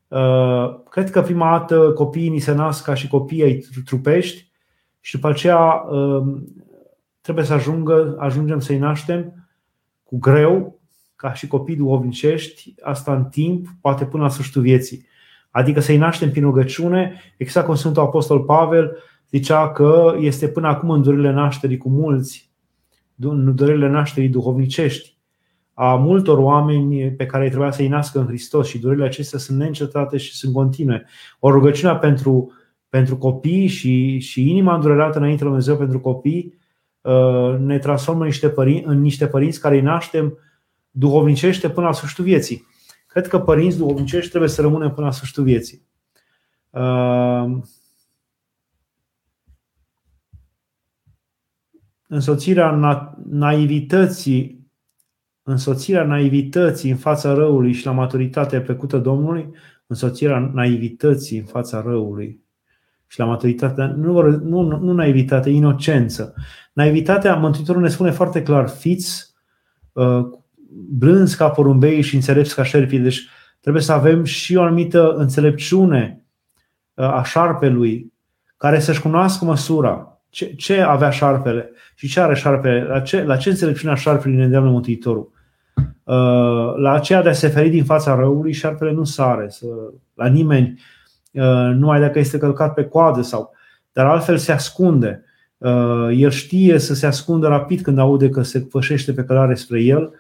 Uh, 0.08 0.80
cred 0.90 1.10
că 1.10 1.22
prima 1.22 1.58
dată 1.58 1.92
copiii 1.92 2.28
ni 2.28 2.38
se 2.38 2.52
nasc 2.52 2.84
ca 2.84 2.94
și 2.94 3.08
copiii 3.08 3.42
ai 3.42 3.64
trupești 3.84 4.50
și 5.00 5.14
după 5.14 5.28
aceea 5.28 5.58
uh, 5.58 6.42
trebuie 7.20 7.44
să 7.44 7.52
ajungă, 7.52 8.16
ajungem 8.18 8.60
să-i 8.60 8.78
naștem 8.78 9.48
cu 10.02 10.18
greu, 10.18 10.80
ca 11.16 11.32
și 11.32 11.46
copii 11.46 11.76
duhovnicești, 11.76 12.74
asta 12.82 13.14
în 13.14 13.24
timp, 13.24 13.66
poate 13.80 14.04
până 14.04 14.22
la 14.22 14.28
sfârșitul 14.28 14.62
vieții. 14.62 15.06
Adică 15.50 15.80
să-i 15.80 15.96
naștem 15.96 16.30
prin 16.30 16.42
rugăciune, 16.42 17.20
exact 17.36 17.66
cum 17.66 17.74
Sfântul 17.74 18.02
Apostol 18.02 18.40
Pavel 18.40 18.96
zicea 19.30 19.70
că 19.70 20.16
este 20.18 20.48
până 20.48 20.68
acum 20.68 20.90
în 20.90 21.02
durile 21.02 21.32
nașterii 21.32 21.76
cu 21.76 21.88
mulți, 21.88 22.50
în 23.18 23.54
durile 23.54 23.88
nașterii 23.88 24.28
duhovnicești, 24.28 25.18
a 25.74 25.94
multor 25.94 26.38
oameni 26.38 27.10
pe 27.10 27.26
care 27.26 27.42
îi 27.44 27.48
trebuia 27.48 27.70
să-i 27.70 27.88
nască 27.88 28.18
în 28.18 28.26
Hristos 28.26 28.68
și 28.68 28.78
durile 28.78 29.04
acestea 29.04 29.38
sunt 29.38 29.58
neîncetate 29.58 30.16
și 30.16 30.34
sunt 30.34 30.52
continue. 30.52 31.06
O 31.38 31.50
rugăciune 31.50 31.94
pentru, 31.94 32.52
pentru 32.88 33.16
copii 33.16 33.66
și, 33.66 34.18
și 34.18 34.50
inima 34.50 34.74
îndurerată 34.74 35.18
înainte 35.18 35.38
de 35.38 35.44
Dumnezeu 35.44 35.76
pentru 35.76 36.00
copii 36.00 36.54
uh, 36.54 36.59
ne 37.58 37.78
transformă 37.78 38.20
în 38.20 38.26
niște, 38.26 38.48
părinți, 38.48 38.86
în 38.86 39.00
niște 39.00 39.26
părinți 39.26 39.60
care 39.60 39.74
îi 39.74 39.80
naștem 39.80 40.38
duhovnicește 40.90 41.70
până 41.70 41.86
la 41.86 41.92
sfârșitul 41.92 42.24
vieții. 42.24 42.66
Cred 43.06 43.28
că 43.28 43.38
părinți 43.38 43.76
duhovnicești 43.76 44.28
trebuie 44.28 44.50
să 44.50 44.60
rămânem 44.60 44.90
până 44.94 45.06
la 45.06 45.12
sfârșitul 45.12 45.44
vieții. 45.44 45.86
Uh, 46.70 47.58
însoțirea 52.06 52.78
na- 52.78 53.24
naivității 53.28 54.60
însoțirea 55.42 56.04
naivității 56.04 56.90
în 56.90 56.96
fața 56.96 57.32
răului 57.32 57.72
și 57.72 57.86
la 57.86 57.92
maturitatea 57.92 58.60
plăcută 58.60 58.98
Domnului, 58.98 59.50
însoțirea 59.86 60.38
naivității 60.38 61.38
în 61.38 61.44
fața 61.44 61.82
răului 61.82 62.44
și 63.10 63.18
la 63.18 63.24
maturitatea, 63.24 63.86
nu, 63.86 64.22
nu, 64.22 64.78
nu 64.78 64.92
naivitate, 64.92 65.50
inocență. 65.50 66.34
Naivitatea, 66.72 67.34
Mântuitorul 67.34 67.82
ne 67.82 67.88
spune 67.88 68.10
foarte 68.10 68.42
clar, 68.42 68.68
fiți 68.68 69.34
uh, 69.92 70.20
blânzi 70.98 71.36
ca 71.36 71.48
porumbei 71.48 72.00
și 72.00 72.14
înțelepți 72.14 72.54
ca 72.54 72.62
șerpii. 72.62 72.98
Deci 72.98 73.28
trebuie 73.60 73.82
să 73.82 73.92
avem 73.92 74.24
și 74.24 74.56
o 74.56 74.62
anumită 74.62 75.12
înțelepciune 75.12 76.24
uh, 76.94 77.04
a 77.04 77.22
șarpelui 77.22 78.12
care 78.56 78.80
să-și 78.80 79.00
cunoască 79.00 79.44
măsura. 79.44 80.20
Ce, 80.28 80.54
ce 80.54 80.80
avea 80.80 81.10
șarpele 81.10 81.70
și 81.94 82.08
ce 82.08 82.20
are 82.20 82.34
șarpele? 82.34 82.82
La 82.82 83.00
ce, 83.00 83.22
la 83.22 83.36
ce 83.36 83.48
înțelepciunea 83.48 83.94
șarpelui 83.94 84.36
ne 84.36 84.44
îndeamnă 84.44 84.70
Mântuitorul? 84.70 85.32
Uh, 86.04 86.76
la 86.76 86.92
aceea 86.92 87.22
de 87.22 87.28
a 87.28 87.32
se 87.32 87.48
feri 87.48 87.68
din 87.68 87.84
fața 87.84 88.14
răului, 88.14 88.52
șarpele 88.52 88.92
nu 88.92 89.04
sare 89.04 89.48
să, 89.48 89.66
la 90.14 90.26
nimeni, 90.26 90.68
uh, 90.68 90.99
numai 91.74 92.00
dacă 92.00 92.18
este 92.18 92.38
călcat 92.38 92.74
pe 92.74 92.84
coadă 92.84 93.22
sau. 93.22 93.52
Dar 93.92 94.06
altfel 94.06 94.36
se 94.36 94.52
ascunde. 94.52 95.24
El 96.12 96.30
știe 96.30 96.78
să 96.78 96.94
se 96.94 97.06
ascundă 97.06 97.48
rapid 97.48 97.80
când 97.80 97.98
aude 97.98 98.28
că 98.28 98.42
se 98.42 98.60
pășește 98.60 99.12
pe 99.12 99.24
călare 99.24 99.54
spre 99.54 99.80
el 99.80 100.12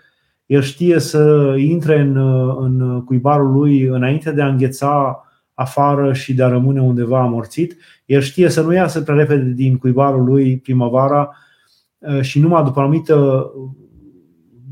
el 0.50 0.62
știe 0.62 0.98
să 0.98 1.54
intre 1.58 2.00
în, 2.00 2.16
în 2.60 3.04
cuibarul 3.04 3.52
lui 3.52 3.82
înainte 3.82 4.32
de 4.32 4.42
a 4.42 4.48
îngheța 4.48 5.24
afară 5.54 6.12
și 6.12 6.34
de 6.34 6.42
a 6.42 6.48
rămâne 6.48 6.80
undeva 6.80 7.20
amorțit. 7.20 7.76
El 8.06 8.20
știe 8.20 8.48
să 8.48 8.60
nu 8.60 8.72
iasă 8.72 9.00
prea 9.00 9.14
repede 9.14 9.50
din 9.50 9.78
cuibarul 9.78 10.24
lui 10.24 10.58
primăvara 10.58 11.36
uh, 11.98 12.20
și 12.20 12.40
numai 12.40 12.64
după 12.64 12.78
o 12.78 12.82
anumită 12.82 13.50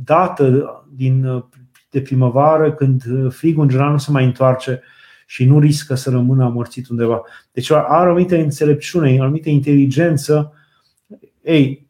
dată 0.04 0.70
din, 0.94 1.44
de 1.90 2.00
primăvară, 2.00 2.72
când 2.72 3.02
frigul 3.28 3.62
în 3.62 3.68
general 3.68 3.90
nu 3.90 3.98
se 3.98 4.10
mai 4.10 4.24
întoarce 4.24 4.82
și 5.30 5.44
nu 5.44 5.58
riscă 5.58 5.94
să 5.94 6.10
rămână 6.10 6.44
amorțit 6.44 6.88
undeva. 6.88 7.22
Deci 7.52 7.70
are 7.70 7.86
o 7.88 8.10
anumită 8.10 8.36
înțelepciune, 8.36 9.16
o 9.18 9.22
anumită 9.22 9.48
inteligență. 9.48 10.52
Ei, 11.42 11.86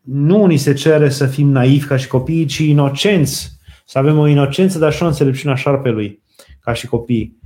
nu 0.00 0.46
ni 0.46 0.56
se 0.56 0.72
cere 0.72 1.08
să 1.08 1.26
fim 1.26 1.48
naivi 1.48 1.86
ca 1.86 1.96
și 1.96 2.08
copii, 2.08 2.44
ci 2.44 2.58
inocenți. 2.58 3.58
Să 3.84 3.98
avem 3.98 4.18
o 4.18 4.26
inocență, 4.26 4.78
dar 4.78 4.92
și 4.92 5.02
o 5.02 5.06
înțelepciune 5.06 5.52
a 5.52 5.56
șarpelui, 5.56 6.22
ca 6.60 6.72
și 6.72 6.86
copii. 6.86 7.36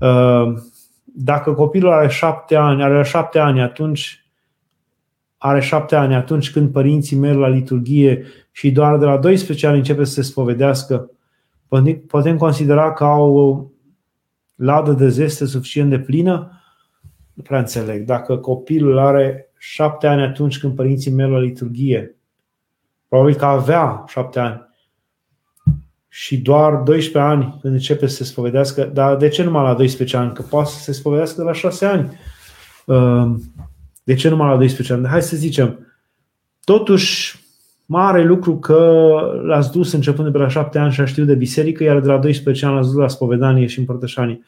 Uh, 0.00 0.52
dacă 1.04 1.52
copilul 1.52 1.92
are 1.92 2.08
șapte 2.08 2.56
ani, 2.56 2.82
are 2.82 3.02
șapte 3.04 3.38
ani, 3.38 3.60
atunci 3.60 4.26
are 5.38 5.60
șapte 5.60 5.96
ani 5.96 6.14
atunci 6.14 6.50
când 6.50 6.72
părinții 6.72 7.16
merg 7.16 7.38
la 7.38 7.48
liturghie 7.48 8.24
și 8.50 8.70
doar 8.70 8.98
de 8.98 9.04
la 9.04 9.16
12 9.16 9.66
ani 9.66 9.76
începe 9.76 10.04
să 10.04 10.12
se 10.12 10.22
spovedească, 10.22 11.10
putem 12.06 12.36
considera 12.36 12.92
că 12.92 13.04
au 13.04 13.36
o 13.36 13.68
ladă 14.54 14.92
de 14.92 15.08
zeste 15.08 15.44
suficient 15.44 15.90
de 15.90 15.98
plină? 15.98 16.62
Nu 17.32 17.42
prea 17.42 17.58
înțeleg. 17.58 18.04
Dacă 18.04 18.36
copilul 18.36 18.98
are 18.98 19.52
șapte 19.58 20.06
ani 20.06 20.22
atunci 20.22 20.58
când 20.58 20.74
părinții 20.74 21.10
merg 21.10 21.30
la 21.30 21.38
liturghie. 21.38 22.16
Probabil 23.08 23.34
că 23.34 23.44
avea 23.44 24.04
șapte 24.08 24.38
ani. 24.38 24.68
Și 26.08 26.38
doar 26.38 26.74
12 26.74 27.32
ani 27.32 27.58
când 27.60 27.74
începe 27.74 28.06
să 28.06 28.14
se 28.14 28.24
spovedească. 28.24 28.84
Dar 28.84 29.16
de 29.16 29.28
ce 29.28 29.42
numai 29.42 29.62
la 29.62 29.74
12 29.74 30.16
ani? 30.16 30.32
Că 30.32 30.42
poate 30.42 30.70
să 30.70 30.78
se 30.78 30.92
spovedească 30.92 31.42
la 31.42 31.52
6 31.52 31.86
ani. 31.86 32.18
Ehm, 32.86 33.52
de 34.04 34.14
ce 34.14 34.28
numai 34.28 34.48
la 34.48 34.56
12 34.56 34.92
ani? 34.94 35.06
Hai 35.06 35.22
să 35.22 35.36
zicem, 35.36 35.86
totuși 36.64 37.43
mare 37.86 38.24
lucru 38.24 38.58
că 38.58 39.10
l-ați 39.42 39.72
dus 39.72 39.92
începând 39.92 40.26
de 40.26 40.38
pe 40.38 40.42
la 40.42 40.48
7 40.48 40.78
ani 40.78 40.92
și 40.92 41.00
a 41.00 41.04
știut 41.04 41.26
de 41.26 41.34
biserică, 41.34 41.82
iar 41.82 42.00
de 42.00 42.06
la 42.06 42.18
12 42.18 42.66
ani 42.66 42.74
l-ați 42.74 42.88
dus 42.88 42.98
la 42.98 43.08
spovedanie 43.08 43.66
și 43.66 43.78
împărtășanie. 43.78 44.40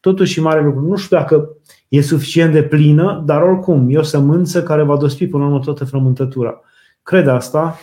Totuși 0.00 0.40
mare 0.40 0.62
lucru. 0.62 0.86
Nu 0.86 0.96
știu 0.96 1.16
dacă 1.16 1.48
e 1.88 2.00
suficient 2.00 2.52
de 2.52 2.62
plină, 2.62 3.22
dar 3.26 3.42
oricum 3.42 3.86
e 3.90 3.98
o 3.98 4.02
sămânță 4.02 4.62
care 4.62 4.82
va 4.82 4.96
dospi 4.96 5.26
până 5.26 5.42
la 5.42 5.48
urmă 5.48 5.64
toată 5.64 5.84
frământătura. 5.84 6.60
Cred 7.02 7.26
asta. 7.26 7.78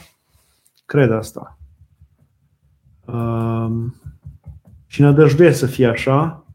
Cred 0.85 1.11
asta. 1.11 1.57
Um, 3.05 3.95
și 4.87 5.01
nădăjduiesc 5.01 5.59
să 5.59 5.65
fie 5.65 5.87
așa. 5.87 6.45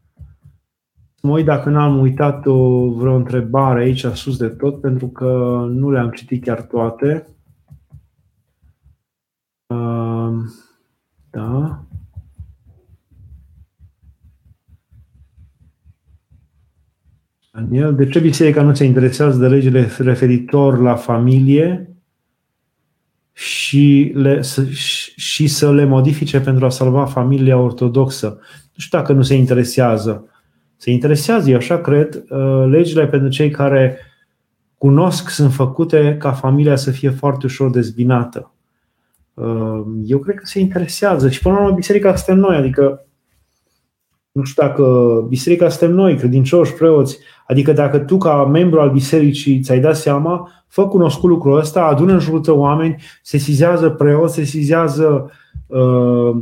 Mă 1.21 1.31
uit 1.31 1.45
dacă 1.45 1.69
n-am 1.69 1.99
uitat 1.99 2.45
o, 2.45 2.89
vreo 2.91 3.15
întrebare 3.15 3.81
aici 3.81 4.05
sus 4.05 4.37
de 4.37 4.47
tot, 4.47 4.81
pentru 4.81 5.07
că 5.07 5.25
nu 5.69 5.91
le-am 5.91 6.09
citit 6.09 6.43
chiar 6.43 6.61
toate. 6.61 7.27
Da. 11.29 11.85
Daniel, 17.51 17.95
de 17.95 18.07
ce 18.07 18.19
biserica 18.19 18.61
nu 18.61 18.73
se 18.73 18.83
interesează 18.83 19.39
de 19.39 19.47
legile 19.47 19.89
referitor 19.97 20.79
la 20.79 20.95
familie 20.95 21.95
și, 23.33 24.11
le, 24.15 24.41
să, 24.41 24.65
și 25.15 25.47
să 25.47 25.73
le 25.73 25.85
modifice 25.85 26.41
pentru 26.41 26.65
a 26.65 26.69
salva 26.69 27.05
familia 27.05 27.57
ortodoxă? 27.57 28.27
Nu 28.73 28.83
știu 28.83 28.97
dacă 28.97 29.13
nu 29.13 29.21
se 29.21 29.35
interesează. 29.35 30.25
Se 30.77 30.91
interesează, 30.91 31.49
eu 31.49 31.55
așa 31.55 31.81
cred, 31.81 32.23
uh, 32.29 32.65
legile 32.69 33.07
pentru 33.07 33.29
cei 33.29 33.49
care 33.49 33.97
cunosc 34.77 35.29
sunt 35.29 35.53
făcute 35.53 36.17
ca 36.19 36.31
familia 36.31 36.75
să 36.75 36.91
fie 36.91 37.09
foarte 37.09 37.45
ușor 37.45 37.69
dezbinată. 37.69 38.53
Uh, 39.33 39.81
eu 40.05 40.19
cred 40.19 40.35
că 40.35 40.45
se 40.45 40.59
interesează 40.59 41.29
și 41.29 41.41
până 41.41 41.55
la 41.55 41.61
urmă 41.61 41.75
biserica 41.75 42.15
suntem 42.15 42.43
noi, 42.43 42.55
adică 42.55 43.05
nu 44.31 44.43
știu 44.43 44.63
dacă 44.63 44.85
biserica 45.27 45.69
suntem 45.69 45.95
noi, 45.95 46.15
credincioși, 46.15 46.73
preoți, 46.73 47.19
adică 47.47 47.73
dacă 47.73 47.99
tu 47.99 48.17
ca 48.17 48.45
membru 48.45 48.79
al 48.79 48.91
bisericii 48.91 49.61
ți-ai 49.61 49.79
dat 49.79 49.95
seama, 49.95 50.49
fă 50.67 50.87
cunoscut 50.87 51.29
lucrul 51.29 51.57
ăsta, 51.57 51.83
adună 51.83 52.13
în 52.13 52.19
jurul 52.19 52.39
tău 52.39 52.59
oameni, 52.59 52.95
se 53.23 53.37
sizează 53.37 53.89
preoți, 53.89 54.33
se 54.33 54.43
sizează 54.43 55.31
uh, 55.67 56.35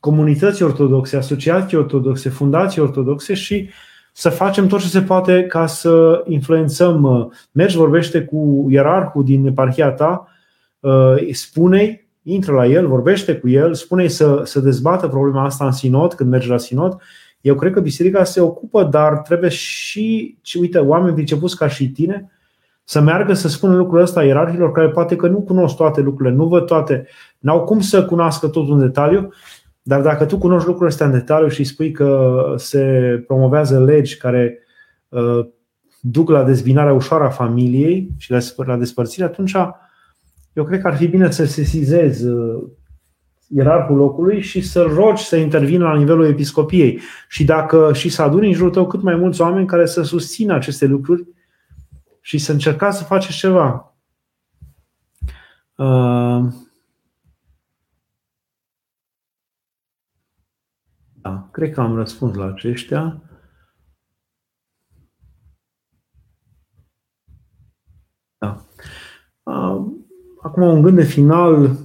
comunități 0.00 0.62
ortodoxe, 0.62 1.16
asociații 1.16 1.76
ortodoxe, 1.76 2.28
fundații 2.28 2.82
ortodoxe 2.82 3.34
și 3.34 3.68
să 4.12 4.28
facem 4.28 4.66
tot 4.66 4.80
ce 4.80 4.86
se 4.86 5.02
poate 5.02 5.42
ca 5.42 5.66
să 5.66 6.22
influențăm. 6.26 7.32
Mergi, 7.52 7.76
vorbește 7.76 8.22
cu 8.22 8.66
ierarhul 8.70 9.24
din 9.24 9.46
eparhia 9.46 9.90
ta, 9.90 10.26
uh, 10.26 10.39
spune 11.32 12.08
intră 12.22 12.52
la 12.52 12.66
el, 12.66 12.86
vorbește 12.86 13.36
cu 13.36 13.48
el, 13.48 13.74
spune 13.74 14.06
să, 14.06 14.40
să 14.44 14.60
dezbată 14.60 15.08
problema 15.08 15.44
asta 15.44 15.64
în 15.64 15.72
sinod, 15.72 16.14
când 16.14 16.30
merge 16.30 16.48
la 16.48 16.58
sinod. 16.58 17.00
Eu 17.40 17.54
cred 17.54 17.72
că 17.72 17.80
biserica 17.80 18.24
se 18.24 18.40
ocupă, 18.40 18.84
dar 18.84 19.18
trebuie 19.18 19.50
și, 19.50 20.38
și 20.42 20.58
uite, 20.58 20.78
oameni 20.78 21.14
pricepuți 21.14 21.56
ca 21.56 21.68
și 21.68 21.90
tine, 21.90 22.30
să 22.84 23.00
meargă 23.00 23.32
să 23.32 23.48
spună 23.48 23.76
lucrul 23.76 24.00
ăsta 24.00 24.24
ierarhilor 24.24 24.72
care 24.72 24.88
poate 24.88 25.16
că 25.16 25.28
nu 25.28 25.40
cunosc 25.40 25.76
toate 25.76 26.00
lucrurile, 26.00 26.34
nu 26.34 26.46
văd 26.46 26.66
toate, 26.66 27.06
n-au 27.38 27.64
cum 27.64 27.80
să 27.80 28.04
cunoască 28.04 28.48
totul 28.48 28.72
în 28.72 28.78
detaliu, 28.78 29.32
dar 29.82 30.00
dacă 30.00 30.24
tu 30.24 30.38
cunoști 30.38 30.66
lucrurile 30.66 30.90
astea 30.92 31.06
în 31.06 31.12
detaliu 31.12 31.48
și 31.48 31.64
spui 31.64 31.90
că 31.90 32.42
se 32.56 32.80
promovează 33.26 33.84
legi 33.84 34.16
care 34.16 34.58
uh, 35.08 35.46
duc 36.00 36.30
la 36.30 36.44
dezbinarea 36.44 36.92
ușoară 36.92 37.24
a 37.24 37.28
familiei 37.28 38.08
și 38.16 38.32
la 38.56 38.76
despărțire, 38.76 39.24
atunci 39.24 39.56
eu 40.52 40.64
cred 40.64 40.80
că 40.80 40.86
ar 40.86 40.96
fi 40.96 41.06
bine 41.06 41.30
să 41.30 41.44
sesizezi 41.44 42.26
uh, 42.26 42.62
ierarhul 43.48 43.96
locului 43.96 44.40
și 44.40 44.60
să-l 44.60 44.94
rogi 44.94 45.24
să 45.24 45.36
intervină 45.36 45.84
la 45.84 45.96
nivelul 45.96 46.26
episcopiei 46.26 47.00
și 47.28 47.44
dacă 47.44 47.92
și 47.92 48.08
să 48.08 48.22
aduni 48.22 48.46
în 48.46 48.52
jurul 48.52 48.72
tău 48.72 48.86
cât 48.86 49.02
mai 49.02 49.14
mulți 49.14 49.40
oameni 49.40 49.66
care 49.66 49.86
să 49.86 50.02
susțină 50.02 50.54
aceste 50.54 50.86
lucruri 50.86 51.26
și 52.20 52.38
să 52.38 52.52
încercați 52.52 52.98
să 52.98 53.04
faceți 53.04 53.36
ceva. 53.36 53.94
Uh, 55.74 56.44
da, 61.12 61.48
cred 61.50 61.72
că 61.72 61.80
am 61.80 61.96
răspuns 61.96 62.34
la 62.34 62.46
aceștia. 62.46 63.22
Da. 68.38 68.66
Uh, 69.42 69.99
acum 70.42 70.62
un 70.62 70.82
gând 70.82 70.96
de 70.96 71.04
final 71.04 71.76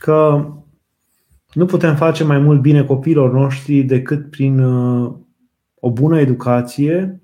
că 0.00 0.46
nu 1.52 1.66
putem 1.66 1.96
face 1.96 2.24
mai 2.24 2.38
mult 2.38 2.60
bine 2.60 2.84
copiilor 2.84 3.32
noștri 3.32 3.82
decât 3.82 4.30
prin 4.30 4.58
uh, 4.58 5.14
o 5.80 5.90
bună 5.90 6.20
educație 6.20 7.22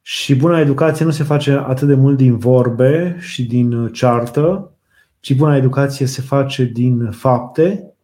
și 0.00 0.36
buna 0.36 0.60
educație 0.60 1.04
nu 1.04 1.10
se 1.10 1.22
face 1.22 1.52
atât 1.52 1.88
de 1.88 1.94
mult 1.94 2.16
din 2.16 2.36
vorbe 2.36 3.16
și 3.20 3.46
din 3.46 3.72
uh, 3.72 3.92
ceartă, 3.92 4.72
ci 5.20 5.36
buna 5.36 5.56
educație 5.56 6.06
se 6.06 6.22
face 6.22 6.64
din 6.64 7.10
fapte. 7.10 7.94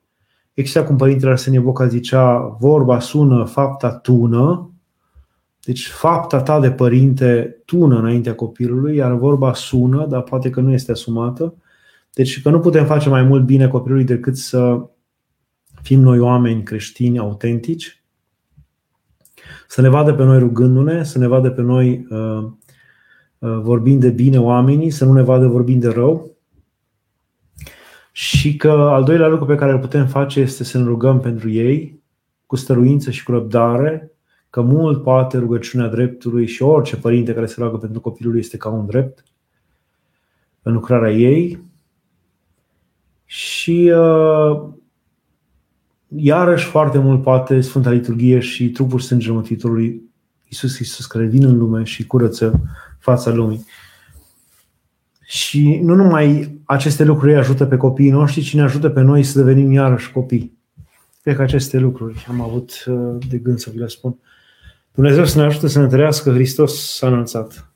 Exact 0.55 0.87
cum 0.87 0.97
Părintele 0.97 1.31
Arsenie 1.31 1.61
Boca 1.61 1.87
zicea, 1.87 2.39
vorba 2.39 3.01
sună, 3.01 3.45
fapta 3.45 3.91
tună. 3.91 4.71
Deci 5.67 5.89
fapta 5.89 6.43
ta 6.43 6.61
de 6.61 6.71
părinte 6.71 7.63
tună 7.65 7.99
înaintea 7.99 8.35
copilului, 8.35 8.97
iar 8.97 9.13
vorba 9.13 9.55
sună, 9.55 10.07
dar 10.07 10.23
poate 10.23 10.51
că 10.51 10.61
nu 10.61 10.73
este 10.73 10.93
asumată. 10.93 11.55
Deci 12.13 12.43
că 12.43 12.51
nu 12.51 12.61
putem 12.61 12.87
face 12.87 13.09
mai 13.09 13.23
mult 13.23 13.45
bine 13.45 13.69
copilului 13.69 14.05
decât 14.05 14.37
să 14.37 14.89
fim 15.83 16.01
noi 16.01 16.19
oameni 16.19 16.63
creștini 16.63 17.19
autentici, 17.19 18.05
să 19.69 19.81
ne 19.81 19.89
vadă 19.89 20.15
pe 20.15 20.25
noi 20.25 20.39
rugându-ne, 20.39 21.05
să 21.05 21.19
ne 21.19 21.27
vadă 21.27 21.51
pe 21.51 21.63
noi 21.63 22.07
uh, 22.11 22.45
uh, 23.39 23.59
vorbind 23.61 24.01
de 24.01 24.11
bine 24.11 24.41
oamenii, 24.41 24.91
să 24.91 25.05
nu 25.05 25.13
ne 25.13 25.23
vadă 25.23 25.47
vorbind 25.47 25.81
de 25.81 25.89
rău. 25.89 26.31
Și 28.13 28.57
că 28.57 28.71
al 28.71 29.05
doilea 29.05 29.29
lucru 29.29 29.47
pe 29.47 29.55
care 29.55 29.73
îl 29.73 29.79
putem 29.79 30.07
face 30.07 30.41
este 30.41 30.65
să 30.65 30.79
ne 30.79 30.85
rugăm 30.85 31.21
pentru 31.21 31.51
ei, 31.51 32.03
cu 32.47 32.57
stăruință 32.57 33.11
și 33.11 33.25
cu 33.25 33.33
răbdare, 33.33 34.16
că 34.57 34.63
mult 34.63 35.03
poate 35.03 35.39
rugăciunea 35.39 35.89
dreptului 35.89 36.47
și 36.47 36.63
orice 36.63 36.97
părinte 36.97 37.35
care 37.35 37.47
se 37.47 37.55
roagă 37.59 37.77
pentru 37.77 38.01
copilul 38.01 38.39
este 38.39 38.57
ca 38.57 38.69
un 38.69 38.87
drept 38.87 39.25
în 40.63 40.73
lucrarea 40.73 41.13
ei. 41.13 41.61
Și 43.25 43.93
uh, 43.95 44.63
iarăși 46.09 46.67
foarte 46.67 46.99
mult 46.99 47.23
poate 47.23 47.61
Sfânta 47.61 47.91
Liturghie 47.91 48.39
și 48.39 48.71
trupul 48.71 49.01
sângele 49.01 49.33
Mântuitorului 49.33 50.03
Iisus 50.45 50.75
Hristos 50.75 51.07
care 51.07 51.25
vin 51.25 51.45
în 51.45 51.59
lume 51.59 51.85
și 51.85 52.07
curăță 52.07 52.61
fața 52.99 53.35
lumii. 53.35 53.67
Și 55.25 55.81
nu 55.83 55.95
numai 55.95 56.59
aceste 56.65 57.05
lucruri 57.05 57.37
ajută 57.37 57.67
pe 57.67 57.77
copiii 57.77 58.11
noștri, 58.11 58.43
ci 58.43 58.55
ne 58.55 58.63
ajută 58.63 58.89
pe 58.89 59.01
noi 59.01 59.23
să 59.23 59.39
devenim 59.39 59.73
iarăși 59.73 60.13
copii. 60.13 60.59
Cred 61.23 61.37
că 61.37 61.43
aceste 61.43 61.79
lucruri 61.79 62.27
am 62.29 62.41
avut 62.41 62.85
uh, 62.87 63.17
de 63.29 63.39
gând 63.39 63.59
să 63.59 63.71
vi 63.71 63.79
le 63.79 63.89
spun. 63.89 64.19
Dumnezeu 64.97 65.25
să 65.25 65.39
ne 65.39 65.45
ajute 65.45 65.69
să 65.69 65.79
ne 65.79 65.85
întărească, 65.85 66.31
Hristos 66.33 66.97
s-a 66.97 67.07
înălțat. 67.07 67.71